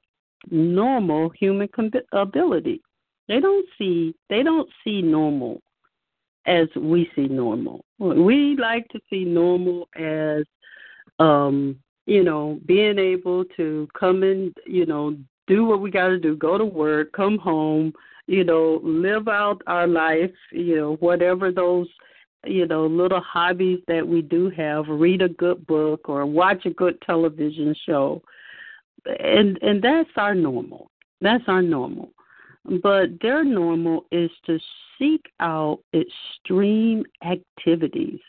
normal 0.51 1.29
human 1.31 1.69
ability. 2.13 2.83
They 3.29 3.41
don't 3.41 3.69
see 3.79 4.15
they 4.29 4.43
don't 4.43 4.69
see 4.85 5.03
normal 5.03 5.61
as 6.47 6.69
we 6.75 7.11
see 7.15 7.29
normal. 7.29 7.85
We 7.99 8.57
like 8.57 8.89
to 8.89 9.01
see 9.11 9.25
normal 9.25 9.89
as 9.97 10.45
um 11.19 11.77
you 12.11 12.25
know, 12.25 12.59
being 12.67 12.99
able 12.99 13.45
to 13.57 13.87
come 13.99 14.25
and, 14.25 14.53
you 14.67 14.85
know, 14.85 15.17
do 15.47 15.65
what 15.65 15.81
we 15.81 15.93
got 15.93 16.09
to 16.09 16.19
do, 16.19 16.35
go 16.35 16.59
to 16.59 16.65
work, 16.65 17.13
come 17.13 17.39
home, 17.39 17.93
you 18.27 18.43
know, 18.43 18.81
live 18.83 19.29
out 19.29 19.63
our 19.69 19.87
life, 19.87 20.35
you 20.51 20.77
know, 20.77 20.97
whatever 20.97 21.53
those 21.53 21.87
you 22.47 22.67
know, 22.67 22.87
little 22.87 23.21
hobbies 23.21 23.81
that 23.87 24.07
we 24.07 24.23
do 24.23 24.49
have, 24.51 24.89
read 24.89 25.21
a 25.21 25.29
good 25.29 25.67
book 25.67 26.09
or 26.09 26.25
watch 26.25 26.65
a 26.65 26.71
good 26.71 27.01
television 27.03 27.77
show. 27.87 28.23
And 29.21 29.59
and 29.63 29.83
that's 29.83 30.11
our 30.17 30.35
normal. 30.35 30.91
That's 31.21 31.45
our 31.49 31.63
normal. 31.63 32.13
But 32.83 33.21
their 33.21 33.45
normal 33.45 34.07
is 34.11 34.31
to 34.47 34.59
seek 34.99 35.27
out 35.39 35.81
extreme 35.95 37.05
activities. 37.25 38.21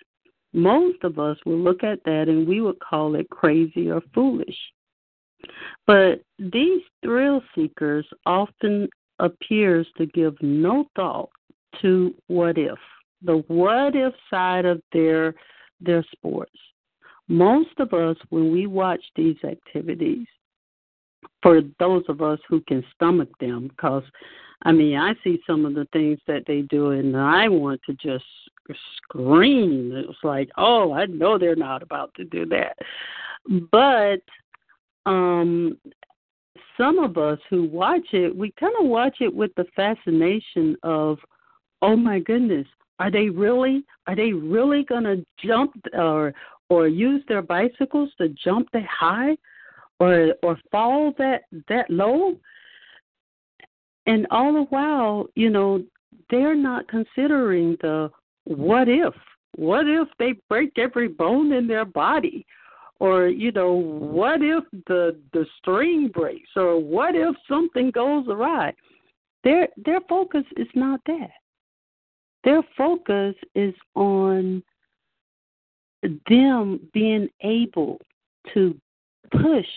Most 0.54 1.04
of 1.04 1.18
us 1.18 1.38
will 1.46 1.60
look 1.60 1.84
at 1.84 2.04
that 2.04 2.28
and 2.28 2.48
we 2.48 2.62
would 2.62 2.80
call 2.80 3.16
it 3.16 3.30
crazy 3.30 3.90
or 3.90 4.02
foolish. 4.14 4.58
But 5.88 6.22
these 6.38 6.82
thrill 7.04 7.42
seekers 7.56 8.06
often 8.26 8.90
appears 9.20 9.88
to 9.98 10.06
give 10.08 10.36
no 10.42 10.88
thought 10.96 11.30
to 11.82 12.14
what 12.28 12.58
if, 12.58 12.78
the 13.22 13.44
what 13.48 13.96
if 13.96 14.14
side 14.30 14.66
of 14.66 14.82
their 14.92 15.34
their 15.80 16.04
sports. 16.12 16.58
Most 17.28 17.80
of 17.80 17.94
us 17.94 18.18
when 18.30 18.52
we 18.52 18.68
watch 18.68 19.02
these 19.16 19.38
activities, 19.44 20.28
for 21.42 21.62
those 21.80 22.04
of 22.10 22.22
us 22.22 22.40
who 22.48 22.62
can 22.62 22.84
stomach 22.94 23.30
them, 23.40 23.70
because 23.70 24.04
I 24.64 24.72
mean 24.72 24.98
I 24.98 25.14
see 25.24 25.42
some 25.48 25.66
of 25.66 25.76
the 25.76 25.88
things 25.94 26.20
that 26.28 26.44
they 26.46 26.62
do 26.64 26.92
and 26.92 27.16
I 27.16 27.48
want 27.48 27.82
to 27.86 27.94
just 27.94 28.26
scream. 28.98 29.92
It's 29.94 30.18
like, 30.24 30.50
oh, 30.58 30.94
I 30.94 31.06
know 31.06 31.38
they're 31.38 31.56
not 31.56 31.84
about 31.84 32.14
to 32.16 32.24
do 32.26 32.46
that. 32.48 32.78
But 33.72 34.22
um 35.10 35.78
some 36.78 37.00
of 37.00 37.18
us 37.18 37.40
who 37.50 37.64
watch 37.66 38.08
it, 38.14 38.36
we 38.36 38.52
kind 38.60 38.74
of 38.80 38.88
watch 38.88 39.18
it 39.20 39.34
with 39.34 39.52
the 39.56 39.66
fascination 39.76 40.76
of, 40.84 41.20
oh 41.82 41.96
my 41.96 42.20
goodness, 42.20 42.68
are 43.00 43.12
they 43.12 43.30
really 43.30 43.84
are 44.08 44.16
they 44.16 44.32
really 44.34 44.84
going 44.84 45.04
to 45.04 45.26
jump 45.46 45.74
or 45.94 46.34
or 46.70 46.88
use 46.88 47.24
their 47.28 47.42
bicycles 47.42 48.10
to 48.18 48.30
jump 48.30 48.70
that 48.74 48.86
high 48.86 49.36
or 50.00 50.36
or 50.44 50.58
fall 50.72 51.14
that 51.18 51.44
that 51.68 51.90
low? 51.90 52.36
And 54.08 54.26
all 54.32 54.54
the 54.54 54.64
while, 54.64 55.28
you 55.36 55.50
know, 55.50 55.84
they're 56.30 56.56
not 56.56 56.88
considering 56.88 57.78
the 57.82 58.10
what 58.46 58.88
if. 58.88 59.14
What 59.56 59.88
if 59.88 60.08
they 60.18 60.34
break 60.50 60.78
every 60.78 61.08
bone 61.08 61.52
in 61.52 61.68
their 61.68 61.86
body? 61.86 62.46
or 63.02 63.28
you 63.28 63.52
know 63.52 63.74
what 63.74 64.42
if 64.44 64.64
the 64.86 65.20
the 65.34 65.46
string 65.58 66.08
breaks 66.14 66.50
or 66.56 66.80
what 66.80 67.16
if 67.16 67.36
something 67.50 67.90
goes 67.92 68.26
awry 68.30 68.72
their 69.44 69.68
their 69.86 70.00
focus 70.08 70.44
is 70.56 70.68
not 70.76 71.02
that 71.08 71.32
their 72.44 72.62
focus 72.78 73.36
is 73.56 73.74
on 73.96 74.64
them 76.30 76.80
being 76.94 77.28
able 77.42 78.00
to 78.54 78.76
push 79.32 79.68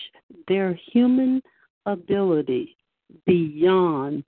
their 0.47 0.79
human 0.91 1.41
ability 1.85 2.77
beyond 3.25 4.23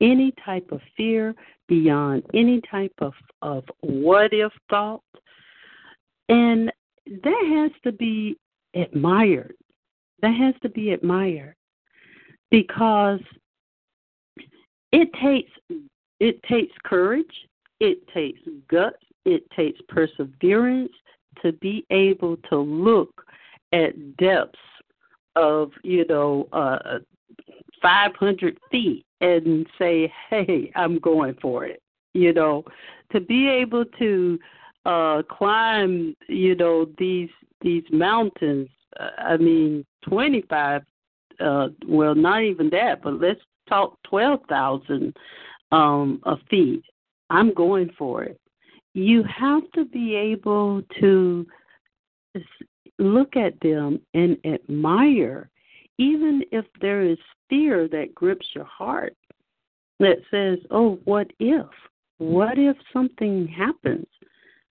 any 0.00 0.32
type 0.44 0.70
of 0.72 0.80
fear, 0.96 1.34
beyond 1.68 2.22
any 2.34 2.60
type 2.70 2.94
of, 2.98 3.12
of 3.42 3.64
what 3.80 4.32
if 4.32 4.52
thought. 4.70 5.02
And 6.28 6.72
that 7.06 7.70
has 7.70 7.70
to 7.84 7.92
be 7.92 8.36
admired. 8.74 9.54
That 10.22 10.34
has 10.34 10.54
to 10.62 10.68
be 10.68 10.90
admired 10.92 11.54
because 12.50 13.20
it 14.92 15.08
takes 15.22 15.50
it 16.20 16.42
takes 16.44 16.74
courage, 16.84 17.26
it 17.78 17.98
takes 18.08 18.40
guts, 18.68 18.96
it 19.24 19.48
takes 19.56 19.78
perseverance 19.88 20.92
to 21.42 21.52
be 21.52 21.86
able 21.90 22.36
to 22.50 22.56
look 22.56 23.22
at 23.72 24.16
depths 24.16 24.58
of 25.36 25.70
you 25.84 26.04
know 26.08 26.48
uh 26.52 26.98
500 27.80 28.58
feet 28.70 29.04
and 29.20 29.66
say 29.78 30.12
hey 30.30 30.70
i'm 30.74 30.98
going 30.98 31.36
for 31.40 31.64
it. 31.64 31.82
You 32.14 32.32
know 32.32 32.64
to 33.12 33.20
be 33.20 33.48
able 33.48 33.84
to 33.98 34.38
uh 34.86 35.22
climb 35.28 36.14
you 36.28 36.54
know 36.54 36.86
these 36.98 37.30
these 37.60 37.84
mountains 37.90 38.68
uh, 39.00 39.10
i 39.18 39.36
mean 39.36 39.84
25 40.02 40.82
uh 41.40 41.68
well 41.86 42.14
not 42.14 42.42
even 42.42 42.70
that 42.70 43.02
but 43.02 43.20
let's 43.20 43.40
talk 43.68 43.98
12,000 44.04 45.14
um 45.72 46.20
a 46.24 46.36
feet. 46.50 46.82
I'm 47.30 47.52
going 47.52 47.90
for 47.98 48.24
it. 48.24 48.40
You 48.94 49.22
have 49.24 49.70
to 49.72 49.84
be 49.84 50.14
able 50.14 50.82
to 51.00 51.46
look 52.98 53.36
at 53.36 53.60
them 53.60 54.00
and 54.14 54.36
admire 54.44 55.50
even 55.98 56.42
if 56.52 56.64
there 56.80 57.02
is 57.02 57.18
fear 57.48 57.88
that 57.88 58.14
grips 58.14 58.46
your 58.54 58.64
heart 58.64 59.16
that 60.00 60.18
says 60.30 60.58
oh 60.70 60.98
what 61.04 61.30
if? 61.38 61.66
What 62.18 62.58
if 62.58 62.76
something 62.92 63.46
happens? 63.46 64.06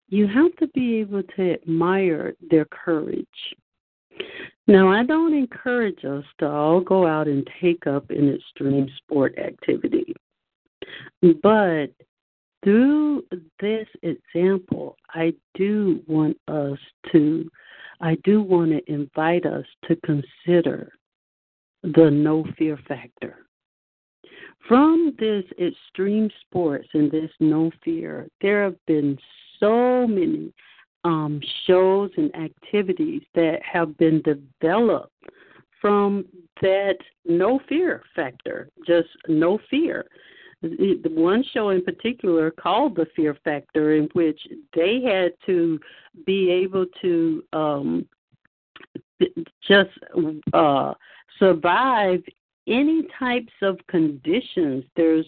You 0.09 0.27
have 0.27 0.55
to 0.57 0.67
be 0.69 0.97
able 0.97 1.23
to 1.37 1.53
admire 1.53 2.35
their 2.51 2.67
courage. 2.67 3.27
Now, 4.67 4.89
I 4.89 5.05
don't 5.05 5.35
encourage 5.35 6.05
us 6.05 6.25
to 6.39 6.49
all 6.49 6.81
go 6.81 7.07
out 7.07 7.29
and 7.29 7.49
take 7.61 7.87
up 7.87 8.11
an 8.11 8.35
extreme 8.35 8.89
sport 8.99 9.39
activity, 9.39 10.15
but 11.43 11.89
through 12.63 13.25
this 13.61 13.89
example, 14.03 14.97
I 15.15 15.33
do 15.55 16.03
want 16.07 16.37
us 16.49 16.79
to, 17.13 17.49
I 18.01 18.17
do 18.23 18.43
want 18.43 18.73
to 18.73 18.93
invite 18.93 19.47
us 19.47 19.65
to 19.89 19.97
consider 19.97 20.93
the 21.83 22.11
no 22.11 22.45
fear 22.59 22.79
factor. 22.89 23.47
From 24.69 25.15
this 25.19 25.45
extreme 25.61 26.31
sports 26.43 26.89
and 26.93 27.11
this 27.11 27.31
no 27.41 27.71
fear, 27.85 28.29
there 28.41 28.63
have 28.65 28.77
been 28.87 29.19
so 29.59 30.07
many 30.07 30.53
um, 31.05 31.41
shows 31.67 32.11
and 32.17 32.35
activities 32.37 33.23
that 33.35 33.61
have 33.63 33.97
been 33.97 34.23
developed 34.23 35.13
from 35.81 36.27
that 36.61 36.99
no 37.25 37.59
fear 37.69 38.03
factor, 38.15 38.69
just 38.87 39.09
no 39.29 39.59
fear. 39.71 40.05
The 40.63 41.01
one 41.15 41.43
show 41.55 41.71
in 41.71 41.83
particular 41.83 42.51
called 42.51 42.95
the 42.95 43.07
Fear 43.17 43.39
Factor, 43.43 43.95
in 43.95 44.11
which 44.13 44.39
they 44.75 45.01
had 45.01 45.33
to 45.47 45.81
be 46.27 46.51
able 46.51 46.85
to 47.01 47.43
um, 47.55 48.07
just 49.67 49.91
uh, 50.53 50.93
survive 51.39 52.23
any 52.67 53.07
types 53.19 53.53
of 53.63 53.79
conditions. 53.89 54.85
There's 54.97 55.27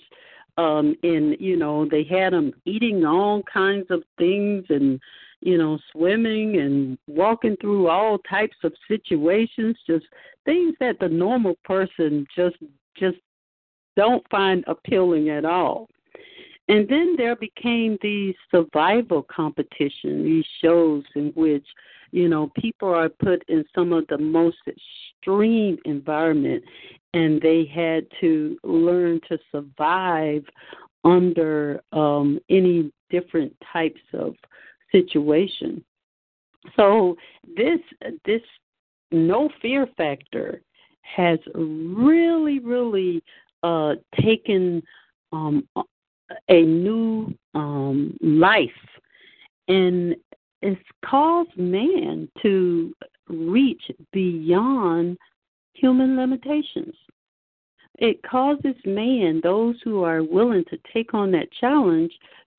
um 0.59 0.95
and 1.03 1.37
you 1.41 1.57
know 1.57 1.87
they 1.89 2.05
had 2.05 2.33
them 2.33 2.53
eating 2.67 3.05
all 3.05 3.43
kinds 3.43 3.87
of 3.91 4.03
things 4.19 4.65
and 4.69 5.01
you 5.41 5.57
know 5.57 5.79
swimming 5.93 6.59
and 6.59 6.99
walking 7.07 7.57
through 7.61 7.89
all 7.89 8.19
types 8.19 8.57
of 8.63 8.73
situations 8.87 9.77
just 9.87 10.05
things 10.45 10.75
that 10.79 10.99
the 11.01 11.09
normal 11.09 11.55
person 11.65 12.27
just 12.37 12.57
just 12.97 13.17
don't 13.97 14.25
find 14.31 14.63
appealing 14.67 15.31
at 15.31 15.47
all 15.47 15.89
and 16.69 16.87
then 16.89 17.15
there 17.17 17.37
became 17.37 17.97
these 18.03 18.35
survival 18.51 19.23
competition 19.23 20.23
these 20.23 20.47
shows 20.63 21.03
in 21.15 21.33
which 21.35 21.67
you 22.13 22.29
know 22.29 22.51
people 22.57 22.89
are 22.89 23.09
put 23.09 23.43
in 23.49 23.65
some 23.75 23.93
of 23.93 24.07
the 24.09 24.19
most 24.19 24.59
extreme 24.69 25.79
environment 25.85 26.63
and 27.15 27.41
they 27.41 27.65
had 27.65 28.07
to 28.21 28.57
learn 28.63 29.21
to 29.29 29.39
survive 29.51 30.45
under 31.05 31.83
um, 31.93 32.39
any 32.49 32.93
different 33.11 33.55
types 33.73 34.01
of 34.13 34.35
situation. 34.93 35.85
So 36.77 37.17
this 37.57 37.81
this 38.25 38.43
no 39.11 39.51
fear 39.61 39.89
factor 39.97 40.63
has 41.03 41.39
really 41.55 42.61
really 42.61 43.23
uh, 43.63 43.95
taken 44.21 44.83
um, 45.33 45.67
a 46.49 46.63
new 46.63 47.35
um, 47.55 48.17
life 48.21 48.71
and 49.69 50.17
it's 50.63 50.81
caused 51.05 51.57
man 51.57 52.29
to 52.43 52.95
reach 53.29 53.83
beyond 54.13 55.19
human 55.75 56.17
limitations. 56.17 56.95
It 57.99 58.23
causes 58.23 58.75
man, 58.85 59.41
those 59.43 59.77
who 59.85 60.03
are 60.03 60.23
willing 60.23 60.65
to 60.71 60.79
take 60.93 61.15
on 61.15 61.31
that 61.33 61.49
challenge, 61.61 62.13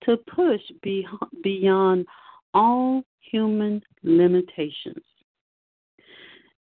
to 0.04 0.18
push 0.18 0.62
be, 0.82 1.08
beyond 1.44 2.06
all 2.54 3.04
human 3.20 3.82
limitations. 4.04 5.04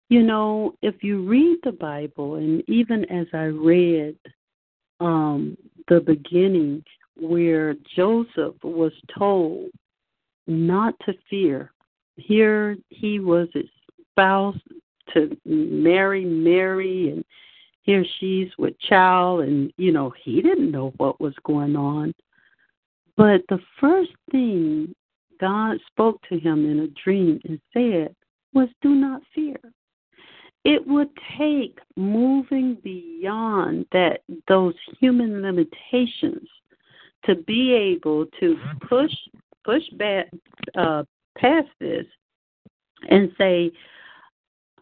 You 0.09 0.23
know, 0.23 0.75
if 0.83 1.03
you 1.03 1.23
read 1.27 1.59
the 1.63 1.73
Bible, 1.73 2.35
and 2.35 2.63
even 2.69 3.05
as 3.11 3.27
I 3.33 3.45
read 3.45 4.17
um, 4.99 5.57
the 5.89 6.01
beginning 6.01 6.85
where 7.17 7.75
Joseph 7.97 8.55
was 8.63 8.93
told 9.17 9.71
not 10.51 10.95
to 11.07 11.15
fear. 11.31 11.73
Here 12.17 12.77
he 12.89 13.21
was 13.21 13.49
espoused 13.55 14.61
to 15.15 15.37
marry 15.45 16.25
Mary, 16.25 17.11
and 17.11 17.25
here 17.83 18.05
she's 18.19 18.49
with 18.59 18.79
child, 18.81 19.43
and 19.43 19.73
you 19.77 19.93
know 19.93 20.13
he 20.23 20.43
didn't 20.43 20.71
know 20.71 20.93
what 20.99 21.21
was 21.21 21.35
going 21.45 21.77
on. 21.77 22.15
But 23.17 23.43
the 23.49 23.61
first 23.81 24.13
thing 24.31 24.95
God 25.41 25.79
spoke 25.87 26.21
to 26.29 26.39
him 26.39 26.71
in 26.71 26.81
a 26.81 27.03
dream 27.03 27.41
and 27.45 27.61
said 27.73 28.15
was, 28.53 28.69
"Do 28.83 28.95
not 28.95 29.23
fear." 29.35 29.59
It 30.65 30.87
would 30.87 31.11
take 31.39 31.79
moving 31.97 32.75
beyond 32.75 33.87
that 33.93 34.23
those 34.47 34.75
human 34.99 35.41
limitations 35.41 36.49
to 37.25 37.35
be 37.35 37.73
able 37.73 38.27
to 38.41 38.59
push 38.89 39.15
push 39.65 39.83
back 39.93 40.27
uh, 40.77 41.05
past 41.39 41.69
this 41.81 42.07
and 43.09 43.31
say, 43.39 43.71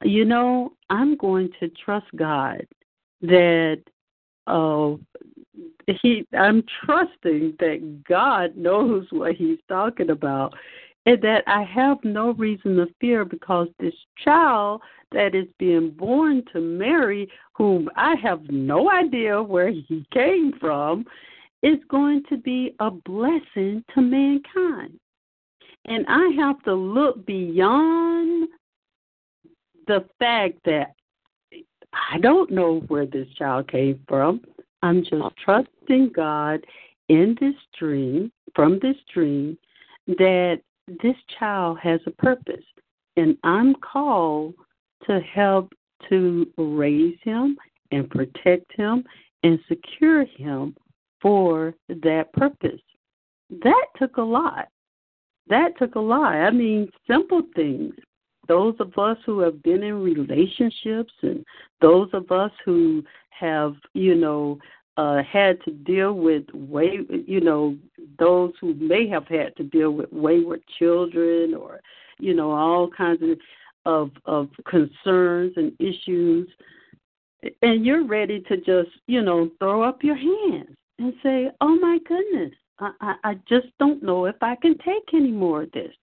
you 0.02 0.24
know, 0.24 0.72
I'm 0.90 1.16
going 1.16 1.50
to 1.60 1.68
trust 1.84 2.06
God 2.16 2.66
that 3.22 3.80
uh, 4.46 4.94
he 6.02 6.26
I'm 6.38 6.62
trusting 6.84 7.56
that 7.58 8.02
God 8.08 8.56
knows 8.56 9.06
what 9.10 9.34
he's 9.34 9.58
talking 9.68 10.10
about 10.10 10.54
and 11.06 11.20
that 11.22 11.42
I 11.46 11.62
have 11.62 11.98
no 12.04 12.32
reason 12.32 12.76
to 12.76 12.86
fear 13.00 13.24
because 13.24 13.68
this 13.78 13.94
child 14.22 14.82
that 15.12 15.34
is 15.34 15.46
being 15.58 15.90
born 15.90 16.42
to 16.52 16.60
Mary, 16.60 17.30
whom 17.54 17.88
I 17.96 18.14
have 18.22 18.42
no 18.50 18.90
idea 18.90 19.42
where 19.42 19.70
he 19.70 20.06
came 20.12 20.52
from, 20.60 21.06
is 21.62 21.78
going 21.88 22.22
to 22.28 22.36
be 22.36 22.74
a 22.80 22.90
blessing 22.90 23.84
to 23.94 24.00
mankind. 24.00 24.98
And 25.86 26.04
I 26.08 26.28
have 26.36 26.62
to 26.64 26.74
look 26.74 27.24
beyond 27.26 28.48
the 29.86 30.04
fact 30.18 30.58
that 30.66 30.94
I 31.92 32.18
don't 32.18 32.50
know 32.50 32.80
where 32.88 33.06
this 33.06 33.28
child 33.36 33.70
came 33.70 34.00
from. 34.06 34.42
I'm 34.82 35.02
just 35.02 35.14
oh. 35.14 35.30
trusting 35.42 36.12
God 36.14 36.64
in 37.08 37.36
this 37.40 37.54
dream, 37.78 38.30
from 38.54 38.78
this 38.80 38.96
dream, 39.12 39.56
that 40.06 40.60
this 41.02 41.16
child 41.38 41.78
has 41.82 42.00
a 42.06 42.10
purpose. 42.10 42.64
And 43.16 43.36
I'm 43.42 43.74
called 43.76 44.54
to 45.06 45.20
help 45.20 45.72
to 46.08 46.46
raise 46.56 47.18
him 47.22 47.56
and 47.90 48.08
protect 48.10 48.70
him 48.76 49.04
and 49.42 49.58
secure 49.68 50.24
him 50.24 50.76
for 51.20 51.74
that 51.88 52.32
purpose. 52.32 52.80
That 53.50 53.86
took 53.98 54.16
a 54.16 54.22
lot. 54.22 54.68
That 55.48 55.78
took 55.78 55.94
a 55.94 56.00
lot. 56.00 56.34
I 56.34 56.50
mean, 56.50 56.90
simple 57.06 57.42
things. 57.54 57.94
Those 58.46 58.74
of 58.80 58.96
us 58.98 59.18
who 59.26 59.40
have 59.40 59.62
been 59.62 59.82
in 59.82 60.02
relationships 60.02 61.12
and 61.22 61.44
those 61.80 62.08
of 62.12 62.30
us 62.30 62.50
who 62.64 63.04
have, 63.30 63.74
you 63.94 64.14
know, 64.14 64.58
uh, 64.96 65.22
had 65.22 65.62
to 65.62 65.70
deal 65.70 66.14
with 66.14 66.44
way, 66.52 66.98
you 67.26 67.40
know, 67.40 67.76
those 68.18 68.52
who 68.60 68.74
may 68.74 69.06
have 69.06 69.28
had 69.28 69.54
to 69.56 69.62
deal 69.62 69.92
with 69.92 70.12
wayward 70.12 70.62
children 70.78 71.54
or, 71.54 71.80
you 72.18 72.34
know, 72.34 72.50
all 72.50 72.90
kinds 72.90 73.22
of 73.22 73.38
of 73.86 74.10
of 74.24 74.48
concerns 74.66 75.52
and 75.56 75.72
issues, 75.78 76.48
and 77.62 77.86
you're 77.86 78.04
ready 78.04 78.40
to 78.40 78.56
just, 78.56 78.90
you 79.06 79.22
know, 79.22 79.50
throw 79.60 79.82
up 79.82 80.02
your 80.02 80.16
hands 80.16 80.76
and 80.98 81.14
say, 81.22 81.50
"Oh 81.60 81.76
my 81.76 81.98
goodness, 82.06 82.52
I, 82.78 82.92
I, 83.00 83.14
I 83.24 83.34
just 83.48 83.68
don't 83.78 84.02
know 84.02 84.26
if 84.26 84.36
I 84.42 84.56
can 84.56 84.76
take 84.78 85.14
any 85.14 85.30
more 85.30 85.62
of 85.62 85.72
this." 85.72 85.94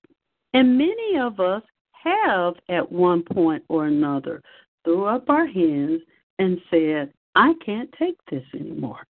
And 0.54 0.78
many 0.78 1.18
of 1.20 1.40
us 1.40 1.64
have, 1.92 2.56
at 2.70 2.90
one 2.92 3.24
point 3.24 3.64
or 3.68 3.88
another, 3.88 4.42
threw 4.84 5.06
up 5.06 5.30
our 5.30 5.46
hands 5.46 6.02
and 6.40 6.62
said, 6.70 7.12
"I 7.36 7.54
can't 7.66 7.92
take 7.98 8.18
this 8.30 8.46
anymore." 8.54 9.06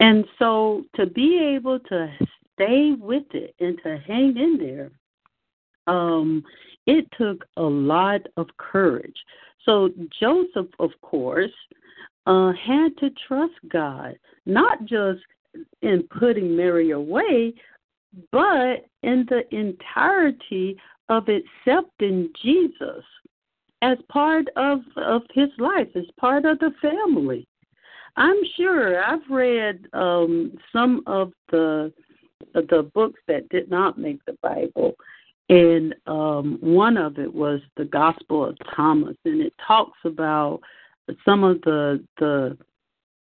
And 0.00 0.24
so, 0.38 0.84
to 0.96 1.06
be 1.06 1.38
able 1.38 1.78
to 1.78 2.10
stay 2.54 2.92
with 2.98 3.24
it 3.32 3.54
and 3.60 3.78
to 3.82 3.98
hang 3.98 4.36
in 4.36 4.58
there, 4.58 4.90
um, 5.86 6.44
it 6.86 7.06
took 7.16 7.44
a 7.56 7.62
lot 7.62 8.22
of 8.36 8.48
courage. 8.56 9.16
So 9.64 9.90
Joseph, 10.18 10.68
of 10.78 10.90
course, 11.02 11.52
uh, 12.26 12.52
had 12.52 12.96
to 12.98 13.10
trust 13.26 13.54
God, 13.68 14.18
not 14.46 14.84
just 14.84 15.20
in 15.82 16.04
putting 16.18 16.56
Mary 16.56 16.90
away, 16.90 17.54
but 18.32 18.86
in 19.02 19.26
the 19.28 19.42
entirety 19.50 20.76
of 21.08 21.28
accepting 21.28 22.30
Jesus 22.42 23.04
as 23.82 23.98
part 24.08 24.46
of, 24.56 24.80
of 24.96 25.22
his 25.32 25.48
life, 25.58 25.88
as 25.94 26.04
part 26.18 26.44
of 26.44 26.58
the 26.58 26.72
family. 26.82 27.46
I'm 28.16 28.36
sure 28.56 29.02
I've 29.02 29.28
read 29.30 29.86
um, 29.92 30.56
some 30.72 31.02
of 31.06 31.32
the 31.50 31.92
the 32.54 32.90
books 32.94 33.20
that 33.28 33.48
did 33.50 33.70
not 33.70 33.98
make 33.98 34.24
the 34.24 34.36
Bible, 34.42 34.94
and 35.50 35.94
um, 36.06 36.58
one 36.60 36.96
of 36.96 37.18
it 37.18 37.32
was 37.32 37.60
the 37.76 37.84
Gospel 37.84 38.44
of 38.44 38.56
Thomas, 38.74 39.16
and 39.24 39.40
it 39.40 39.52
talks 39.66 39.98
about 40.04 40.60
some 41.24 41.44
of 41.44 41.60
the 41.62 42.04
the 42.18 42.56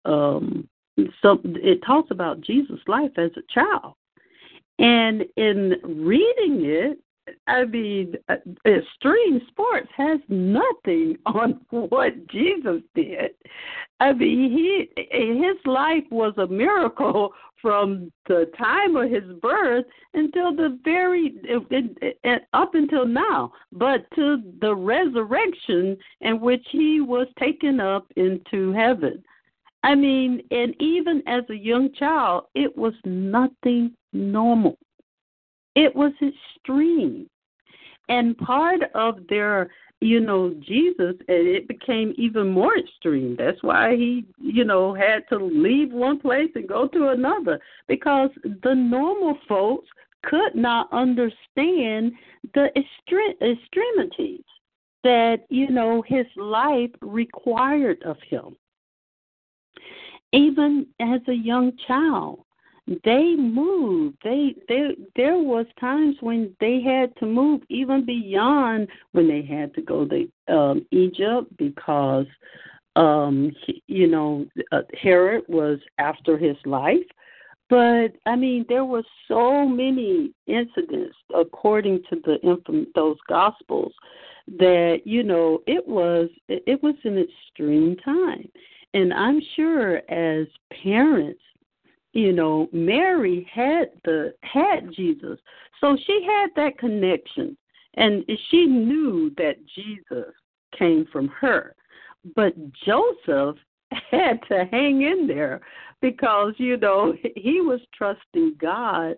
um 0.04 0.68
so 1.22 1.40
it 1.44 1.80
talks 1.86 2.10
about 2.10 2.40
Jesus' 2.40 2.80
life 2.86 3.12
as 3.16 3.30
a 3.36 3.42
child. 3.52 3.94
And 4.78 5.24
in 5.36 5.76
reading 5.84 6.64
it, 6.64 6.98
I 7.46 7.64
mean, 7.64 8.14
uh, 8.28 8.36
extreme 8.66 9.40
sports 9.48 9.88
has 9.96 10.20
nothing 10.28 11.16
on 11.26 11.60
what 11.70 12.26
Jesus 12.28 12.82
did. 12.94 13.32
I 14.00 14.12
mean, 14.12 14.50
he 14.50 14.88
his 15.10 15.56
life 15.64 16.04
was 16.10 16.34
a 16.36 16.46
miracle 16.46 17.32
from 17.66 18.12
the 18.28 18.48
time 18.56 18.94
of 18.94 19.10
his 19.10 19.24
birth 19.42 19.84
until 20.14 20.54
the 20.54 20.78
very 20.84 21.34
up 22.52 22.74
until 22.76 23.04
now, 23.04 23.50
but 23.72 24.06
to 24.14 24.40
the 24.60 24.72
resurrection 24.72 25.96
in 26.20 26.40
which 26.40 26.64
he 26.70 27.00
was 27.00 27.26
taken 27.40 27.80
up 27.80 28.06
into 28.14 28.70
heaven. 28.70 29.20
I 29.82 29.96
mean, 29.96 30.42
and 30.52 30.80
even 30.80 31.24
as 31.26 31.42
a 31.50 31.56
young 31.56 31.92
child, 31.94 32.44
it 32.54 32.76
was 32.78 32.94
nothing 33.04 33.96
normal. 34.12 34.78
It 35.74 35.92
was 35.92 36.12
extreme. 36.22 37.28
And 38.08 38.38
part 38.38 38.82
of 38.94 39.26
their 39.28 39.72
you 40.00 40.20
know, 40.20 40.54
Jesus, 40.60 41.14
and 41.28 41.48
it 41.48 41.68
became 41.68 42.12
even 42.16 42.48
more 42.48 42.76
extreme. 42.78 43.34
That's 43.38 43.62
why 43.62 43.96
he, 43.96 44.26
you 44.38 44.64
know, 44.64 44.94
had 44.94 45.26
to 45.30 45.36
leave 45.36 45.92
one 45.92 46.20
place 46.20 46.50
and 46.54 46.68
go 46.68 46.86
to 46.88 47.08
another 47.08 47.58
because 47.88 48.30
the 48.62 48.74
normal 48.74 49.38
folks 49.48 49.88
could 50.22 50.54
not 50.54 50.92
understand 50.92 52.12
the 52.54 52.68
extremities 52.76 54.44
that, 55.02 55.46
you 55.48 55.70
know, 55.70 56.02
his 56.06 56.26
life 56.36 56.90
required 57.00 58.02
of 58.02 58.16
him. 58.28 58.56
Even 60.32 60.86
as 61.00 61.20
a 61.28 61.32
young 61.32 61.72
child, 61.86 62.40
they 63.04 63.34
moved. 63.36 64.18
They 64.22 64.54
they 64.68 64.96
there 65.16 65.38
was 65.38 65.66
times 65.80 66.16
when 66.20 66.54
they 66.60 66.80
had 66.80 67.14
to 67.16 67.26
move 67.26 67.62
even 67.68 68.06
beyond 68.06 68.88
when 69.12 69.26
they 69.26 69.42
had 69.42 69.74
to 69.74 69.82
go 69.82 70.06
to 70.06 70.28
um 70.48 70.86
egypt 70.92 71.56
because 71.56 72.26
um 72.94 73.50
he, 73.64 73.82
you 73.88 74.06
know 74.06 74.46
uh, 74.70 74.82
herod 75.00 75.42
was 75.48 75.78
after 75.98 76.38
his 76.38 76.56
life. 76.64 77.06
But 77.68 78.12
i 78.24 78.36
mean 78.36 78.64
there 78.68 78.84
were 78.84 79.02
so 79.26 79.66
many 79.66 80.32
incidents 80.46 81.16
according 81.34 82.04
to 82.10 82.20
the 82.24 82.86
those 82.94 83.18
gospels 83.28 83.92
that 84.58 85.00
you 85.04 85.24
know 85.24 85.60
it 85.66 85.86
was 85.88 86.28
it 86.48 86.80
was 86.84 86.94
an 87.02 87.18
extreme 87.18 87.96
time. 87.96 88.48
And 88.94 89.12
i'm 89.12 89.42
sure 89.56 89.96
as 90.08 90.46
parents 90.84 91.40
you 92.16 92.32
know, 92.32 92.66
Mary 92.72 93.46
had 93.52 93.90
the 94.04 94.32
had 94.40 94.90
Jesus. 94.90 95.38
So 95.80 95.98
she 96.06 96.26
had 96.26 96.48
that 96.56 96.78
connection 96.78 97.56
and 97.94 98.24
she 98.48 98.64
knew 98.64 99.30
that 99.36 99.56
Jesus 99.74 100.32
came 100.78 101.06
from 101.12 101.28
her. 101.28 101.74
But 102.34 102.54
Joseph 102.72 103.56
had 104.10 104.40
to 104.48 104.64
hang 104.70 105.02
in 105.02 105.26
there 105.26 105.60
because, 106.00 106.54
you 106.56 106.78
know, 106.78 107.14
he 107.36 107.60
was 107.60 107.80
trusting 107.94 108.54
God 108.58 109.16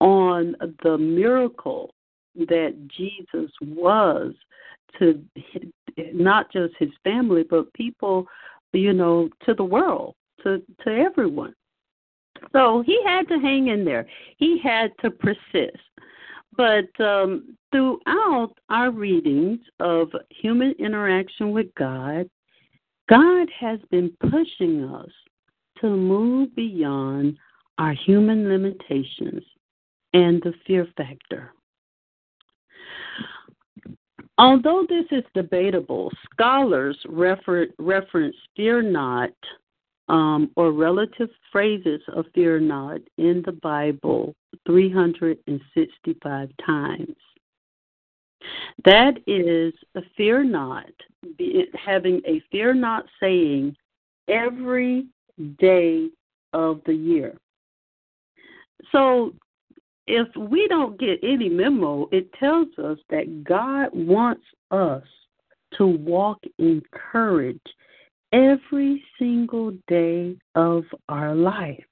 on 0.00 0.54
the 0.84 0.96
miracle 0.96 1.94
that 2.36 2.76
Jesus 2.96 3.50
was 3.60 4.34
to 5.00 5.20
not 6.12 6.52
just 6.52 6.74
his 6.78 6.90
family, 7.02 7.42
but 7.42 7.72
people, 7.72 8.26
you 8.72 8.92
know, 8.92 9.28
to 9.44 9.54
the 9.54 9.64
world 9.64 10.14
to 10.44 10.62
to 10.84 10.90
everyone. 10.90 11.54
So 12.52 12.82
he 12.84 13.02
had 13.04 13.28
to 13.28 13.38
hang 13.38 13.68
in 13.68 13.84
there. 13.84 14.06
He 14.36 14.58
had 14.58 14.92
to 15.02 15.10
persist. 15.10 15.76
But 16.56 16.88
um, 17.00 17.56
throughout 17.70 18.54
our 18.70 18.90
readings 18.90 19.60
of 19.80 20.08
human 20.30 20.72
interaction 20.78 21.52
with 21.52 21.66
God, 21.74 22.28
God 23.08 23.48
has 23.58 23.78
been 23.90 24.10
pushing 24.30 24.84
us 24.84 25.10
to 25.80 25.88
move 25.88 26.54
beyond 26.56 27.36
our 27.78 27.92
human 27.92 28.48
limitations 28.48 29.42
and 30.14 30.42
the 30.42 30.54
fear 30.66 30.88
factor. 30.96 31.52
Although 34.38 34.86
this 34.88 35.06
is 35.10 35.24
debatable, 35.34 36.10
scholars 36.32 36.98
refer, 37.08 37.68
reference 37.78 38.36
fear 38.54 38.82
not 38.82 39.30
um, 40.08 40.50
or 40.56 40.72
relative 40.72 41.30
phrases 41.50 42.00
of 42.14 42.26
fear 42.34 42.60
not 42.60 43.00
in 43.18 43.42
the 43.44 43.52
Bible 43.52 44.34
365 44.66 46.50
times. 46.64 47.16
That 48.84 49.14
is 49.26 49.74
a 49.96 50.02
fear 50.16 50.44
not, 50.44 50.90
having 51.84 52.20
a 52.26 52.40
fear 52.52 52.74
not 52.74 53.06
saying 53.18 53.76
every 54.28 55.06
day 55.58 56.08
of 56.52 56.80
the 56.86 56.94
year. 56.94 57.36
So 58.92 59.34
if 60.06 60.28
we 60.36 60.68
don't 60.68 60.98
get 60.98 61.18
any 61.22 61.48
memo, 61.48 62.08
it 62.12 62.32
tells 62.34 62.68
us 62.78 62.98
that 63.10 63.42
God 63.42 63.88
wants 63.92 64.44
us 64.70 65.02
to 65.76 65.86
walk 65.86 66.38
in 66.58 66.82
courage 66.92 67.60
every 68.32 69.02
single 69.18 69.72
day 69.88 70.36
of 70.54 70.84
our 71.08 71.34
life. 71.34 71.84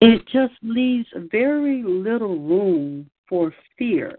It 0.00 0.26
just 0.28 0.54
leaves 0.62 1.08
very 1.30 1.82
little 1.82 2.38
room 2.38 3.10
for 3.28 3.52
fear. 3.76 4.18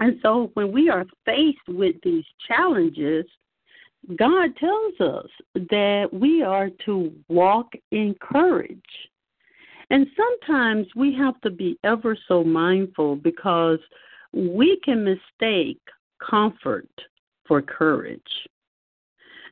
And 0.00 0.18
so 0.22 0.50
when 0.54 0.72
we 0.72 0.90
are 0.90 1.06
faced 1.24 1.68
with 1.68 1.96
these 2.02 2.24
challenges, 2.46 3.24
God 4.16 4.50
tells 4.56 5.00
us 5.00 5.30
that 5.54 6.08
we 6.12 6.42
are 6.42 6.68
to 6.84 7.12
walk 7.28 7.72
in 7.90 8.14
courage. 8.20 8.78
And 9.90 10.06
sometimes 10.16 10.86
we 10.94 11.14
have 11.14 11.40
to 11.42 11.50
be 11.50 11.78
ever 11.84 12.16
so 12.28 12.44
mindful 12.44 13.16
because 13.16 13.78
we 14.32 14.78
can 14.84 15.04
mistake 15.04 15.80
comfort 16.18 16.88
for 17.46 17.62
courage. 17.62 18.20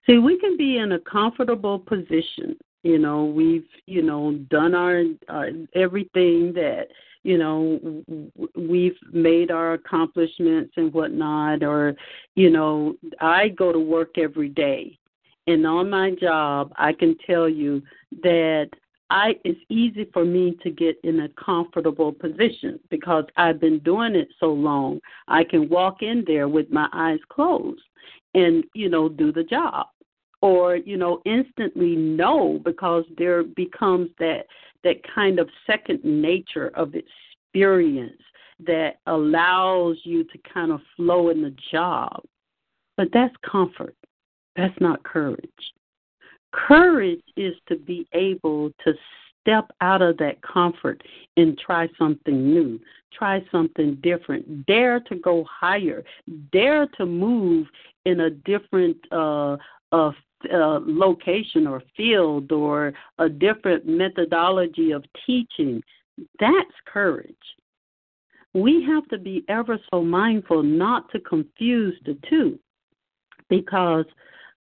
See, 0.07 0.19
we 0.19 0.39
can 0.39 0.57
be 0.57 0.79
in 0.79 0.93
a 0.93 0.99
comfortable 0.99 1.79
position. 1.79 2.57
You 2.83 2.99
know, 2.99 3.25
we've, 3.25 3.67
you 3.87 4.03
know, 4.03 4.33
done 4.51 4.75
our, 4.75 5.05
our 5.29 5.51
everything 5.75 6.53
that, 6.55 6.89
you 7.23 7.39
know, 7.39 8.03
we've 8.57 8.97
made 9.13 9.53
our 9.53 9.75
accomplishments 9.75 10.73
and 10.77 10.93
whatnot, 10.93 11.63
or, 11.63 11.95
you 12.35 12.51
know, 12.51 12.97
I 13.21 13.49
go 13.49 13.71
to 13.71 13.79
work 13.79 14.19
every 14.19 14.49
day. 14.49 14.99
And 15.47 15.65
on 15.67 15.89
my 15.89 16.13
job, 16.13 16.73
I 16.77 16.93
can 16.93 17.17
tell 17.25 17.49
you 17.49 17.83
that 18.23 18.71
I 19.11 19.37
it's 19.45 19.61
easy 19.69 20.09
for 20.13 20.25
me 20.25 20.57
to 20.63 20.71
get 20.71 20.99
in 21.05 21.21
a 21.21 21.29
comfortable 21.31 22.13
position 22.13 22.81
because 22.91 23.25
I've 23.37 23.61
been 23.61 23.79
doing 23.81 24.17
it 24.17 24.29
so 24.41 24.53
long. 24.53 25.01
I 25.29 25.45
can 25.45 25.69
walk 25.69 26.03
in 26.03 26.25
there 26.27 26.49
with 26.49 26.71
my 26.71 26.89
eyes 26.93 27.21
closed 27.29 27.83
and 28.35 28.65
you 28.75 28.89
know 28.89 29.09
do 29.09 29.33
the 29.33 29.45
job 29.45 29.87
or 30.41 30.77
you 30.77 30.97
know 30.97 31.21
instantly 31.25 31.97
know 31.97 32.61
because 32.65 33.05
there 33.17 33.43
becomes 33.43 34.11
that 34.19 34.47
that 34.85 34.97
kind 35.15 35.39
of 35.39 35.49
second 35.67 36.05
nature 36.05 36.71
of 36.75 36.95
experience 36.95 38.21
that 38.67 38.97
allows 39.07 39.97
you 40.05 40.25
to 40.25 40.39
kind 40.53 40.73
of 40.73 40.81
flow 40.97 41.31
in 41.31 41.43
the 41.43 41.55
job. 41.71 42.23
But 42.97 43.09
that's 43.13 43.35
comfort. 43.49 43.97
That's 44.57 44.79
not 44.81 45.03
courage. 45.03 45.49
Courage 46.53 47.23
is 47.37 47.55
to 47.69 47.77
be 47.77 48.07
able 48.13 48.71
to 48.85 48.93
step 49.43 49.71
out 49.81 50.01
of 50.03 50.17
that 50.19 50.41
comfort 50.43 51.03
and 51.37 51.59
try 51.59 51.89
something 51.99 52.53
new, 52.53 52.81
try 53.17 53.45
something 53.51 53.97
different, 54.03 54.67
dare 54.67 55.01
to 55.01 55.17
go 55.17 55.45
higher, 55.45 56.03
dare 56.53 56.87
to 56.97 57.05
move 57.05 57.67
in 58.07 58.21
a 58.21 58.31
different 58.31 58.97
uh, 59.11 59.57
uh, 59.93 60.11
location 60.53 61.67
or 61.67 61.83
field 61.97 62.51
or 62.51 62.93
a 63.19 63.29
different 63.29 63.87
methodology 63.87 64.93
of 64.93 65.05
teaching. 65.27 65.83
That's 66.41 66.71
courage. 66.87 67.35
We 68.55 68.85
have 68.85 69.07
to 69.09 69.19
be 69.19 69.45
ever 69.49 69.79
so 69.93 70.03
mindful 70.03 70.63
not 70.63 71.11
to 71.13 71.21
confuse 71.21 71.99
the 72.05 72.19
two 72.29 72.59
because 73.49 74.05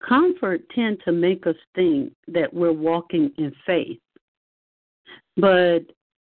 Comfort 0.08 0.62
tend 0.74 1.00
to 1.06 1.12
make 1.12 1.48
us 1.48 1.56
think 1.74 2.14
that 2.28 2.54
we're 2.54 2.72
walking 2.72 3.32
in 3.38 3.52
faith. 3.66 4.00
But 5.38 5.82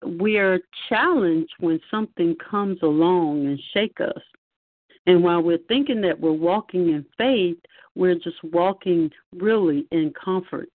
we 0.06 0.38
are 0.38 0.60
challenged 0.90 1.54
when 1.60 1.80
something 1.90 2.36
comes 2.50 2.80
along 2.82 3.46
and 3.46 3.60
shake 3.74 4.00
us. 4.02 4.22
And 5.08 5.24
while 5.24 5.42
we're 5.42 5.58
thinking 5.68 6.02
that 6.02 6.20
we're 6.20 6.32
walking 6.32 6.90
in 6.90 7.06
faith, 7.18 7.58
we're 7.96 8.16
just 8.16 8.44
walking 8.44 9.10
really 9.36 9.88
in 9.92 10.14
comfort. 10.14 10.70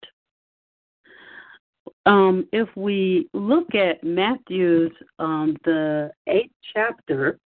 Um, 2.05 2.47
if 2.53 2.69
we 2.77 3.29
look 3.33 3.75
at 3.75 4.03
Matthew's 4.05 4.93
um, 5.19 5.57
the 5.65 6.11
eighth 6.29 6.53
chapter 6.73 7.39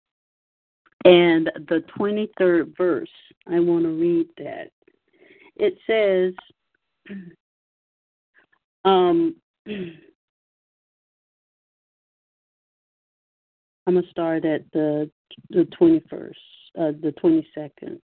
and 1.05 1.51
the 1.69 1.83
twenty 1.97 2.29
third 2.39 2.75
verse, 2.77 3.09
I 3.47 3.59
want 3.61 3.85
to 3.85 3.91
read 3.91 4.29
that 4.39 4.71
it 5.61 5.77
says, 5.87 7.15
um, 8.85 9.37
I'm 13.87 13.95
gonna 13.95 14.07
start 14.11 14.45
at 14.45 14.63
the 14.73 15.11
the 15.51 15.67
21st, 15.81 16.31
uh, 16.79 16.93
the 17.01 17.15
22nd, 17.23 18.01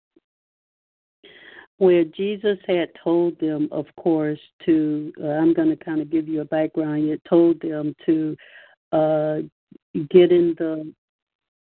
where 1.78 2.04
Jesus 2.04 2.58
had 2.68 2.90
told 3.04 3.40
them, 3.40 3.68
of 3.72 3.86
course, 3.98 4.40
to. 4.66 5.14
Uh, 5.22 5.28
I'm 5.28 5.54
gonna 5.54 5.78
kind 5.78 6.02
of 6.02 6.10
give 6.10 6.28
you 6.28 6.42
a 6.42 6.46
background. 6.46 7.10
He 7.10 7.16
told 7.28 7.60
them 7.62 7.96
to 8.06 8.38
uh, 8.92 9.38
get 10.10 10.32
in 10.32 10.56
the 10.58 10.94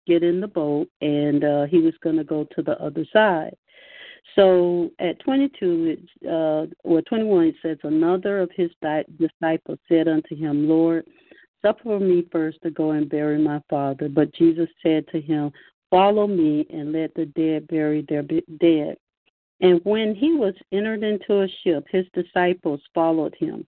get 0.07 0.23
in 0.23 0.41
the 0.41 0.49
boat, 0.49 0.89
and 1.01 1.45
uh, 1.45 1.67
he 1.67 1.79
was 1.79 1.95
to 2.03 2.25
go 2.25 2.45
to 2.57 2.63
the 2.63 2.81
other 2.83 3.07
side. 3.13 3.55
So 4.37 4.91
at 4.99 5.19
22 5.21 5.97
uh, 6.27 6.67
or 6.85 7.03
21, 7.03 7.47
it 7.47 7.55
says, 7.63 7.79
Another 7.83 8.41
of 8.41 8.51
his 8.55 8.71
disciples 9.19 9.79
said 9.89 10.09
unto 10.09 10.37
him, 10.37 10.69
Lord, 10.69 11.07
suffer 11.63 11.99
me 11.99 12.27
first 12.31 12.59
to 12.63 12.71
go 12.71 12.93
and 12.93 13.09
bury 13.09 13.39
my 13.39 13.61
father. 13.69 14.09
But 14.09 14.35
Jesus 14.35 14.69
said 14.83 15.07
to 15.09 15.21
him, 15.21 15.53
Follow 15.91 16.27
me 16.27 16.67
and 16.71 16.93
let 16.93 17.15
the 17.15 17.27
dead 17.27 17.67
bury 17.67 18.07
their 18.09 18.23
dead. 18.23 18.97
And 19.61 19.81
when 19.85 20.15
he 20.15 20.33
was 20.33 20.55
entered 20.73 21.03
into 21.03 21.43
a 21.43 21.49
ship, 21.63 21.87
his 21.91 22.07
disciples 22.15 22.81
followed 22.95 23.35
him. 23.39 23.67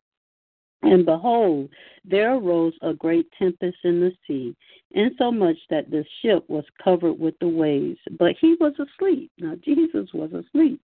And 0.83 1.05
behold, 1.05 1.69
there 2.05 2.35
arose 2.35 2.73
a 2.83 2.93
great 2.93 3.27
tempest 3.39 3.79
in 3.85 4.01
the 4.01 4.13
sea, 4.27 4.57
insomuch 4.93 5.59
that 5.71 5.91
the 5.91 6.05
ship 6.21 6.45
was 6.49 6.65
covered 6.83 7.19
with 7.19 7.39
the 7.41 7.49
waves. 7.49 8.01
But 8.19 8.37
he 8.41 8.57
was 8.59 8.73
asleep. 8.79 9.31
Now, 9.39 9.55
Jesus 9.65 10.09
was 10.13 10.33
asleep. 10.33 10.81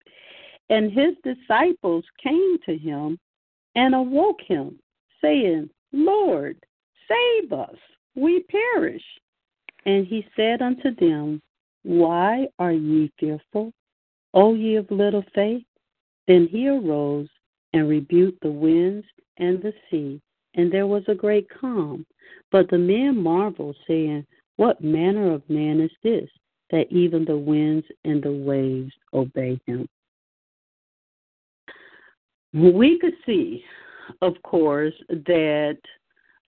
And 0.69 0.91
his 0.91 1.13
disciples 1.23 2.05
came 2.21 2.57
to 2.65 2.77
him 2.77 3.19
and 3.75 3.93
awoke 3.93 4.41
him, 4.41 4.79
saying, 5.21 5.69
Lord, 5.91 6.57
save 7.07 7.53
us, 7.53 7.75
we 8.15 8.43
perish. 8.43 9.03
And 9.85 10.07
he 10.07 10.25
said 10.35 10.61
unto 10.61 10.95
them, 10.95 11.41
Why 11.83 12.47
are 12.59 12.71
ye 12.71 13.11
fearful, 13.19 13.73
O 14.33 14.53
ye 14.53 14.75
of 14.75 14.89
little 14.89 15.23
faith? 15.35 15.65
Then 16.27 16.47
he 16.49 16.67
arose 16.69 17.27
and 17.73 17.89
rebuked 17.89 18.41
the 18.41 18.51
winds 18.51 19.05
and 19.37 19.61
the 19.61 19.73
sea, 19.89 20.21
and 20.55 20.71
there 20.71 20.87
was 20.87 21.03
a 21.07 21.15
great 21.15 21.47
calm. 21.49 22.05
But 22.51 22.69
the 22.69 22.77
men 22.77 23.21
marveled, 23.21 23.75
saying, 23.87 24.25
What 24.55 24.81
manner 24.81 25.33
of 25.33 25.49
man 25.49 25.81
is 25.81 25.91
this, 26.03 26.29
that 26.71 26.91
even 26.91 27.25
the 27.25 27.37
winds 27.37 27.85
and 28.05 28.23
the 28.23 28.31
waves 28.31 28.93
obey 29.13 29.59
him? 29.65 29.87
We 32.53 32.99
could 32.99 33.15
see, 33.25 33.65
of 34.21 34.35
course, 34.43 34.93
that 35.09 35.77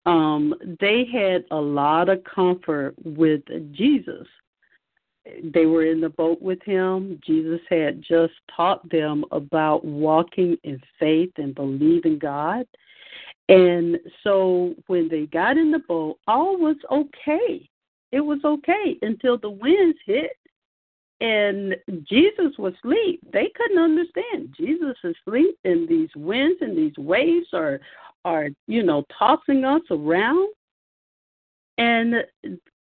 um, 0.07 0.55
they 0.81 1.05
had 1.05 1.45
a 1.51 1.61
lot 1.61 2.09
of 2.09 2.25
comfort 2.25 2.95
with 3.05 3.43
Jesus. 3.73 4.27
they 5.55 5.67
were 5.67 5.85
in 5.85 6.01
the 6.01 6.09
boat 6.09 6.43
with 6.43 6.61
him. 6.63 7.21
Jesus 7.25 7.61
had 7.71 8.03
just 8.03 8.35
taught 8.57 8.89
them 8.91 9.25
about 9.31 9.85
walking 9.85 10.57
in 10.65 10.81
faith 10.99 11.31
and 11.37 11.55
believing 11.55 12.19
God. 12.19 12.67
And 13.49 13.99
so 14.25 14.75
when 14.87 15.09
they 15.09 15.27
got 15.27 15.57
in 15.57 15.71
the 15.71 15.79
boat, 15.81 16.19
all 16.27 16.57
was 16.57 16.77
okay. 16.91 17.69
It 18.11 18.21
was 18.21 18.41
okay 18.45 18.99
until 19.03 19.39
the 19.39 19.51
winds 19.51 19.99
hit 20.07 20.33
and 21.23 21.77
Jesus 22.03 22.53
was 22.59 22.75
asleep. 22.75 23.21
They 23.33 23.49
couldn't 23.55 23.79
understand. 23.79 24.55
Jesus 24.59 24.97
is 25.05 25.15
asleep 25.25 25.57
and 25.65 25.89
these 25.89 26.11
winds 26.17 26.59
and 26.61 26.77
these 26.77 26.97
waves 26.99 27.47
are 27.53 27.81
are, 28.25 28.49
you 28.67 28.83
know, 28.83 29.05
tossing 29.17 29.65
us 29.65 29.83
around. 29.91 30.49
And 31.79 32.25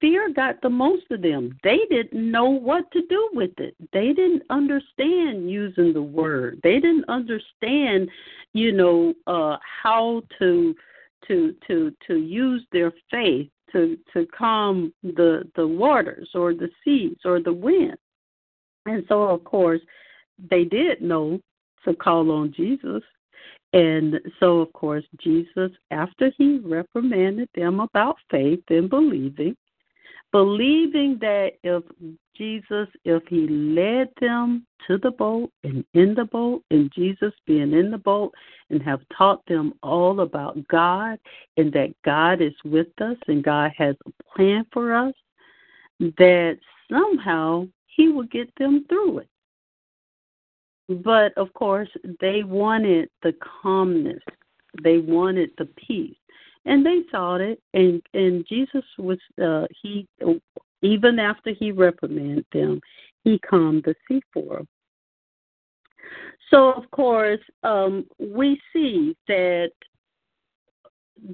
fear 0.01 0.33
got 0.33 0.61
the 0.61 0.71
most 0.71 1.05
of 1.11 1.23
them. 1.23 1.57
They 1.65 1.81
didn't 1.89 2.31
know 2.31 2.49
what 2.51 2.91
to 2.93 3.07
do 3.09 3.31
with 3.33 3.53
it. 3.59 3.75
They 3.93 4.13
didn't 4.13 4.43
understand 4.51 5.51
using 5.51 5.93
the 5.93 6.03
word. 6.03 6.61
They 6.63 6.75
didn't 6.75 7.09
understand, 7.09 8.09
you 8.55 8.73
know, 8.73 9.15
uh 9.29 9.57
how 9.83 10.23
to 10.41 10.75
to 11.29 11.55
to 11.69 11.93
to 12.09 12.17
use 12.17 12.65
their 12.73 12.93
faith 13.09 13.49
to 13.71 13.97
to 14.13 14.27
calm 14.37 14.93
the 15.05 15.49
the 15.55 15.67
waters 15.67 16.31
or 16.35 16.55
the 16.55 16.71
seas 16.85 17.19
or 17.25 17.41
the 17.41 17.53
wind. 17.53 17.97
And 18.87 19.05
so 19.09 19.23
of 19.23 19.45
course 19.45 19.81
they 20.51 20.65
did 20.65 21.01
know 21.01 21.41
to 21.85 21.95
call 21.95 22.31
on 22.31 22.53
Jesus. 22.53 23.03
And 23.73 24.21
so, 24.39 24.61
of 24.61 24.73
course, 24.75 25.05
Jesus, 25.19 25.71
after 25.91 26.31
he 26.37 26.59
reprimanded 26.59 27.49
them 27.55 27.81
about 27.81 28.17
faith 28.31 28.63
and 28.69 28.91
believing, 28.91 29.57
believing 30.31 31.19
that 31.21 31.53
if 31.63 31.83
Jesus, 32.37 32.89
if 33.05 33.23
he 33.29 33.49
led 33.49 34.09
them 34.21 34.67
to 34.87 34.99
the 34.99 35.11
boat 35.11 35.51
and 35.65 35.85
in 35.95 36.15
the 36.15 36.25
boat, 36.25 36.63
and 36.71 36.93
Jesus 36.95 37.33
being 37.47 37.73
in 37.73 37.91
the 37.91 37.99
boat 37.99 38.35
and 38.69 38.83
have 38.83 39.01
taught 39.17 39.45
them 39.47 39.73
all 39.83 40.21
about 40.21 40.57
God 40.69 41.19
and 41.57 41.73
that 41.73 41.95
God 42.05 42.43
is 42.43 42.55
with 42.65 42.89
us 43.01 43.17
and 43.27 43.43
God 43.43 43.73
has 43.77 43.97
a 44.07 44.35
plan 44.35 44.67
for 44.71 44.95
us, 44.95 45.15
that 45.99 46.59
somehow 46.91 47.67
he 47.95 48.09
will 48.09 48.25
get 48.25 48.53
them 48.59 48.85
through 48.89 49.19
it. 49.19 49.29
But 50.89 51.37
of 51.37 51.53
course, 51.55 51.89
they 52.21 52.43
wanted 52.43 53.09
the 53.23 53.35
calmness. 53.63 54.23
They 54.83 54.99
wanted 54.99 55.51
the 55.59 55.67
peace. 55.87 56.17
And 56.65 56.87
they 56.87 57.01
sought 57.11 57.41
it 57.41 57.61
and 57.75 58.01
and 58.15 58.47
Jesus 58.49 58.85
was 58.99 59.19
uh 59.43 59.67
he 59.83 60.07
even 60.83 61.19
after 61.19 61.51
he 61.51 61.73
reprimanded 61.73 62.47
them, 62.53 62.81
he 63.25 63.39
calmed 63.41 63.83
the 63.85 63.95
sea 64.07 64.23
for 64.33 64.59
them. 64.59 64.69
So 66.51 66.73
of 66.73 66.89
course, 66.93 67.41
um 67.65 68.07
we 68.19 68.61
see 68.73 69.17
that 69.27 69.73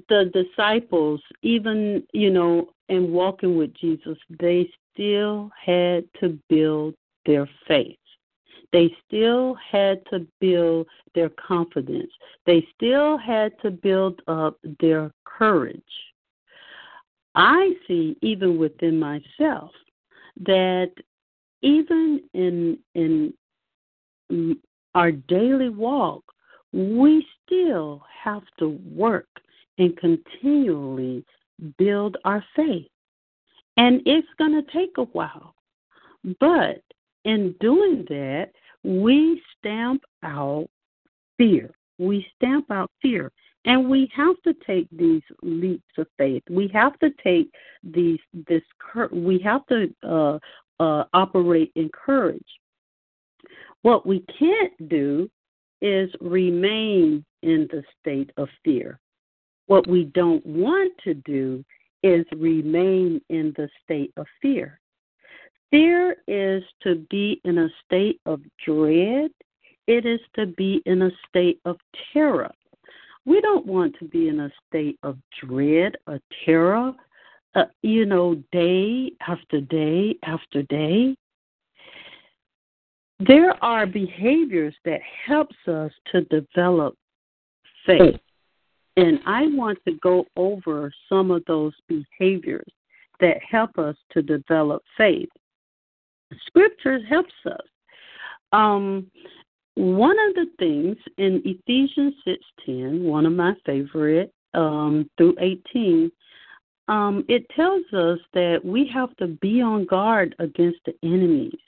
the 0.09 0.31
disciples, 0.33 1.21
even, 1.41 2.03
you 2.13 2.29
know, 2.29 2.69
in 2.89 3.11
walking 3.11 3.57
with 3.57 3.73
Jesus, 3.75 4.17
they 4.39 4.69
still 4.93 5.51
had 5.63 6.03
to 6.19 6.37
build 6.49 6.95
their 7.25 7.49
faith. 7.67 7.97
They 8.71 8.95
still 9.07 9.55
had 9.55 10.05
to 10.11 10.27
build 10.39 10.87
their 11.15 11.29
confidence. 11.29 12.11
They 12.45 12.67
still 12.75 13.17
had 13.17 13.53
to 13.61 13.71
build 13.71 14.21
up 14.27 14.57
their 14.79 15.11
courage. 15.25 15.81
I 17.35 17.73
see, 17.87 18.15
even 18.21 18.57
within 18.57 18.99
myself, 18.99 19.71
that 20.41 20.91
even 21.61 22.21
in 22.33 22.77
in 22.95 23.33
our 24.95 25.11
daily 25.11 25.69
walk, 25.69 26.23
we 26.73 27.25
still 27.45 28.03
have 28.23 28.43
to 28.59 28.79
work 28.93 29.27
and 29.79 29.97
continually 29.97 31.25
build 31.77 32.17
our 32.25 32.43
faith. 32.55 32.87
And 33.77 34.01
it's 34.05 34.27
going 34.37 34.53
to 34.53 34.71
take 34.71 34.97
a 34.97 35.03
while. 35.03 35.55
But 36.39 36.83
in 37.23 37.55
doing 37.59 38.05
that, 38.09 38.51
we 38.83 39.41
stamp 39.57 40.03
out 40.23 40.67
fear. 41.37 41.71
We 41.97 42.27
stamp 42.35 42.69
out 42.69 42.91
fear. 43.01 43.31
And 43.65 43.89
we 43.89 44.09
have 44.13 44.35
to 44.43 44.53
take 44.65 44.87
these 44.91 45.21
leaps 45.41 45.97
of 45.97 46.07
faith. 46.17 46.43
We 46.49 46.69
have 46.73 46.97
to 46.99 47.11
take 47.23 47.49
these 47.83 48.19
this 48.47 48.61
we 49.11 49.39
have 49.39 49.65
to 49.67 49.93
uh, 50.03 50.39
uh, 50.81 51.03
operate 51.13 51.71
in 51.75 51.89
courage. 51.89 52.41
What 53.81 54.05
we 54.05 54.25
can't 54.37 54.89
do 54.89 55.29
is 55.81 56.09
remain 56.21 57.25
in 57.43 57.67
the 57.71 57.83
state 57.99 58.31
of 58.37 58.49
fear. 58.63 58.99
What 59.69 59.85
we 59.85 60.05
don't 60.15 60.43
want 60.47 60.93
to 61.03 61.13
do 61.13 61.63
is 62.01 62.25
remain 62.35 63.21
in 63.29 63.53
the 63.55 63.69
state 63.83 64.11
of 64.17 64.25
fear. 64.41 64.79
Fear 65.69 66.15
is 66.27 66.63
to 66.81 67.05
be 67.11 67.39
in 67.45 67.59
a 67.59 67.69
state 67.85 68.19
of 68.25 68.41
dread, 68.65 69.29
it 69.85 70.07
is 70.07 70.21
to 70.37 70.47
be 70.47 70.81
in 70.87 71.03
a 71.03 71.11
state 71.27 71.59
of 71.65 71.77
terror. 72.11 72.49
We 73.27 73.41
don't 73.41 73.67
want 73.67 73.95
to 73.99 74.05
be 74.05 74.27
in 74.27 74.39
a 74.39 74.51
state 74.67 74.97
of 75.03 75.19
dread 75.39 75.97
or 76.07 76.19
terror, 76.45 76.91
uh, 77.53 77.65
you 77.83 78.07
know, 78.07 78.41
day 78.51 79.11
after 79.27 79.61
day 79.61 80.15
after 80.23 80.63
day. 80.63 81.15
There 83.19 83.63
are 83.63 83.85
behaviors 83.85 84.73
that 84.85 85.01
helps 85.27 85.57
us 85.67 85.91
to 86.11 86.21
develop 86.21 86.95
faith. 87.85 88.19
And 88.97 89.19
I 89.25 89.47
want 89.47 89.79
to 89.87 89.93
go 90.01 90.25
over 90.35 90.91
some 91.07 91.31
of 91.31 91.43
those 91.45 91.73
behaviors 91.87 92.71
that 93.19 93.37
help 93.49 93.77
us 93.77 93.95
to 94.11 94.21
develop 94.21 94.81
faith. 94.97 95.29
Scripture 96.47 96.99
helps 97.07 97.33
us. 97.45 97.67
Um, 98.51 99.09
one 99.75 100.17
of 100.27 100.35
the 100.35 100.47
things 100.57 100.97
in 101.17 101.41
Ephesians 101.45 102.13
six 102.25 102.43
ten, 102.65 103.03
one 103.03 103.25
of 103.25 103.33
my 103.33 103.53
favorite, 103.65 104.33
um, 104.53 105.09
through 105.17 105.35
eighteen, 105.39 106.11
um, 106.87 107.23
it 107.29 107.45
tells 107.55 107.85
us 107.93 108.19
that 108.33 108.59
we 108.63 108.89
have 108.93 109.15
to 109.17 109.27
be 109.27 109.61
on 109.61 109.85
guard 109.85 110.35
against 110.39 110.79
the 110.85 110.93
enemies. 111.03 111.59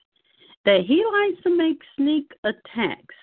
That 0.65 0.81
he 0.81 1.03
likes 1.05 1.41
to 1.43 1.57
make 1.57 1.79
sneak 1.95 2.31
attacks 2.43 3.15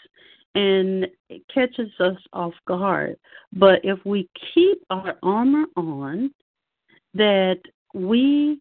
and 0.55 1.07
it 1.29 1.43
catches 1.53 1.91
us 2.01 2.17
off 2.33 2.55
guard. 2.67 3.17
But 3.53 3.81
if 3.85 3.99
we 4.05 4.29
keep 4.55 4.83
our 4.91 5.17
armor 5.23 5.67
on, 5.77 6.31
that 7.15 7.61
we 7.95 8.61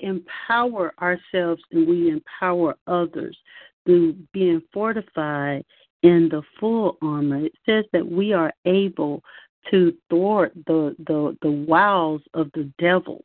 empower 0.00 0.92
ourselves 1.00 1.62
and 1.72 1.88
we 1.88 2.10
empower 2.10 2.76
others 2.86 3.36
through 3.84 4.14
being 4.32 4.62
fortified 4.72 5.64
in 6.02 6.28
the 6.30 6.42
full 6.60 6.98
armor. 7.02 7.46
It 7.46 7.52
says 7.64 7.84
that 7.92 8.06
we 8.06 8.32
are 8.32 8.52
able 8.64 9.22
to 9.70 9.94
thwart 10.10 10.52
the, 10.66 10.94
the, 11.06 11.36
the 11.42 11.50
wiles 11.50 12.22
of 12.34 12.50
the 12.54 12.70
devil. 12.78 13.24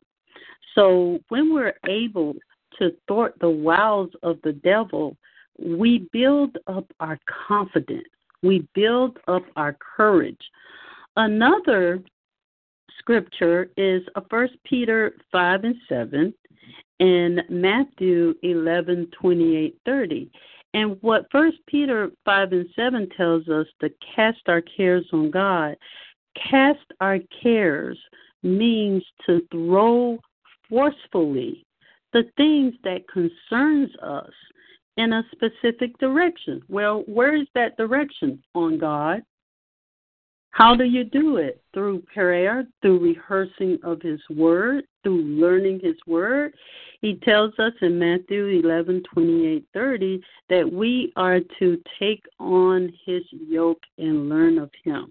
So 0.74 1.20
when 1.28 1.52
we're 1.52 1.74
able 1.86 2.34
to 2.78 2.92
thwart 3.06 3.34
the 3.40 3.50
wiles 3.50 4.10
of 4.22 4.38
the 4.42 4.52
devil, 4.52 5.16
we 5.58 6.08
build 6.12 6.58
up 6.66 6.86
our 7.00 7.18
confidence. 7.48 8.08
We 8.42 8.66
build 8.74 9.18
up 9.28 9.42
our 9.56 9.76
courage. 9.96 10.40
Another 11.16 12.02
scripture 12.98 13.70
is 13.76 14.02
1 14.28 14.48
Peter 14.64 15.12
5 15.30 15.64
and 15.64 15.76
7 15.88 16.34
and 17.00 17.42
Matthew 17.50 18.34
11, 18.42 19.08
28, 19.20 19.76
30. 19.84 20.30
And 20.74 20.96
what 21.02 21.26
First 21.30 21.58
Peter 21.66 22.10
5 22.24 22.52
and 22.52 22.66
7 22.74 23.08
tells 23.16 23.48
us 23.48 23.66
to 23.80 23.90
cast 24.14 24.40
our 24.48 24.62
cares 24.62 25.06
on 25.12 25.30
God. 25.30 25.76
Cast 26.50 26.80
our 27.00 27.18
cares 27.42 27.98
means 28.42 29.04
to 29.26 29.42
throw 29.50 30.18
forcefully 30.68 31.66
the 32.12 32.22
things 32.36 32.74
that 32.84 33.08
concerns 33.08 33.90
us 34.02 34.32
in 34.96 35.12
a 35.12 35.24
specific 35.32 35.96
direction. 35.98 36.62
Well, 36.68 37.04
where 37.06 37.34
is 37.34 37.46
that 37.54 37.76
direction? 37.76 38.42
On 38.54 38.78
God. 38.78 39.22
How 40.50 40.76
do 40.76 40.84
you 40.84 41.04
do 41.04 41.38
it? 41.38 41.62
Through 41.72 42.02
prayer, 42.12 42.66
through 42.82 42.98
rehearsing 42.98 43.78
of 43.82 44.02
His 44.02 44.20
Word, 44.28 44.84
through 45.02 45.22
learning 45.22 45.80
His 45.82 45.96
Word. 46.06 46.54
He 47.00 47.14
tells 47.16 47.58
us 47.58 47.72
in 47.80 47.98
Matthew 47.98 48.60
11, 48.62 49.02
28, 49.12 49.64
30 49.72 50.22
that 50.50 50.70
we 50.70 51.12
are 51.16 51.40
to 51.58 51.82
take 51.98 52.22
on 52.38 52.92
His 53.06 53.22
yoke 53.30 53.82
and 53.96 54.28
learn 54.28 54.58
of 54.58 54.70
Him. 54.84 55.10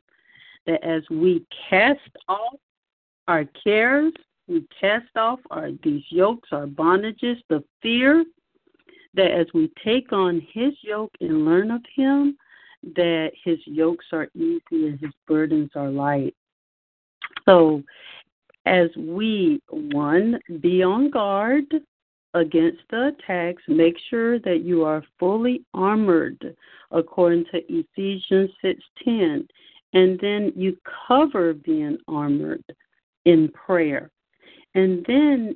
That 0.68 0.84
as 0.84 1.02
we 1.10 1.44
cast 1.70 2.00
off 2.30 2.60
our 3.28 3.46
cares, 3.64 4.14
we 4.48 4.64
cast 4.80 5.16
off 5.16 5.40
our 5.50 5.72
these 5.84 6.04
yokes, 6.10 6.50
our 6.52 6.68
bondages, 6.68 7.38
the 7.50 7.64
fear, 7.82 8.24
that 9.14 9.32
as 9.32 9.48
we 9.54 9.72
take 9.84 10.12
on 10.14 10.46
his 10.54 10.74
yoke 10.82 11.14
and 11.20 11.46
learn 11.46 11.72
of 11.72 11.82
him, 11.96 12.38
that 12.96 13.32
his 13.44 13.60
yokes 13.66 14.06
are 14.12 14.30
easy 14.36 14.62
and 14.72 15.00
his 15.00 15.12
burdens 15.28 15.72
are 15.76 15.90
light. 15.90 16.36
So, 17.46 17.84
as 18.66 18.90
we, 18.96 19.62
one, 19.70 20.40
be 20.62 20.84
on 20.84 21.10
guard 21.10 21.66
against 22.34 22.82
the 22.90 23.08
attacks, 23.08 23.64
make 23.68 23.96
sure 24.10 24.40
that 24.40 24.62
you 24.64 24.84
are 24.84 25.04
fully 25.20 25.64
armored 25.74 26.56
according 26.92 27.46
to 27.46 27.62
Ephesians 27.68 28.50
6:10, 28.64 29.48
and 29.94 30.20
then 30.20 30.54
you 30.56 30.78
cover 31.08 31.54
being 31.54 31.98
armored 32.08 32.64
in 33.26 33.50
prayer. 33.50 34.10
And 34.74 35.06
then 35.06 35.56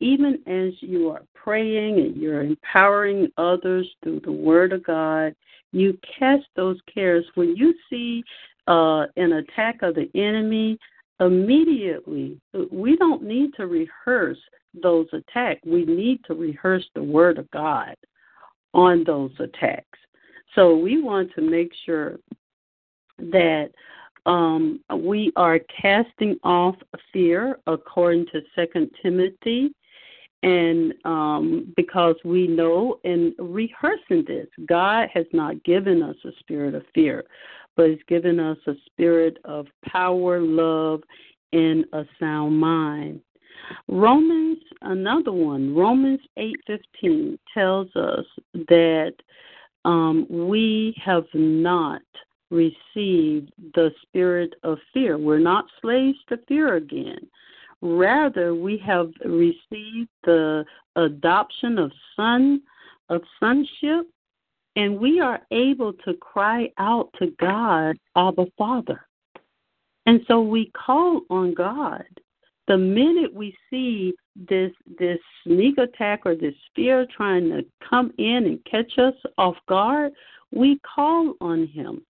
even 0.00 0.38
as 0.46 0.72
you 0.80 1.10
are 1.10 1.22
praying 1.34 1.98
and 1.98 2.16
you're 2.16 2.42
empowering 2.42 3.30
others 3.38 3.88
through 4.02 4.20
the 4.20 4.32
word 4.32 4.72
of 4.72 4.84
God, 4.84 5.34
you 5.72 5.98
cast 6.18 6.44
those 6.54 6.78
cares. 6.92 7.24
When 7.34 7.56
you 7.56 7.74
see 7.88 8.22
uh, 8.66 9.06
an 9.16 9.32
attack 9.34 9.82
of 9.82 9.94
the 9.94 10.10
enemy, 10.14 10.78
immediately, 11.20 12.38
we 12.70 12.96
don't 12.96 13.22
need 13.22 13.54
to 13.54 13.66
rehearse 13.66 14.38
those 14.82 15.06
attacks. 15.12 15.60
We 15.64 15.84
need 15.84 16.22
to 16.24 16.34
rehearse 16.34 16.84
the 16.94 17.02
word 17.02 17.38
of 17.38 17.50
God 17.50 17.96
on 18.74 19.04
those 19.04 19.32
attacks. 19.38 19.98
So 20.54 20.76
we 20.76 21.02
want 21.02 21.32
to 21.34 21.42
make 21.42 21.72
sure 21.84 22.16
that 23.18 23.70
um, 24.26 24.80
we 24.94 25.32
are 25.36 25.60
casting 25.80 26.36
off 26.42 26.76
fear 27.12 27.58
according 27.66 28.26
to 28.26 28.42
Second 28.54 28.90
Timothy 29.02 29.72
and 30.46 30.94
um, 31.04 31.74
because 31.76 32.14
we 32.24 32.46
know 32.46 33.00
in 33.02 33.34
rehearsing 33.40 34.24
this, 34.28 34.46
God 34.68 35.08
has 35.12 35.26
not 35.32 35.62
given 35.64 36.04
us 36.04 36.14
a 36.24 36.30
spirit 36.38 36.76
of 36.76 36.84
fear, 36.94 37.24
but 37.76 37.90
He's 37.90 37.98
given 38.06 38.38
us 38.38 38.56
a 38.68 38.74
spirit 38.86 39.38
of 39.44 39.66
power, 39.84 40.40
love, 40.40 41.02
and 41.52 41.84
a 41.92 42.04
sound 42.20 42.56
mind. 42.60 43.20
Romans, 43.88 44.58
another 44.82 45.32
one, 45.32 45.74
Romans 45.74 46.20
eight 46.36 46.60
fifteen 46.64 47.36
tells 47.52 47.88
us 47.96 48.24
that 48.68 49.14
um, 49.84 50.26
we 50.30 50.94
have 51.04 51.26
not 51.34 52.02
received 52.50 53.50
the 53.74 53.90
spirit 54.02 54.54
of 54.62 54.78
fear. 54.94 55.18
We're 55.18 55.40
not 55.40 55.64
slaves 55.82 56.18
to 56.28 56.38
fear 56.46 56.76
again. 56.76 57.18
Rather, 57.82 58.54
we 58.54 58.78
have 58.78 59.10
received 59.24 60.08
the 60.24 60.64
adoption 60.96 61.78
of 61.78 61.92
son 62.16 62.62
of 63.08 63.22
sonship, 63.38 64.06
and 64.76 64.98
we 64.98 65.20
are 65.20 65.40
able 65.50 65.92
to 65.92 66.14
cry 66.14 66.70
out 66.78 67.08
to 67.18 67.28
God, 67.38 67.96
Abba 68.16 68.46
Father. 68.58 69.06
And 70.06 70.20
so 70.26 70.40
we 70.40 70.70
call 70.70 71.22
on 71.30 71.54
God. 71.54 72.04
The 72.68 72.76
minute 72.76 73.32
we 73.32 73.56
see 73.70 74.14
this 74.48 74.72
this 74.98 75.18
sneak 75.44 75.78
attack 75.78 76.22
or 76.24 76.34
this 76.34 76.54
fear 76.74 77.06
trying 77.16 77.48
to 77.50 77.64
come 77.88 78.12
in 78.18 78.46
and 78.46 78.64
catch 78.64 78.98
us 78.98 79.14
off 79.38 79.56
guard, 79.68 80.12
we 80.50 80.80
call 80.80 81.34
on 81.40 81.68
him. 81.68 82.02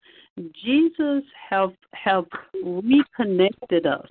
Jesus 0.65 1.23
have 1.51 1.73
have 1.93 2.25
reconnected 2.65 3.87
us 3.87 4.09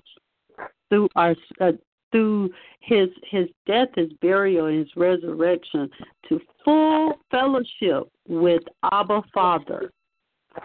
through 0.88 1.08
our 1.16 1.34
uh, 1.60 1.72
through 2.12 2.50
his 2.80 3.08
his 3.28 3.48
death, 3.66 3.88
his 3.96 4.12
burial, 4.20 4.66
and 4.66 4.78
his 4.78 4.96
resurrection 4.96 5.90
to 6.28 6.40
full 6.64 7.14
fellowship 7.30 8.10
with 8.28 8.62
Abba 8.92 9.22
Father. 9.34 9.92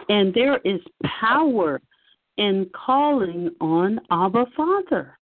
And 0.09 0.33
there 0.33 0.59
is 0.63 0.79
power 1.03 1.81
in 2.37 2.69
calling 2.73 3.49
on 3.59 3.99
Abba 4.09 4.45
Father. 4.55 5.17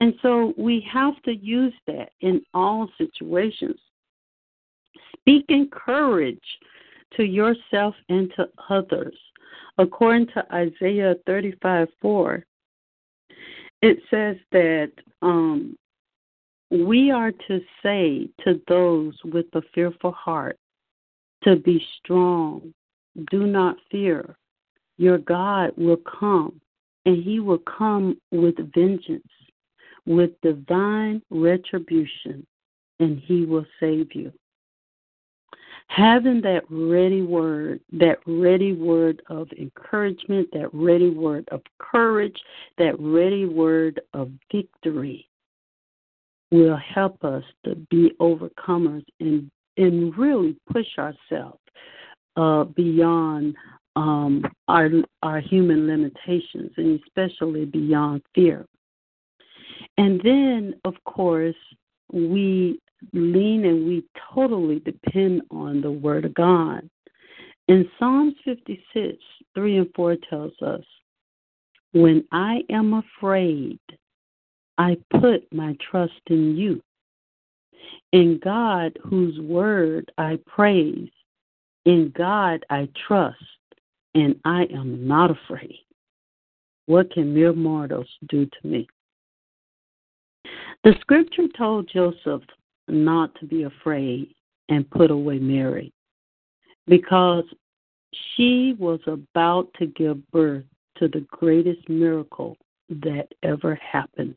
And 0.00 0.14
so 0.22 0.54
we 0.56 0.86
have 0.90 1.20
to 1.24 1.36
use 1.36 1.74
that 1.86 2.10
in 2.22 2.42
all 2.54 2.88
situations. 2.96 3.78
Speak 5.12 5.44
encourage 5.48 6.38
to 7.16 7.24
yourself 7.24 7.94
and 8.08 8.32
to 8.36 8.48
others. 8.70 9.14
According 9.76 10.28
to 10.28 10.54
Isaiah 10.54 11.14
35 11.26 11.88
4, 12.00 12.44
it 13.82 13.98
says 14.10 14.36
that 14.52 14.92
um, 15.22 15.76
we 16.70 17.10
are 17.10 17.32
to 17.32 17.60
say 17.82 18.28
to 18.44 18.60
those 18.68 19.14
with 19.24 19.46
a 19.54 19.62
fearful 19.74 20.12
heart 20.12 20.58
to 21.44 21.56
be 21.56 21.84
strong, 21.98 22.72
do 23.30 23.46
not 23.46 23.76
fear. 23.90 24.36
Your 24.98 25.18
God 25.18 25.72
will 25.76 25.96
come, 25.96 26.60
and 27.06 27.22
he 27.22 27.40
will 27.40 27.58
come 27.58 28.18
with 28.30 28.56
vengeance, 28.74 29.22
with 30.04 30.32
divine 30.42 31.22
retribution, 31.30 32.46
and 32.98 33.18
he 33.20 33.46
will 33.46 33.66
save 33.80 34.14
you 34.14 34.30
having 35.90 36.40
that 36.40 36.62
ready 36.70 37.20
word, 37.20 37.80
that 37.92 38.18
ready 38.24 38.72
word 38.72 39.20
of 39.28 39.48
encouragement, 39.58 40.48
that 40.52 40.72
ready 40.72 41.10
word 41.10 41.48
of 41.50 41.62
courage, 41.78 42.36
that 42.78 42.94
ready 43.00 43.44
word 43.44 44.00
of 44.14 44.30
victory 44.52 45.28
will 46.52 46.76
help 46.76 47.22
us 47.24 47.42
to 47.64 47.74
be 47.90 48.12
overcomers 48.20 49.04
and 49.18 49.50
and 49.76 50.16
really 50.16 50.56
push 50.72 50.86
ourselves 50.98 51.58
uh, 52.36 52.64
beyond 52.64 53.56
um, 53.96 54.44
our 54.68 54.90
our 55.24 55.40
human 55.40 55.88
limitations 55.88 56.70
and 56.76 57.00
especially 57.00 57.64
beyond 57.64 58.22
fear. 58.34 58.64
And 59.98 60.20
then, 60.22 60.74
of 60.84 60.94
course, 61.04 61.56
we 62.12 62.78
lean 63.12 63.64
and 63.64 63.86
we 63.86 64.04
totally 64.34 64.80
depend 64.80 65.42
on 65.50 65.80
the 65.80 65.90
Word 65.90 66.24
of 66.24 66.34
God. 66.34 66.88
In 67.68 67.88
Psalms 67.98 68.34
56, 68.44 69.16
3 69.54 69.78
and 69.78 69.90
4 69.94 70.16
tells 70.28 70.52
us, 70.62 70.84
When 71.92 72.24
I 72.32 72.62
am 72.70 72.94
afraid, 72.94 73.78
I 74.78 74.96
put 75.20 75.52
my 75.52 75.76
trust 75.90 76.20
in 76.28 76.56
you. 76.56 76.82
In 78.12 78.40
God, 78.42 78.98
whose 79.04 79.38
word 79.38 80.10
I 80.18 80.38
praise, 80.46 81.10
in 81.84 82.12
God 82.16 82.64
I 82.70 82.88
trust, 83.06 83.36
and 84.14 84.36
I 84.44 84.64
am 84.64 85.06
not 85.06 85.30
afraid. 85.30 85.78
What 86.86 87.12
can 87.12 87.32
mere 87.32 87.52
mortals 87.52 88.08
do 88.28 88.46
to 88.46 88.66
me? 88.66 88.88
The 90.82 90.94
scripture 91.00 91.46
told 91.56 91.88
Joseph 91.92 92.42
not 92.90 93.34
to 93.36 93.46
be 93.46 93.64
afraid 93.64 94.34
and 94.68 94.88
put 94.90 95.10
away 95.10 95.38
Mary 95.38 95.92
because 96.86 97.44
she 98.34 98.74
was 98.78 99.00
about 99.06 99.72
to 99.78 99.86
give 99.86 100.28
birth 100.30 100.64
to 100.96 101.08
the 101.08 101.24
greatest 101.30 101.88
miracle 101.88 102.56
that 102.88 103.28
ever 103.42 103.74
happened. 103.76 104.34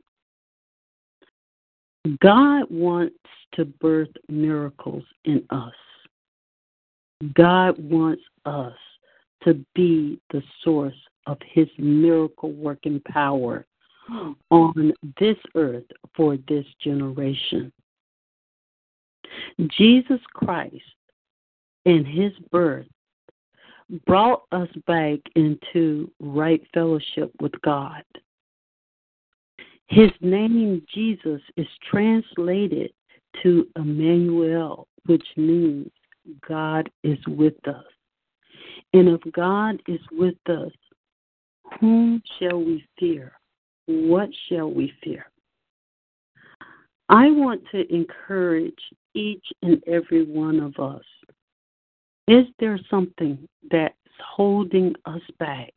God 2.20 2.66
wants 2.70 3.16
to 3.54 3.66
birth 3.66 4.10
miracles 4.28 5.04
in 5.26 5.44
us. 5.50 5.74
God 7.34 7.76
wants 7.80 8.24
us 8.46 8.74
to 9.44 9.66
be 9.74 10.20
the 10.32 10.44
source 10.64 10.96
of 11.28 11.38
his 11.46 11.68
miracle 11.78 12.52
working 12.52 13.02
power 13.08 13.66
on 14.52 14.94
this 15.20 15.38
earth 15.56 15.86
for 16.16 16.38
this 16.48 16.66
generation. 16.82 17.72
Jesus 19.78 20.20
Christ 20.34 20.76
and 21.86 22.08
his 22.08 22.32
birth 22.52 22.88
brought 24.06 24.44
us 24.52 24.70
back 24.88 25.20
into 25.36 26.10
right 26.20 26.62
fellowship 26.74 27.32
with 27.42 27.54
God. 27.62 28.04
His 29.88 30.12
name, 30.22 30.82
Jesus, 30.94 31.42
is 31.58 31.68
translated 31.90 32.92
to 33.44 33.68
Emmanuel, 33.76 34.88
which 35.06 35.26
means 35.36 35.92
God 36.48 36.90
is 37.04 37.20
with 37.28 37.68
us. 37.68 37.84
And 38.94 39.10
if 39.10 39.22
God 39.34 39.82
is 39.88 40.00
with 40.12 40.38
us, 40.48 40.72
whom 41.80 42.22
shall 42.40 42.60
we 42.60 42.86
fear? 43.00 43.34
What 43.86 44.30
shall 44.48 44.72
we 44.72 44.94
fear? 45.04 45.26
I 47.10 47.30
want 47.30 47.62
to 47.72 47.94
encourage 47.94 48.80
each 49.14 49.46
and 49.62 49.82
every 49.88 50.24
one 50.24 50.60
of 50.60 50.78
us. 50.80 51.04
Is 52.28 52.46
there 52.60 52.80
something 52.90 53.48
that's 53.70 53.94
holding 54.20 54.96
us 55.06 55.22
back 55.40 55.74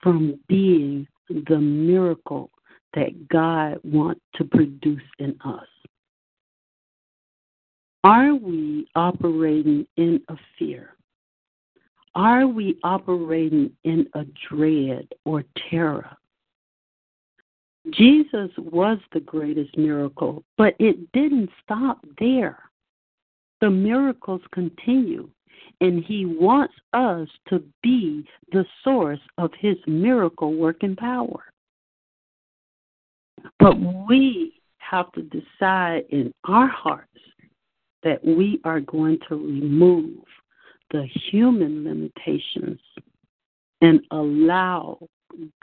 from 0.00 0.38
being 0.48 1.06
the 1.28 1.58
miracle 1.58 2.50
that 2.94 3.28
God 3.28 3.78
wants 3.84 4.20
to 4.34 4.44
produce 4.44 5.02
in 5.18 5.36
us? 5.44 5.66
Are 8.04 8.34
we 8.34 8.88
operating 8.96 9.86
in 9.96 10.20
a 10.28 10.36
fear? 10.58 10.96
Are 12.14 12.46
we 12.46 12.78
operating 12.82 13.70
in 13.84 14.08
a 14.14 14.24
dread 14.48 15.08
or 15.24 15.44
terror? 15.70 16.16
Jesus 17.90 18.50
was 18.56 18.98
the 19.12 19.20
greatest 19.20 19.76
miracle, 19.76 20.44
but 20.56 20.74
it 20.78 21.10
didn't 21.12 21.50
stop 21.64 21.98
there. 22.18 22.58
The 23.60 23.70
miracles 23.70 24.40
continue, 24.52 25.28
and 25.80 26.04
He 26.04 26.26
wants 26.26 26.74
us 26.92 27.28
to 27.48 27.62
be 27.82 28.26
the 28.52 28.64
source 28.84 29.20
of 29.38 29.50
His 29.58 29.76
miracle 29.86 30.54
working 30.54 30.94
power. 30.94 31.44
But 33.58 33.76
we 34.08 34.60
have 34.78 35.10
to 35.12 35.22
decide 35.22 36.04
in 36.10 36.32
our 36.44 36.68
hearts 36.68 37.08
that 38.04 38.24
we 38.24 38.60
are 38.64 38.80
going 38.80 39.18
to 39.28 39.36
remove 39.36 40.24
the 40.90 41.06
human 41.30 41.84
limitations 41.84 42.78
and 43.80 44.00
allow 44.10 44.98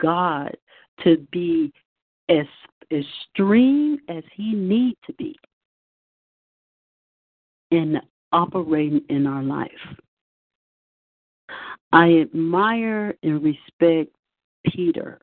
God 0.00 0.56
to 1.04 1.16
be 1.30 1.72
as 2.30 2.46
extreme 2.90 3.98
as 4.08 4.24
he 4.34 4.54
need 4.54 4.96
to 5.06 5.12
be 5.14 5.36
in 7.70 8.00
operating 8.32 9.02
in 9.08 9.26
our 9.26 9.42
life. 9.42 9.70
I 11.92 12.20
admire 12.20 13.14
and 13.22 13.42
respect 13.42 14.14
Peter 14.66 15.20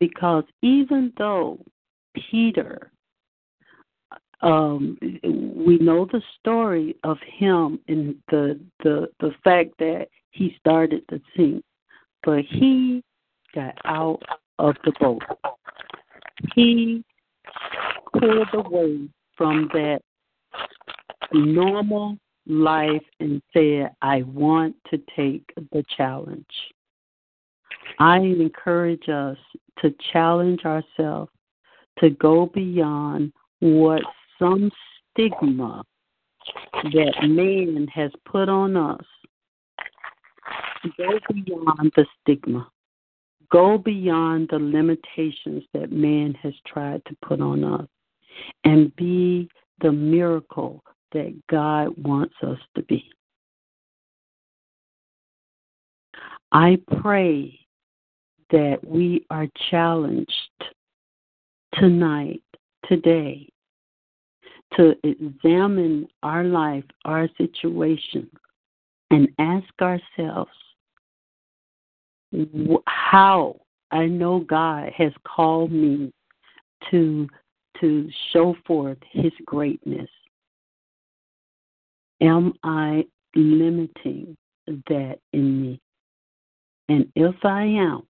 because 0.00 0.44
even 0.62 1.12
though 1.16 1.58
Peter, 2.30 2.90
um, 4.42 4.98
we 5.02 5.78
know 5.78 6.04
the 6.06 6.22
story 6.38 6.96
of 7.04 7.18
him 7.38 7.80
and 7.88 8.16
the 8.30 8.60
the 8.82 9.08
the 9.20 9.32
fact 9.42 9.70
that 9.78 10.08
he 10.30 10.56
started 10.58 11.02
to 11.08 11.20
sink, 11.36 11.64
but 12.22 12.44
he 12.44 13.02
got 13.54 13.74
out 13.84 14.22
of 14.58 14.76
the 14.84 14.92
boat. 15.00 15.22
He 16.54 17.04
pulled 18.18 18.48
away 18.52 19.08
from 19.36 19.68
that 19.72 20.00
normal 21.32 22.18
life 22.46 23.02
and 23.20 23.42
said, 23.52 23.90
I 24.02 24.22
want 24.22 24.76
to 24.90 25.00
take 25.16 25.44
the 25.72 25.84
challenge. 25.96 26.44
I 27.98 28.18
encourage 28.18 29.08
us 29.08 29.38
to 29.80 29.94
challenge 30.12 30.64
ourselves 30.64 31.30
to 31.98 32.10
go 32.10 32.46
beyond 32.46 33.32
what 33.60 34.02
some 34.38 34.70
stigma 35.12 35.82
that 36.82 37.14
man 37.22 37.86
has 37.92 38.10
put 38.24 38.48
on 38.48 38.76
us. 38.76 39.04
Go 40.98 41.18
beyond 41.32 41.92
the 41.96 42.06
stigma. 42.20 42.68
Go 43.50 43.78
beyond 43.78 44.48
the 44.50 44.58
limitations 44.58 45.62
that 45.72 45.92
man 45.92 46.34
has 46.42 46.54
tried 46.66 47.02
to 47.06 47.16
put 47.24 47.40
on 47.40 47.62
us 47.64 47.86
and 48.64 48.94
be 48.96 49.48
the 49.80 49.92
miracle 49.92 50.82
that 51.12 51.34
God 51.48 51.96
wants 51.96 52.34
us 52.42 52.58
to 52.74 52.82
be. 52.82 53.08
I 56.52 56.78
pray 57.00 57.58
that 58.50 58.78
we 58.84 59.26
are 59.30 59.48
challenged 59.70 60.32
tonight, 61.74 62.42
today, 62.88 63.48
to 64.76 64.94
examine 65.04 66.08
our 66.22 66.44
life, 66.44 66.84
our 67.04 67.28
situation, 67.36 68.28
and 69.10 69.28
ask 69.38 69.68
ourselves 69.80 70.50
how 72.86 73.60
I 73.90 74.06
know 74.06 74.40
God 74.40 74.92
has 74.96 75.12
called 75.24 75.72
me 75.72 76.12
to 76.90 77.28
to 77.80 78.08
show 78.32 78.56
forth 78.66 78.98
his 79.10 79.32
greatness. 79.44 80.08
Am 82.22 82.54
I 82.62 83.04
limiting 83.34 84.36
that 84.66 85.18
in 85.34 85.60
me? 85.60 85.80
And 86.88 87.10
if 87.14 87.34
I 87.44 87.64
am, 87.64 88.02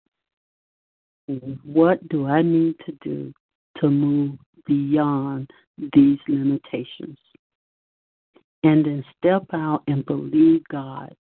what 1.65 2.09
do 2.09 2.27
I 2.27 2.43
need 2.43 2.77
to 2.87 2.93
do 3.03 3.33
to 3.79 3.91
move 3.91 4.39
beyond 4.67 5.51
these 5.95 6.19
limitations? 6.29 7.19
And 8.63 8.85
then 8.85 9.05
step 9.19 9.45
out 9.53 9.83
and 9.89 10.07
believe 10.07 10.63
God 10.71 11.15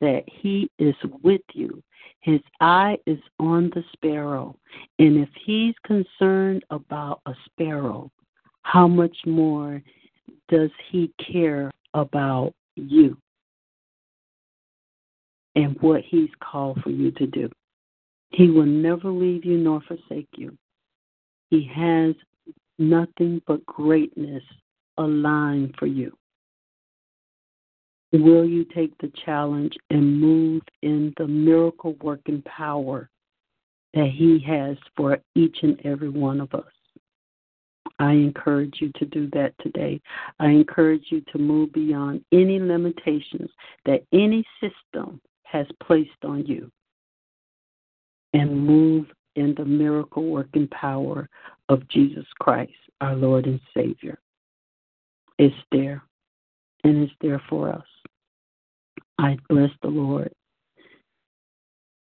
that 0.00 0.24
He 0.26 0.70
is 0.78 0.94
with 1.22 1.42
you. 1.52 1.82
His 2.20 2.40
eye 2.60 2.98
is 3.06 3.18
on 3.38 3.70
the 3.74 3.84
sparrow. 3.92 4.56
And 4.98 5.18
if 5.18 5.28
He's 5.44 5.74
concerned 5.84 6.64
about 6.70 7.20
a 7.26 7.34
sparrow, 7.46 8.10
how 8.62 8.86
much 8.86 9.16
more 9.26 9.82
does 10.48 10.70
He 10.90 11.12
care 11.32 11.70
about 11.94 12.52
you 12.76 13.16
and 15.56 15.76
what 15.80 16.02
He's 16.02 16.30
called 16.42 16.80
for 16.82 16.90
you 16.90 17.10
to 17.12 17.26
do? 17.26 17.48
He 18.30 18.48
will 18.48 18.66
never 18.66 19.10
leave 19.10 19.44
you 19.44 19.58
nor 19.58 19.80
forsake 19.82 20.28
you. 20.36 20.56
He 21.50 21.68
has 21.74 22.14
nothing 22.78 23.42
but 23.46 23.64
greatness 23.66 24.42
aligned 24.98 25.74
for 25.78 25.86
you. 25.86 26.16
Will 28.12 28.44
you 28.44 28.64
take 28.64 28.96
the 28.98 29.12
challenge 29.24 29.76
and 29.90 30.20
move 30.20 30.62
in 30.82 31.14
the 31.16 31.26
miracle 31.26 31.94
working 32.02 32.42
power 32.42 33.08
that 33.94 34.10
He 34.10 34.38
has 34.46 34.76
for 34.96 35.18
each 35.34 35.58
and 35.62 35.80
every 35.84 36.08
one 36.08 36.40
of 36.40 36.52
us? 36.54 36.64
I 38.00 38.12
encourage 38.12 38.78
you 38.80 38.90
to 38.96 39.04
do 39.04 39.28
that 39.34 39.52
today. 39.60 40.00
I 40.40 40.46
encourage 40.46 41.06
you 41.10 41.20
to 41.32 41.38
move 41.38 41.72
beyond 41.72 42.24
any 42.32 42.58
limitations 42.58 43.50
that 43.84 44.04
any 44.12 44.44
system 44.60 45.20
has 45.44 45.66
placed 45.82 46.24
on 46.24 46.46
you 46.46 46.70
and 48.32 48.66
move 48.66 49.06
in 49.36 49.54
the 49.56 49.64
miracle 49.64 50.24
working 50.24 50.66
power 50.68 51.28
of 51.68 51.86
Jesus 51.88 52.26
Christ, 52.38 52.72
our 53.00 53.14
Lord 53.14 53.46
and 53.46 53.60
Savior. 53.74 54.18
It's 55.38 55.54
there, 55.70 56.02
and 56.84 57.02
it's 57.02 57.12
there 57.20 57.42
for 57.48 57.70
us. 57.70 57.84
I 59.20 59.36
bless 59.50 59.70
the 59.82 59.88
Lord. 59.88 60.32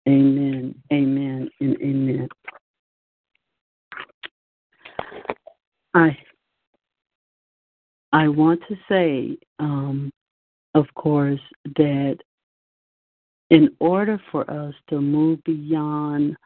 Amen, 0.07 0.75
amen, 0.93 1.49
and 1.61 1.77
amen. 1.81 2.29
I 5.95 6.17
I 8.13 8.29
want 8.29 8.61
to 8.69 8.77
say, 8.87 9.39
um, 9.59 10.11
of 10.75 10.85
course, 10.95 11.41
that 11.77 12.19
in 13.49 13.75
order 13.81 14.21
for 14.31 14.49
us 14.51 14.75
to 14.91 15.01
move 15.01 15.43
beyond 15.45 16.37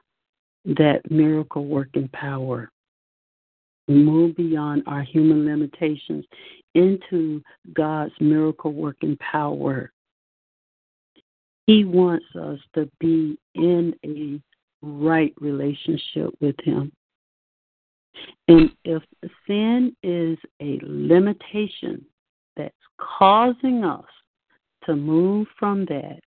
that 0.66 1.00
miracle 1.10 1.66
working 1.66 2.08
power, 2.12 2.70
move 3.88 4.36
beyond 4.36 4.84
our 4.86 5.02
human 5.02 5.46
limitations 5.46 6.24
into 6.76 7.42
God's 7.72 8.14
miracle 8.20 8.72
working 8.72 9.16
power, 9.16 9.90
He 11.66 11.84
wants 11.84 12.26
us 12.38 12.58
to 12.74 12.88
be 13.00 13.38
in 13.54 13.94
a 14.04 14.40
right 14.82 15.34
relationship 15.40 16.30
with 16.40 16.56
Him. 16.62 16.92
And 18.48 18.70
if 18.84 19.02
sin 19.46 19.96
is 20.02 20.38
a 20.60 20.78
limitation 20.82 22.04
that's 22.56 22.74
causing 22.98 23.84
us 23.84 24.04
to 24.84 24.94
move 24.94 25.46
from 25.58 25.84
that, 25.86 26.20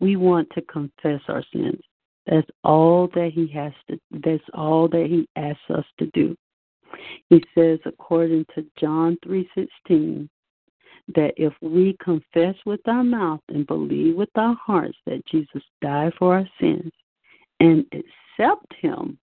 we 0.00 0.16
want 0.16 0.48
to 0.50 0.62
confess 0.62 1.20
our 1.28 1.42
sins. 1.52 1.80
That's 2.26 2.48
all 2.62 3.08
that 3.14 3.32
he 3.34 3.48
has 3.48 3.72
to 3.88 3.98
that's 4.24 4.42
all 4.54 4.88
that 4.88 5.06
he 5.08 5.28
asks 5.36 5.62
us 5.70 5.84
to 5.98 6.06
do. 6.12 6.36
He 7.30 7.42
says 7.56 7.80
according 7.84 8.46
to 8.54 8.64
John 8.78 9.16
3:16 9.24 10.28
that 11.14 11.34
if 11.36 11.52
we 11.60 11.96
confess 12.02 12.54
with 12.64 12.80
our 12.86 13.04
mouth 13.04 13.40
and 13.48 13.66
believe 13.66 14.16
with 14.16 14.30
our 14.36 14.54
hearts 14.54 14.96
that 15.06 15.26
Jesus 15.26 15.62
died 15.80 16.12
for 16.18 16.34
our 16.36 16.48
sins 16.60 16.92
and 17.60 17.84
accept 17.92 18.72
him 18.80 19.18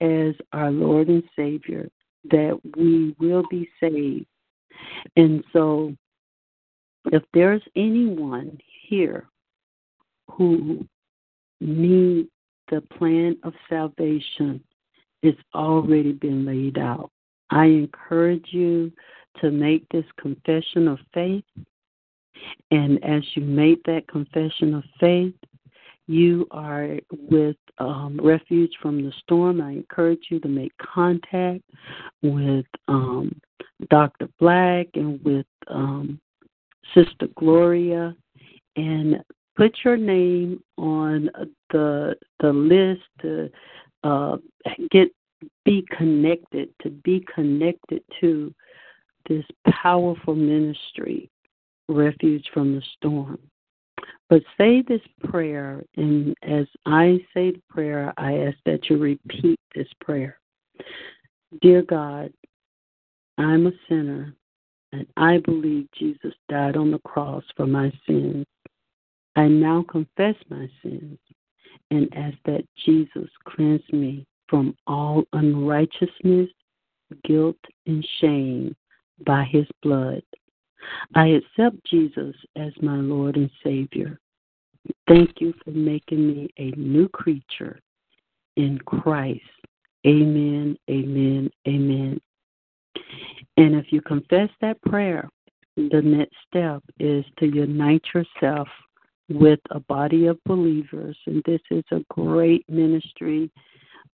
as 0.00 0.34
our 0.52 0.70
Lord 0.70 1.08
and 1.08 1.22
Savior, 1.36 1.88
that 2.30 2.58
we 2.76 3.14
will 3.18 3.44
be 3.50 3.68
saved. 3.80 4.26
And 5.16 5.44
so 5.52 5.94
if 7.06 7.22
there's 7.34 7.62
anyone 7.76 8.58
here 8.88 9.28
who 10.30 10.86
needs 11.60 12.28
the 12.70 12.80
plan 12.80 13.36
of 13.42 13.54
salvation, 13.68 14.62
it's 15.22 15.40
already 15.54 16.12
been 16.12 16.44
laid 16.44 16.78
out. 16.78 17.10
I 17.50 17.66
encourage 17.66 18.46
you 18.50 18.90
to 19.40 19.50
make 19.50 19.86
this 19.90 20.04
confession 20.20 20.88
of 20.88 20.98
faith. 21.12 21.44
And 22.70 23.02
as 23.04 23.22
you 23.34 23.42
make 23.42 23.82
that 23.84 24.08
confession 24.08 24.74
of 24.74 24.84
faith, 24.98 25.34
you 26.08 26.46
are 26.50 26.98
with 27.10 27.56
um, 27.78 28.18
Refuge 28.22 28.72
from 28.80 29.04
the 29.04 29.12
Storm. 29.22 29.60
I 29.60 29.70
encourage 29.70 30.26
you 30.30 30.40
to 30.40 30.48
make 30.48 30.72
contact 30.78 31.62
with 32.22 32.66
um, 32.88 33.40
Dr. 33.88 34.28
Black 34.40 34.88
and 34.94 35.22
with 35.24 35.46
um, 35.68 36.20
Sister 36.94 37.28
Gloria 37.36 38.16
and 38.76 39.22
put 39.56 39.76
your 39.84 39.96
name 39.96 40.62
on 40.78 41.30
the 41.70 42.14
the 42.40 42.52
list 42.52 43.02
to 43.20 43.50
uh, 44.04 44.36
get 44.90 45.08
be 45.64 45.84
connected 45.96 46.70
to 46.82 46.90
be 46.90 47.24
connected 47.34 48.02
to 48.20 48.52
this 49.28 49.44
powerful 49.82 50.34
ministry 50.34 51.30
refuge 51.88 52.46
from 52.52 52.74
the 52.74 52.82
storm. 52.96 53.38
But 54.28 54.42
say 54.56 54.82
this 54.82 55.02
prayer 55.24 55.84
and 55.96 56.34
as 56.42 56.66
i 56.86 57.18
say 57.34 57.52
the 57.52 57.62
prayer 57.68 58.12
i 58.16 58.38
ask 58.38 58.56
that 58.64 58.88
you 58.88 58.96
repeat 58.96 59.60
this 59.74 59.88
prayer. 60.00 60.38
Dear 61.60 61.82
god 61.82 62.32
i'm 63.38 63.66
a 63.66 63.72
sinner 63.88 64.34
and 64.92 65.06
i 65.16 65.38
believe 65.38 65.88
jesus 65.98 66.34
died 66.48 66.76
on 66.76 66.90
the 66.90 66.98
cross 67.00 67.44
for 67.56 67.66
my 67.66 67.92
sins. 68.06 68.46
I 69.36 69.48
now 69.48 69.84
confess 69.88 70.34
my 70.48 70.68
sins 70.82 71.18
and 71.90 72.08
ask 72.16 72.36
that 72.46 72.64
jesus 72.84 73.28
cleanse 73.44 73.84
me 73.92 74.26
from 74.48 74.76
all 74.86 75.24
unrighteousness, 75.32 76.50
guilt, 77.24 77.56
and 77.86 78.06
shame 78.20 78.76
by 79.24 79.44
his 79.44 79.66
blood. 79.82 80.22
I 81.14 81.28
accept 81.28 81.76
Jesus 81.86 82.34
as 82.56 82.72
my 82.80 82.96
Lord 82.96 83.36
and 83.36 83.50
Savior. 83.62 84.18
Thank 85.06 85.40
you 85.40 85.54
for 85.64 85.70
making 85.70 86.26
me 86.26 86.48
a 86.58 86.70
new 86.76 87.08
creature 87.08 87.80
in 88.56 88.78
Christ. 88.78 89.40
Amen, 90.06 90.76
amen, 90.90 91.50
amen. 91.68 92.20
And 93.56 93.74
if 93.76 93.92
you 93.92 94.00
confess 94.00 94.48
that 94.60 94.80
prayer, 94.82 95.28
the 95.76 96.02
next 96.02 96.36
step 96.48 96.82
is 96.98 97.24
to 97.38 97.46
unite 97.46 98.04
yourself 98.14 98.68
with 99.28 99.60
a 99.70 99.80
body 99.80 100.26
of 100.26 100.42
believers. 100.44 101.16
And 101.26 101.42
this 101.46 101.60
is 101.70 101.84
a 101.92 102.04
great 102.10 102.68
ministry 102.68 103.50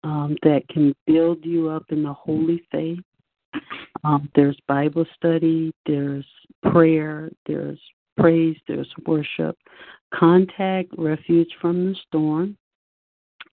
um, 0.03 0.35
that 0.43 0.67
can 0.69 0.95
build 1.07 1.45
you 1.45 1.69
up 1.69 1.85
in 1.89 2.03
the 2.03 2.13
holy 2.13 2.65
faith. 2.71 2.99
Um, 4.03 4.29
there's 4.35 4.57
Bible 4.67 5.05
study, 5.15 5.71
there's 5.85 6.25
prayer, 6.71 7.31
there's 7.45 7.79
praise, 8.17 8.57
there's 8.67 8.91
worship. 9.05 9.57
Contact 10.13 10.89
Refuge 10.97 11.49
from 11.61 11.89
the 11.89 11.95
Storm. 12.07 12.57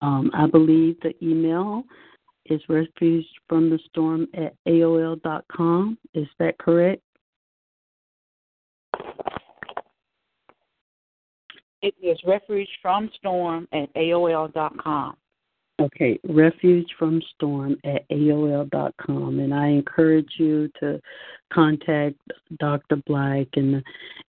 Um, 0.01 0.30
I 0.34 0.47
believe 0.47 0.97
the 1.01 1.13
email 1.23 1.84
is 2.45 2.61
refuge 2.69 3.26
from 3.49 3.69
the 3.69 3.80
storm 3.89 4.27
at 4.35 4.53
AOL.com. 4.67 5.97
Is 6.13 6.27
that 6.39 6.57
correct? 6.59 7.01
It 11.81 11.93
is 12.01 12.17
refuge 12.26 12.69
from 12.81 13.09
storm 13.17 13.67
at 13.72 13.93
AOL.com. 13.95 15.17
Okay, 15.80 16.18
refuge 16.27 16.88
from 16.97 17.22
storm 17.35 17.76
at 17.84 18.07
AOL.com. 18.10 19.39
And 19.39 19.53
I 19.53 19.68
encourage 19.68 20.31
you 20.38 20.69
to 20.80 21.02
contact 21.52 22.15
Dr. 22.60 22.97
Black 23.06 23.47
and 23.56 23.84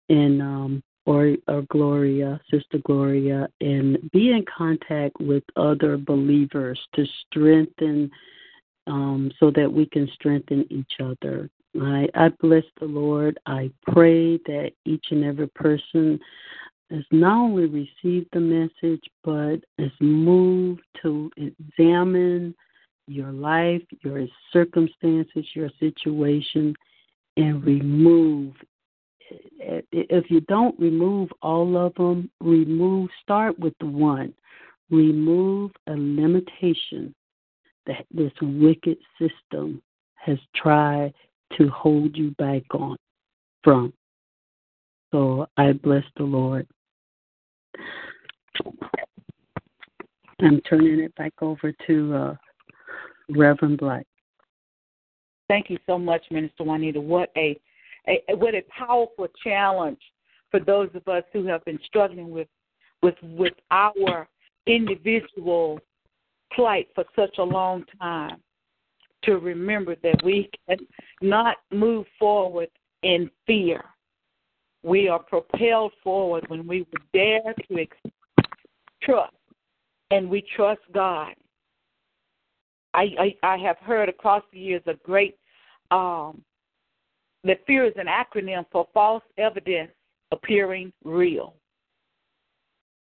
and 0.09 0.43
um 0.43 0.83
or, 1.07 1.37
or 1.47 1.63
Gloria, 1.71 2.41
Sister 2.51 2.79
Gloria, 2.85 3.49
and 3.61 4.11
be 4.11 4.33
in 4.33 4.45
contact 4.45 5.15
with 5.21 5.45
other 5.55 5.97
believers 5.97 6.81
to 6.97 7.07
strengthen 7.27 8.11
um, 8.89 9.31
so 9.39 9.53
that 9.53 9.73
we 9.73 9.87
can 9.87 10.09
strengthen 10.15 10.67
each 10.71 10.95
other. 11.01 11.49
I, 11.81 12.09
I 12.15 12.31
bless 12.41 12.65
the 12.81 12.87
Lord. 12.87 13.39
I 13.47 13.71
pray 13.93 14.39
that 14.47 14.73
each 14.85 15.07
and 15.11 15.25
every 15.25 15.49
person 15.49 16.19
has 16.91 17.05
not 17.11 17.37
only 17.37 17.67
received 17.67 18.29
the 18.33 18.41
message, 18.41 19.03
but 19.25 19.57
has 19.79 19.91
moved 20.01 20.83
to 21.03 21.31
examine 21.37 22.55
your 23.07 23.33
life, 23.33 23.83
your 24.03 24.27
circumstances, 24.53 25.45
your 25.55 25.71
situation, 25.81 26.75
and 27.37 27.65
remove. 27.65 28.55
If 29.59 30.31
you 30.31 30.41
don't 30.43 30.79
remove 30.79 31.31
all 31.43 31.77
of 31.77 31.95
them, 31.95 32.31
remove, 32.41 33.11
start 33.23 33.59
with 33.59 33.75
the 33.81 33.87
one. 33.87 34.33
Remove 34.91 35.73
a 35.89 35.93
limitation 35.93 37.15
that 37.87 38.07
this 38.13 38.33
wicked 38.41 38.99
system 39.19 39.83
has 40.15 40.39
tried 40.55 41.13
to 41.59 41.69
hold 41.69 42.17
you 42.17 42.31
back 42.33 42.63
on 42.73 42.97
from. 43.63 43.93
So 45.13 45.49
I 45.57 45.73
bless 45.73 46.05
the 46.17 46.25
Lord. 46.25 46.67
I'm 50.41 50.61
turning 50.63 51.01
it 51.01 51.15
back 51.17 51.33
over 51.41 51.73
to 51.87 52.15
uh, 52.15 52.35
Reverend 53.31 53.79
Black. 53.79 54.07
Thank 55.49 55.71
you 55.71 55.79
so 55.87 55.99
much, 55.99 56.23
Minister 56.31 56.65
Juanita. 56.65 57.01
What 57.01 57.31
a, 57.37 57.59
a 58.09 58.37
what 58.37 58.55
a 58.55 58.63
powerful 58.77 59.29
challenge 59.43 60.01
for 60.51 60.61
those 60.61 60.91
of 60.95 61.07
us 61.09 61.23
who 61.33 61.47
have 61.47 61.65
been 61.65 61.79
struggling 61.87 62.31
with 62.31 62.49
with 63.03 63.15
with 63.23 63.55
our 63.71 64.29
individual 64.67 65.81
plight 66.53 66.89
for 66.95 67.05
such 67.15 67.39
a 67.39 67.43
long 67.43 67.85
time 68.01 68.39
to 69.23 69.39
remember 69.39 69.97
that 70.03 70.23
we 70.25 70.51
cannot 71.21 71.57
move 71.73 72.07
forward 72.19 72.69
in 73.03 73.31
fear. 73.47 73.83
We 74.87 75.09
are 75.09 75.19
propelled 75.19 75.95
forward 76.05 76.45
when 76.47 76.65
we 76.65 76.87
dare 77.13 77.41
to 77.69 77.87
trust 79.03 79.35
and 80.13 80.31
we 80.31 80.45
trust 80.55 80.81
God. 80.95 81.35
I, 82.95 83.09
I, 83.19 83.37
I 83.43 83.57
have 83.57 83.79
heard 83.79 84.09
across 84.09 84.45
the 84.53 84.61
years 84.61 84.83
a 84.87 84.95
great 85.05 85.37
um, 85.91 86.41
that 87.43 87.67
fear 87.67 87.85
is 87.85 87.95
an 87.97 88.07
acronym 88.07 88.65
for 88.71 88.87
false 88.95 89.25
evidence 89.39 89.91
appearing 90.31 90.93
real. 91.03 91.57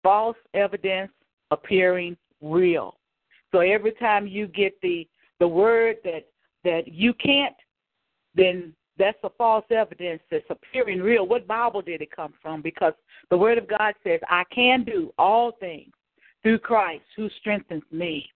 False 0.02 0.38
evidence 0.54 1.12
appearing 1.50 2.16
real. 2.40 2.96
So 3.52 3.60
every 3.60 3.92
time 3.92 4.26
you 4.26 4.46
get 4.46 4.72
the 4.80 5.06
the 5.38 5.48
word 5.48 5.96
that 6.04 6.28
that 6.64 6.88
you 6.88 7.12
can't, 7.12 7.54
then 8.34 8.72
that's 8.98 9.18
a 9.24 9.30
false 9.30 9.64
evidence 9.70 10.22
that's 10.30 10.44
appearing 10.50 11.00
real. 11.00 11.26
What 11.26 11.46
Bible 11.46 11.82
did 11.82 12.00
it 12.00 12.14
come 12.14 12.34
from? 12.40 12.62
Because 12.62 12.92
the 13.30 13.38
Word 13.38 13.58
of 13.58 13.68
God 13.68 13.94
says, 14.04 14.20
I 14.28 14.44
can 14.54 14.84
do 14.84 15.12
all 15.18 15.52
things 15.58 15.92
through 16.42 16.60
Christ 16.60 17.04
who 17.16 17.28
strengthens 17.40 17.82
me. 17.90 18.28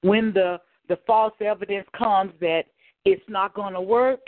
When 0.00 0.32
the, 0.32 0.60
the 0.88 0.98
false 1.06 1.34
evidence 1.40 1.86
comes 1.96 2.32
that 2.40 2.64
it's 3.04 3.22
not 3.28 3.54
going 3.54 3.74
to 3.74 3.80
work, 3.80 4.20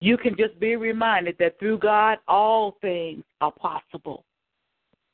you 0.00 0.16
can 0.16 0.36
just 0.36 0.58
be 0.60 0.76
reminded 0.76 1.36
that 1.38 1.58
through 1.58 1.78
God, 1.78 2.18
all 2.28 2.76
things 2.80 3.24
are 3.40 3.52
possible. 3.52 4.24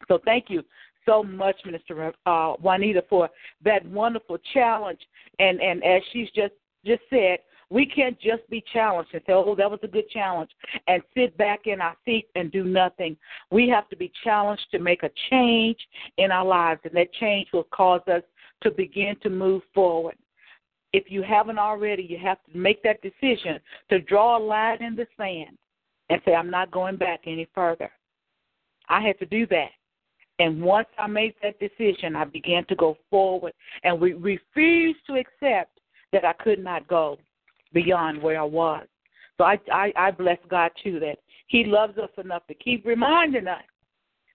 So 0.09 0.19
thank 0.25 0.51
you 0.51 0.63
so 1.07 1.23
much, 1.23 1.57
Minister 1.65 2.13
uh, 2.27 2.53
Juanita, 2.55 3.05
for 3.09 3.29
that 3.65 3.85
wonderful 3.87 4.39
challenge. 4.53 5.01
And 5.39 5.61
and 5.61 5.83
as 5.83 6.03
she's 6.13 6.29
just 6.35 6.53
just 6.85 7.03
said, 7.09 7.39
we 7.71 7.87
can't 7.87 8.19
just 8.21 8.49
be 8.51 8.63
challenged 8.73 9.11
and 9.15 9.23
say, 9.27 9.33
oh, 9.33 9.55
that 9.57 9.71
was 9.71 9.81
a 9.83 9.89
good 9.89 10.09
challenge, 10.11 10.51
and 10.87 11.03
sit 11.15 11.37
back 11.37 11.67
in 11.67 11.81
our 11.81 11.97
seats 12.05 12.29
and 12.35 12.53
do 12.53 12.65
nothing. 12.65 13.17
We 13.51 13.69
have 13.69 13.89
to 13.89 13.97
be 13.97 14.13
challenged 14.23 14.67
to 14.73 14.79
make 14.79 15.03
a 15.03 15.11
change 15.31 15.79
in 16.19 16.31
our 16.31 16.45
lives, 16.45 16.81
and 16.85 16.95
that 16.95 17.13
change 17.15 17.49
will 17.53 17.65
cause 17.65 18.03
us 18.07 18.23
to 18.63 18.71
begin 18.71 19.17
to 19.23 19.31
move 19.31 19.63
forward. 19.75 20.17
If 20.93 21.11
you 21.11 21.23
haven't 21.23 21.59
already, 21.59 22.05
you 22.05 22.19
have 22.19 22.39
to 22.45 22.57
make 22.57 22.83
that 22.85 23.03
decision 23.03 23.59
to 23.91 24.01
draw 24.01 24.39
a 24.39 24.43
line 24.43 24.83
in 24.83 24.95
the 24.95 25.07
sand 25.17 25.59
and 26.11 26.21
say, 26.25 26.35
I'm 26.35 26.51
not 26.51 26.71
going 26.71 26.97
back 26.97 27.21
any 27.27 27.49
further. 27.55 27.91
I 28.89 29.01
had 29.01 29.19
to 29.19 29.27
do 29.27 29.47
that. 29.49 29.71
And 30.39 30.63
once 30.63 30.89
I 30.99 31.07
made 31.07 31.35
that 31.43 31.59
decision, 31.59 32.17
I 32.17 32.25
began 32.25 32.65
to 32.67 32.75
go 32.75 32.97
forward 33.11 33.53
and 33.83 34.01
we 34.01 34.15
refused 34.15 35.01
to 35.07 35.15
accept 35.15 35.81
that 36.13 36.25
I 36.25 36.33
could 36.33 36.63
not 36.63 36.87
go 36.89 37.19
beyond 37.75 38.23
where 38.23 38.41
I 38.41 38.45
was. 38.45 38.87
So 39.37 39.45
I, 39.45 39.59
I, 39.71 39.93
I 39.97 40.11
bless 40.13 40.39
God 40.49 40.71
too 40.83 40.99
that 41.01 41.19
He 41.49 41.65
loves 41.65 41.99
us 41.99 42.11
enough 42.17 42.47
to 42.47 42.55
keep 42.55 42.87
reminding 42.87 43.49
us 43.49 43.63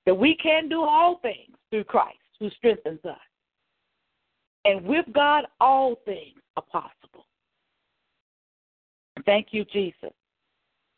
that 0.06 0.16
we 0.16 0.36
can 0.36 0.70
do 0.70 0.82
all 0.84 1.20
things 1.22 1.56
through 1.70 1.86
Christ 1.86 2.18
who 2.40 2.49
strengthens 2.52 3.03
us. 3.06 3.18
And 4.66 4.86
with 4.86 5.06
God, 5.14 5.45
all 5.60 5.95
things 6.06 6.38
are 6.57 6.64
possible. 6.72 7.26
Thank 9.26 9.48
you, 9.52 9.66
Jesus. 9.66 10.11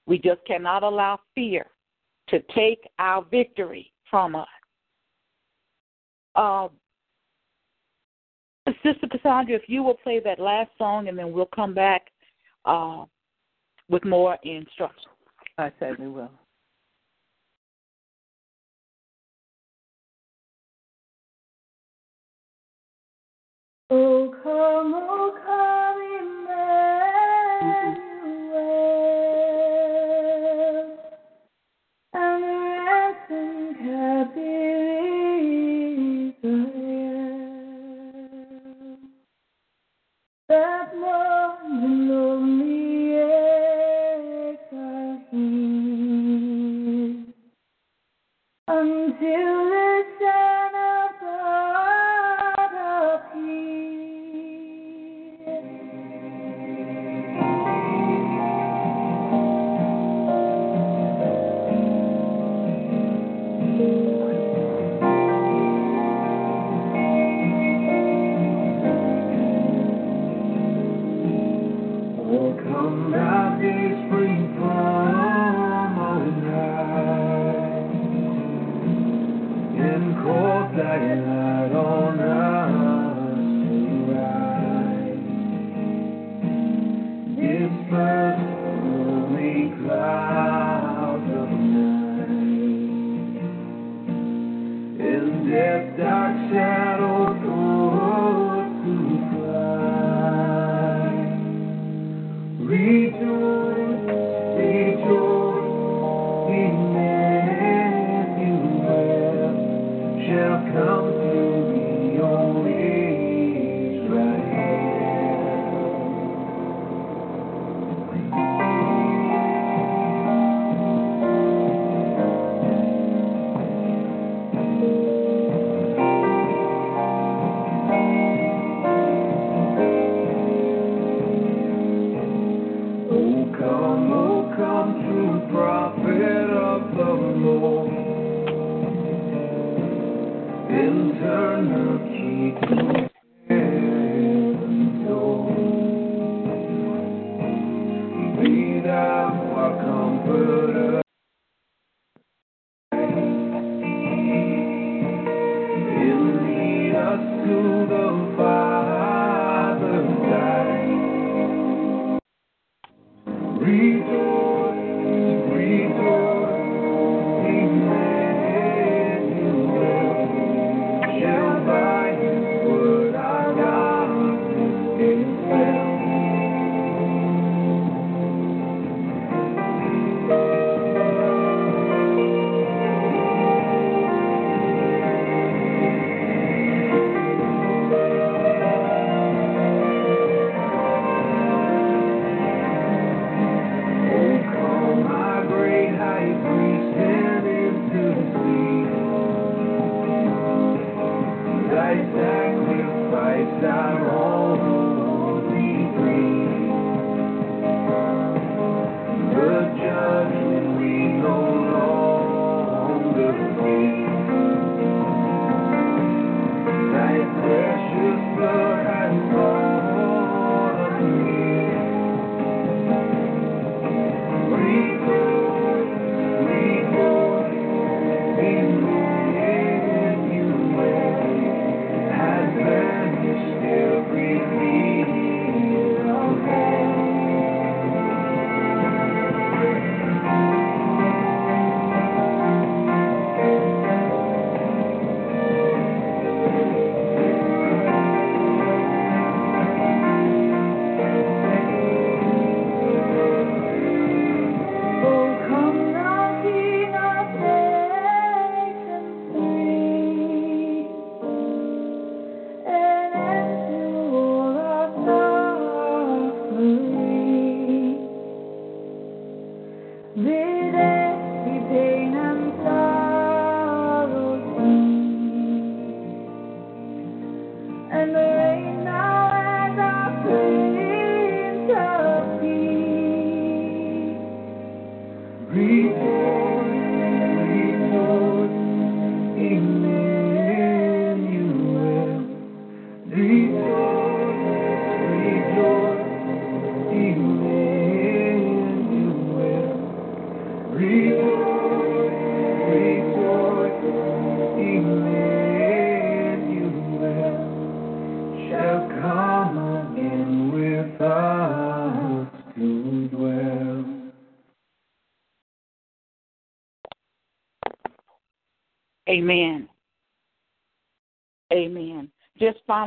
We 0.05 0.17
just 0.17 0.43
cannot 0.45 0.83
allow 0.83 1.19
fear 1.35 1.65
to 2.29 2.39
take 2.55 2.79
our 2.99 3.23
victory 3.23 3.91
from 4.09 4.35
us. 4.35 4.47
Um, 6.35 6.69
Sister 8.83 9.07
Cassandra, 9.09 9.55
if 9.55 9.63
you 9.67 9.83
will 9.83 9.95
play 9.95 10.19
that 10.19 10.39
last 10.39 10.71
song 10.77 11.07
and 11.07 11.17
then 11.17 11.31
we'll 11.31 11.49
come 11.53 11.73
back 11.73 12.10
uh, 12.65 13.05
with 13.89 14.05
more 14.05 14.37
instruction. 14.43 15.09
I 15.57 15.71
certainly 15.79 16.11
will. 16.11 16.31
Oh 23.89 24.33
come, 24.41 24.93
oh 24.95 25.37
come, 25.45 25.99
Emmanuel. 27.97 28.10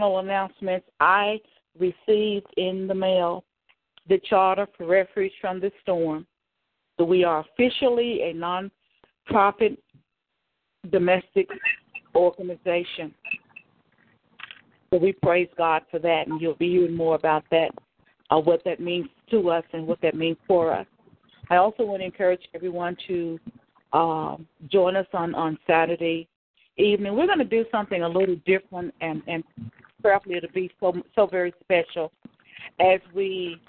Final 0.04 0.18
announcements. 0.18 0.86
I 1.00 1.40
received 1.78 2.46
in 2.56 2.86
the 2.86 2.94
mail 2.94 3.44
the 4.08 4.18
charter 4.28 4.66
for 4.76 4.86
refuge 4.86 5.32
from 5.40 5.60
the 5.60 5.70
storm. 5.82 6.26
So 6.98 7.04
we 7.04 7.24
are 7.24 7.44
officially 7.52 8.20
a 8.22 8.32
non-profit 8.34 9.78
domestic 10.90 11.48
organization. 12.14 13.14
So 14.90 14.98
we 14.98 15.12
praise 15.12 15.48
God 15.56 15.82
for 15.90 15.98
that, 16.00 16.26
and 16.28 16.40
you'll 16.40 16.54
be 16.54 16.70
hearing 16.70 16.94
more 16.94 17.16
about 17.16 17.44
that, 17.50 17.70
uh, 18.30 18.38
what 18.38 18.62
that 18.64 18.78
means 18.78 19.08
to 19.30 19.50
us 19.50 19.64
and 19.72 19.86
what 19.86 20.00
that 20.02 20.14
means 20.14 20.36
for 20.46 20.72
us. 20.72 20.86
I 21.50 21.56
also 21.56 21.84
want 21.84 22.00
to 22.00 22.06
encourage 22.06 22.42
everyone 22.54 22.96
to 23.08 23.38
um, 23.92 24.46
join 24.70 24.96
us 24.96 25.06
on 25.12 25.34
on 25.34 25.58
Saturday 25.66 26.28
evening. 26.76 27.16
We're 27.16 27.26
going 27.26 27.38
to 27.38 27.44
do 27.44 27.64
something 27.72 28.02
a 28.02 28.08
little 28.08 28.36
different, 28.46 28.94
and 29.00 29.22
and 29.26 29.42
it'll 30.04 30.50
be 30.52 30.70
so 30.80 30.94
so 31.14 31.26
very 31.26 31.52
special 31.62 32.12
as 32.80 33.00
we 33.14 33.60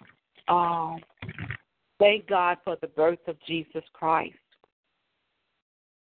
um, 0.48 1.00
thank 2.00 2.28
God 2.28 2.58
for 2.64 2.78
the 2.82 2.88
birth 2.88 3.20
of 3.28 3.36
Jesus 3.48 3.84
Christ. 3.94 4.36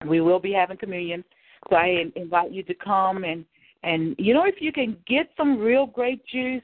We 0.08 0.22
will 0.22 0.40
be 0.40 0.52
having 0.52 0.78
communion, 0.78 1.24
so 1.70 1.76
I 1.76 2.06
invite 2.16 2.52
you 2.52 2.64
to 2.64 2.74
come 2.74 3.24
and 3.24 3.46
and 3.84 4.16
you 4.18 4.34
know 4.34 4.46
if 4.46 4.56
you 4.60 4.72
can 4.72 4.98
get 5.08 5.30
some 5.38 5.60
real 5.60 5.86
grape 5.86 6.24
juice, 6.26 6.64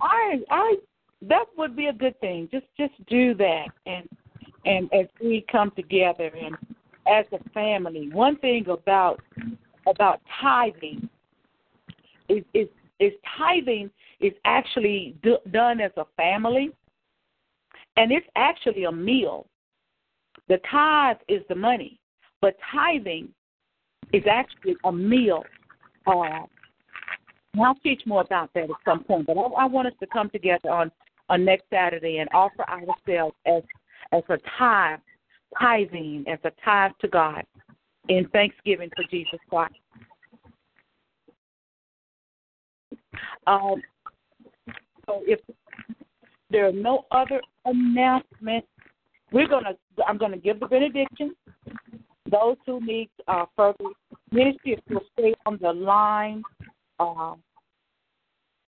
I 0.00 0.40
I 0.50 0.76
that 1.22 1.46
would 1.56 1.76
be 1.76 1.86
a 1.86 1.92
good 1.92 2.18
thing. 2.20 2.48
Just 2.50 2.66
just 2.76 2.94
do 3.06 3.34
that 3.34 3.66
and 3.86 4.08
and 4.64 4.92
as 4.92 5.06
we 5.22 5.44
come 5.50 5.72
together 5.76 6.30
and 6.40 6.56
as 7.08 7.24
a 7.32 7.50
family. 7.50 8.10
One 8.12 8.36
thing 8.36 8.66
about 8.68 9.20
about 9.86 10.20
tithing 10.40 11.08
is 12.28 12.44
is, 12.54 12.68
is 13.00 13.12
tithing 13.36 13.90
is 14.20 14.32
actually 14.44 15.16
do, 15.22 15.38
done 15.52 15.80
as 15.80 15.92
a 15.96 16.04
family, 16.16 16.70
and 17.96 18.12
it's 18.12 18.26
actually 18.36 18.84
a 18.84 18.92
meal. 18.92 19.46
The 20.48 20.58
tithe 20.70 21.18
is 21.28 21.42
the 21.48 21.54
money, 21.54 22.00
but 22.40 22.56
tithing 22.72 23.28
is 24.12 24.24
actually 24.30 24.76
a 24.84 24.92
meal. 24.92 25.44
Uh, 26.06 26.46
I'll 27.60 27.74
teach 27.82 28.02
more 28.06 28.22
about 28.22 28.50
that 28.54 28.64
at 28.64 28.70
some 28.84 29.04
point, 29.04 29.26
but 29.26 29.36
I, 29.36 29.62
I 29.62 29.64
want 29.66 29.88
us 29.88 29.94
to 30.00 30.06
come 30.06 30.30
together 30.30 30.70
on 30.70 30.90
on 31.30 31.44
next 31.44 31.64
Saturday 31.70 32.18
and 32.18 32.28
offer 32.32 32.64
ourselves 32.68 33.36
as 33.46 33.62
as 34.12 34.22
a 34.28 34.38
tithe, 34.58 35.00
tithing 35.60 36.24
as 36.26 36.38
a 36.44 36.52
tithe 36.64 36.92
to 37.00 37.08
God 37.08 37.44
in 38.08 38.26
thanksgiving 38.28 38.90
for 38.96 39.04
Jesus 39.10 39.38
Christ. 39.50 39.74
Um, 43.46 43.82
so 45.06 45.22
if 45.26 45.40
there 46.50 46.68
are 46.68 46.72
no 46.72 47.06
other 47.10 47.40
announcements, 47.64 48.66
we're 49.32 49.48
gonna 49.48 49.74
I'm 50.06 50.18
gonna 50.18 50.38
give 50.38 50.60
the 50.60 50.66
benediction. 50.66 51.34
Those 52.30 52.56
who 52.66 52.84
need 52.84 53.08
uh, 53.26 53.46
further 53.56 53.84
ministry, 54.30 54.72
if 54.72 54.80
you'll 54.88 55.00
stay 55.18 55.34
on 55.46 55.58
the 55.60 55.72
line, 55.72 56.42
um, 57.00 57.42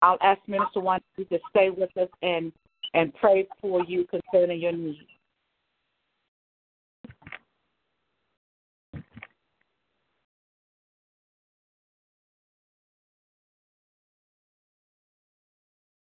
I'll 0.03 0.19
ask 0.23 0.41
Minister 0.47 0.81
One 0.81 1.01
to 1.17 1.39
stay 1.51 1.71
with 1.71 1.95
us 1.97 2.09
and 2.23 2.53
and 2.95 3.13
pray 3.15 3.47
for 3.61 3.85
you 3.85 4.07
concerning 4.07 4.61
your 4.61 4.73
needs. 4.73 4.99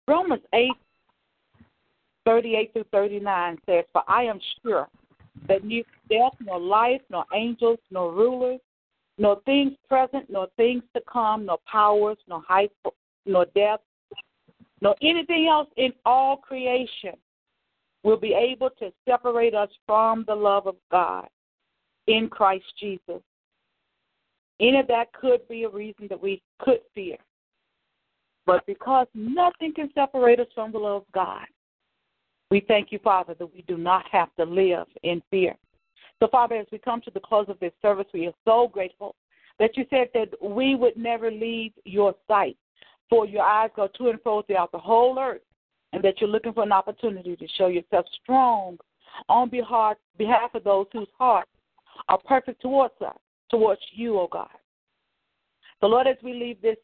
Romans 0.08 0.42
8, 0.52 0.70
38 2.24 2.72
through 2.72 2.84
39 2.92 3.58
says, 3.66 3.84
For 3.92 4.02
I 4.08 4.22
am 4.24 4.40
sure 4.62 4.88
that 5.48 5.64
neither 5.64 5.88
death, 6.08 6.32
nor 6.40 6.60
life, 6.60 7.00
nor 7.10 7.24
angels, 7.34 7.78
nor 7.90 8.12
rulers, 8.12 8.60
nor 9.18 9.40
things 9.42 9.72
present, 9.88 10.28
nor 10.28 10.48
things 10.56 10.82
to 10.94 11.02
come, 11.10 11.46
nor 11.46 11.58
powers, 11.70 12.18
nor 12.28 12.42
height, 12.46 12.70
nor 13.24 13.46
depth, 13.54 13.84
nor 14.80 14.94
anything 15.02 15.48
else 15.50 15.68
in 15.76 15.92
all 16.04 16.36
creation 16.36 17.14
will 18.02 18.16
be 18.16 18.34
able 18.34 18.70
to 18.78 18.92
separate 19.08 19.54
us 19.54 19.70
from 19.86 20.24
the 20.28 20.34
love 20.34 20.66
of 20.66 20.76
God 20.90 21.26
in 22.06 22.28
Christ 22.28 22.66
Jesus. 22.78 23.20
Any 24.60 24.78
of 24.78 24.86
that 24.86 25.12
could 25.12 25.46
be 25.48 25.64
a 25.64 25.68
reason 25.68 26.06
that 26.08 26.22
we 26.22 26.40
could 26.60 26.80
fear. 26.94 27.16
But 28.46 28.64
because 28.66 29.08
nothing 29.14 29.74
can 29.74 29.90
separate 29.94 30.40
us 30.40 30.46
from 30.54 30.72
the 30.72 30.78
love 30.78 31.02
of 31.02 31.12
God, 31.12 31.46
we 32.50 32.64
thank 32.68 32.92
you, 32.92 33.00
Father, 33.00 33.34
that 33.34 33.52
we 33.52 33.62
do 33.66 33.76
not 33.76 34.04
have 34.10 34.34
to 34.36 34.44
live 34.44 34.86
in 35.02 35.20
fear. 35.30 35.56
So, 36.20 36.28
Father, 36.28 36.54
as 36.54 36.66
we 36.70 36.78
come 36.78 37.00
to 37.02 37.10
the 37.10 37.20
close 37.20 37.46
of 37.48 37.58
this 37.58 37.72
service, 37.82 38.06
we 38.14 38.26
are 38.26 38.32
so 38.44 38.68
grateful 38.72 39.16
that 39.58 39.76
you 39.76 39.84
said 39.90 40.08
that 40.14 40.28
we 40.40 40.74
would 40.74 40.96
never 40.96 41.30
leave 41.30 41.72
your 41.84 42.14
sight, 42.28 42.56
for 43.10 43.26
your 43.26 43.42
eyes 43.42 43.70
go 43.74 43.88
to 43.98 44.08
and 44.08 44.20
fro 44.22 44.42
throughout 44.42 44.70
the 44.72 44.78
whole 44.78 45.18
earth, 45.18 45.42
and 45.92 46.02
that 46.04 46.20
you're 46.20 46.30
looking 46.30 46.52
for 46.52 46.62
an 46.62 46.72
opportunity 46.72 47.36
to 47.36 47.48
show 47.58 47.66
yourself 47.66 48.06
strong 48.22 48.78
on 49.28 49.48
behalf, 49.48 49.96
of 50.54 50.64
those 50.64 50.86
whose 50.92 51.08
hearts 51.18 51.50
are 52.08 52.18
perfect 52.26 52.60
towards 52.60 52.94
us, 53.04 53.16
towards 53.50 53.80
you, 53.92 54.16
O 54.18 54.22
oh 54.22 54.28
God. 54.30 54.48
So, 55.80 55.86
Lord, 55.86 56.06
as 56.06 56.16
we 56.22 56.32
leave 56.34 56.60
this 56.60 56.76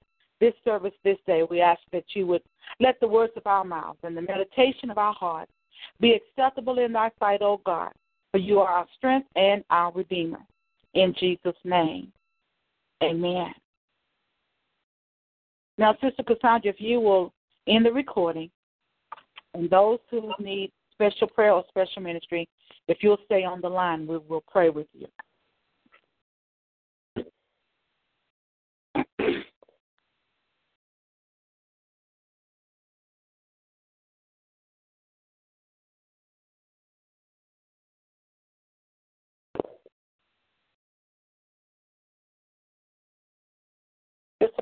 this 0.43 0.55
service 0.64 0.93
this 1.05 1.19
day, 1.24 1.44
we 1.48 1.60
ask 1.60 1.81
that 1.93 2.02
you 2.14 2.27
would 2.27 2.43
let 2.81 2.98
the 2.98 3.06
words 3.06 3.32
of 3.36 3.47
our 3.47 3.62
mouths 3.64 4.01
and 4.02 4.16
the 4.16 4.23
meditation 4.23 4.90
of 4.90 4.98
our 4.98 5.14
hearts 5.14 5.52
be 6.01 6.14
acceptable 6.14 6.81
in 6.81 6.93
thy 6.93 7.12
sight, 7.20 7.43
O 7.43 7.60
God, 7.64 7.93
for 8.32 8.39
you 8.39 8.59
are 8.59 8.69
our 8.69 8.86
strength 8.97 9.28
and 9.36 9.62
our 9.70 9.93
Redeemer. 9.93 10.40
In 10.94 11.14
Jesus' 11.16 11.55
name, 11.62 12.10
amen. 13.05 13.55
Now, 15.78 15.97
Sister 16.02 16.24
Cassandra, 16.24 16.70
if 16.70 16.81
you 16.81 16.98
will 16.98 17.32
end 17.69 17.86
the 17.86 17.93
recording, 17.93 18.51
and 19.55 19.70
those 19.70 20.01
who 20.10 20.32
need 20.40 20.73
special 20.93 21.28
prayer 21.28 21.52
or 21.52 21.64
special 21.69 22.02
ministry, 22.02 22.48
if 22.89 22.98
you'll 23.01 23.19
stay 23.27 23.44
on 23.44 23.60
the 23.60 23.69
line, 23.69 24.09
we 24.09 24.19
will 24.19 24.43
pray 24.51 24.70
with 24.70 24.89
you. 24.93 25.06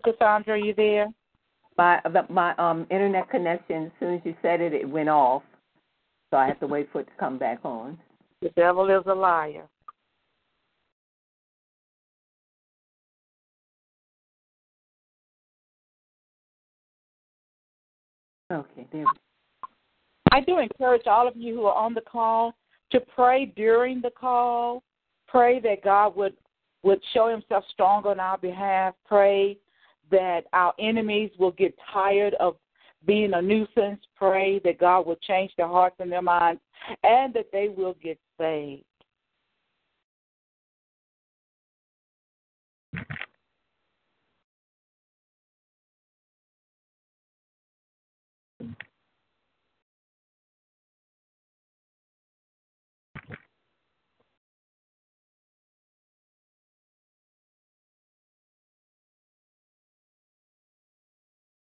Sister 0.05 0.16
Cassandra, 0.18 0.55
are 0.55 0.56
you 0.56 0.74
there? 0.74 1.09
My 1.77 2.01
my 2.28 2.55
um 2.56 2.86
internet 2.90 3.31
connection. 3.31 3.86
As 3.86 3.93
soon 3.98 4.14
as 4.14 4.20
you 4.24 4.35
said 4.43 4.60
it, 4.60 4.72
it 4.72 4.89
went 4.89 5.09
off. 5.09 5.43
So 6.31 6.36
I 6.36 6.47
have 6.47 6.60
to 6.60 6.66
wait 6.66 6.89
for 6.93 7.01
it 7.01 7.05
to 7.05 7.12
come 7.18 7.39
back 7.39 7.60
on. 7.64 7.98
The 8.43 8.51
devil 8.51 8.89
is 8.90 9.02
a 9.06 9.14
liar. 9.14 9.66
Okay, 18.52 18.86
there. 18.93 19.05
I 20.32 20.40
do 20.40 20.59
encourage 20.59 21.06
all 21.06 21.28
of 21.28 21.36
you 21.36 21.55
who 21.55 21.66
are 21.66 21.74
on 21.74 21.94
the 21.94 22.01
call 22.01 22.55
to 22.90 23.01
pray 23.14 23.52
during 23.56 24.01
the 24.01 24.10
call. 24.10 24.82
Pray 25.28 25.60
that 25.60 25.85
God 25.85 26.16
would 26.16 26.35
would 26.82 27.01
show 27.12 27.28
Himself 27.28 27.64
strong 27.70 28.06
on 28.06 28.18
our 28.18 28.39
behalf. 28.39 28.94
Pray 29.06 29.56
that 30.11 30.43
our 30.53 30.74
enemies 30.78 31.31
will 31.39 31.53
get 31.53 31.74
tired 31.93 32.35
of 32.35 32.57
being 33.07 33.32
a 33.35 33.43
nuisance. 33.43 34.01
Pray 34.16 34.61
that 34.65 34.78
God 34.78 35.07
will 35.07 35.16
change 35.16 35.53
their 35.57 35.69
hearts 35.69 35.97
and 35.99 36.11
their 36.11 36.23
minds, 36.23 36.61
and 37.03 37.32
that 37.35 37.47
they 37.53 37.69
will 37.69 37.97
get 38.03 38.19
saved. 38.39 38.85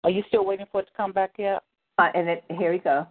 Are 0.05 0.11
you 0.11 0.23
still 0.29 0.45
waiting 0.45 0.67
for 0.71 0.81
it 0.81 0.87
to 0.87 0.93
come 0.97 1.13
back 1.13 1.33
yet? 1.39 1.63
Uh, 1.99 2.09
and 2.15 2.29
it, 2.29 2.45
here 2.51 2.73
we 2.73 2.79
go. 2.79 3.07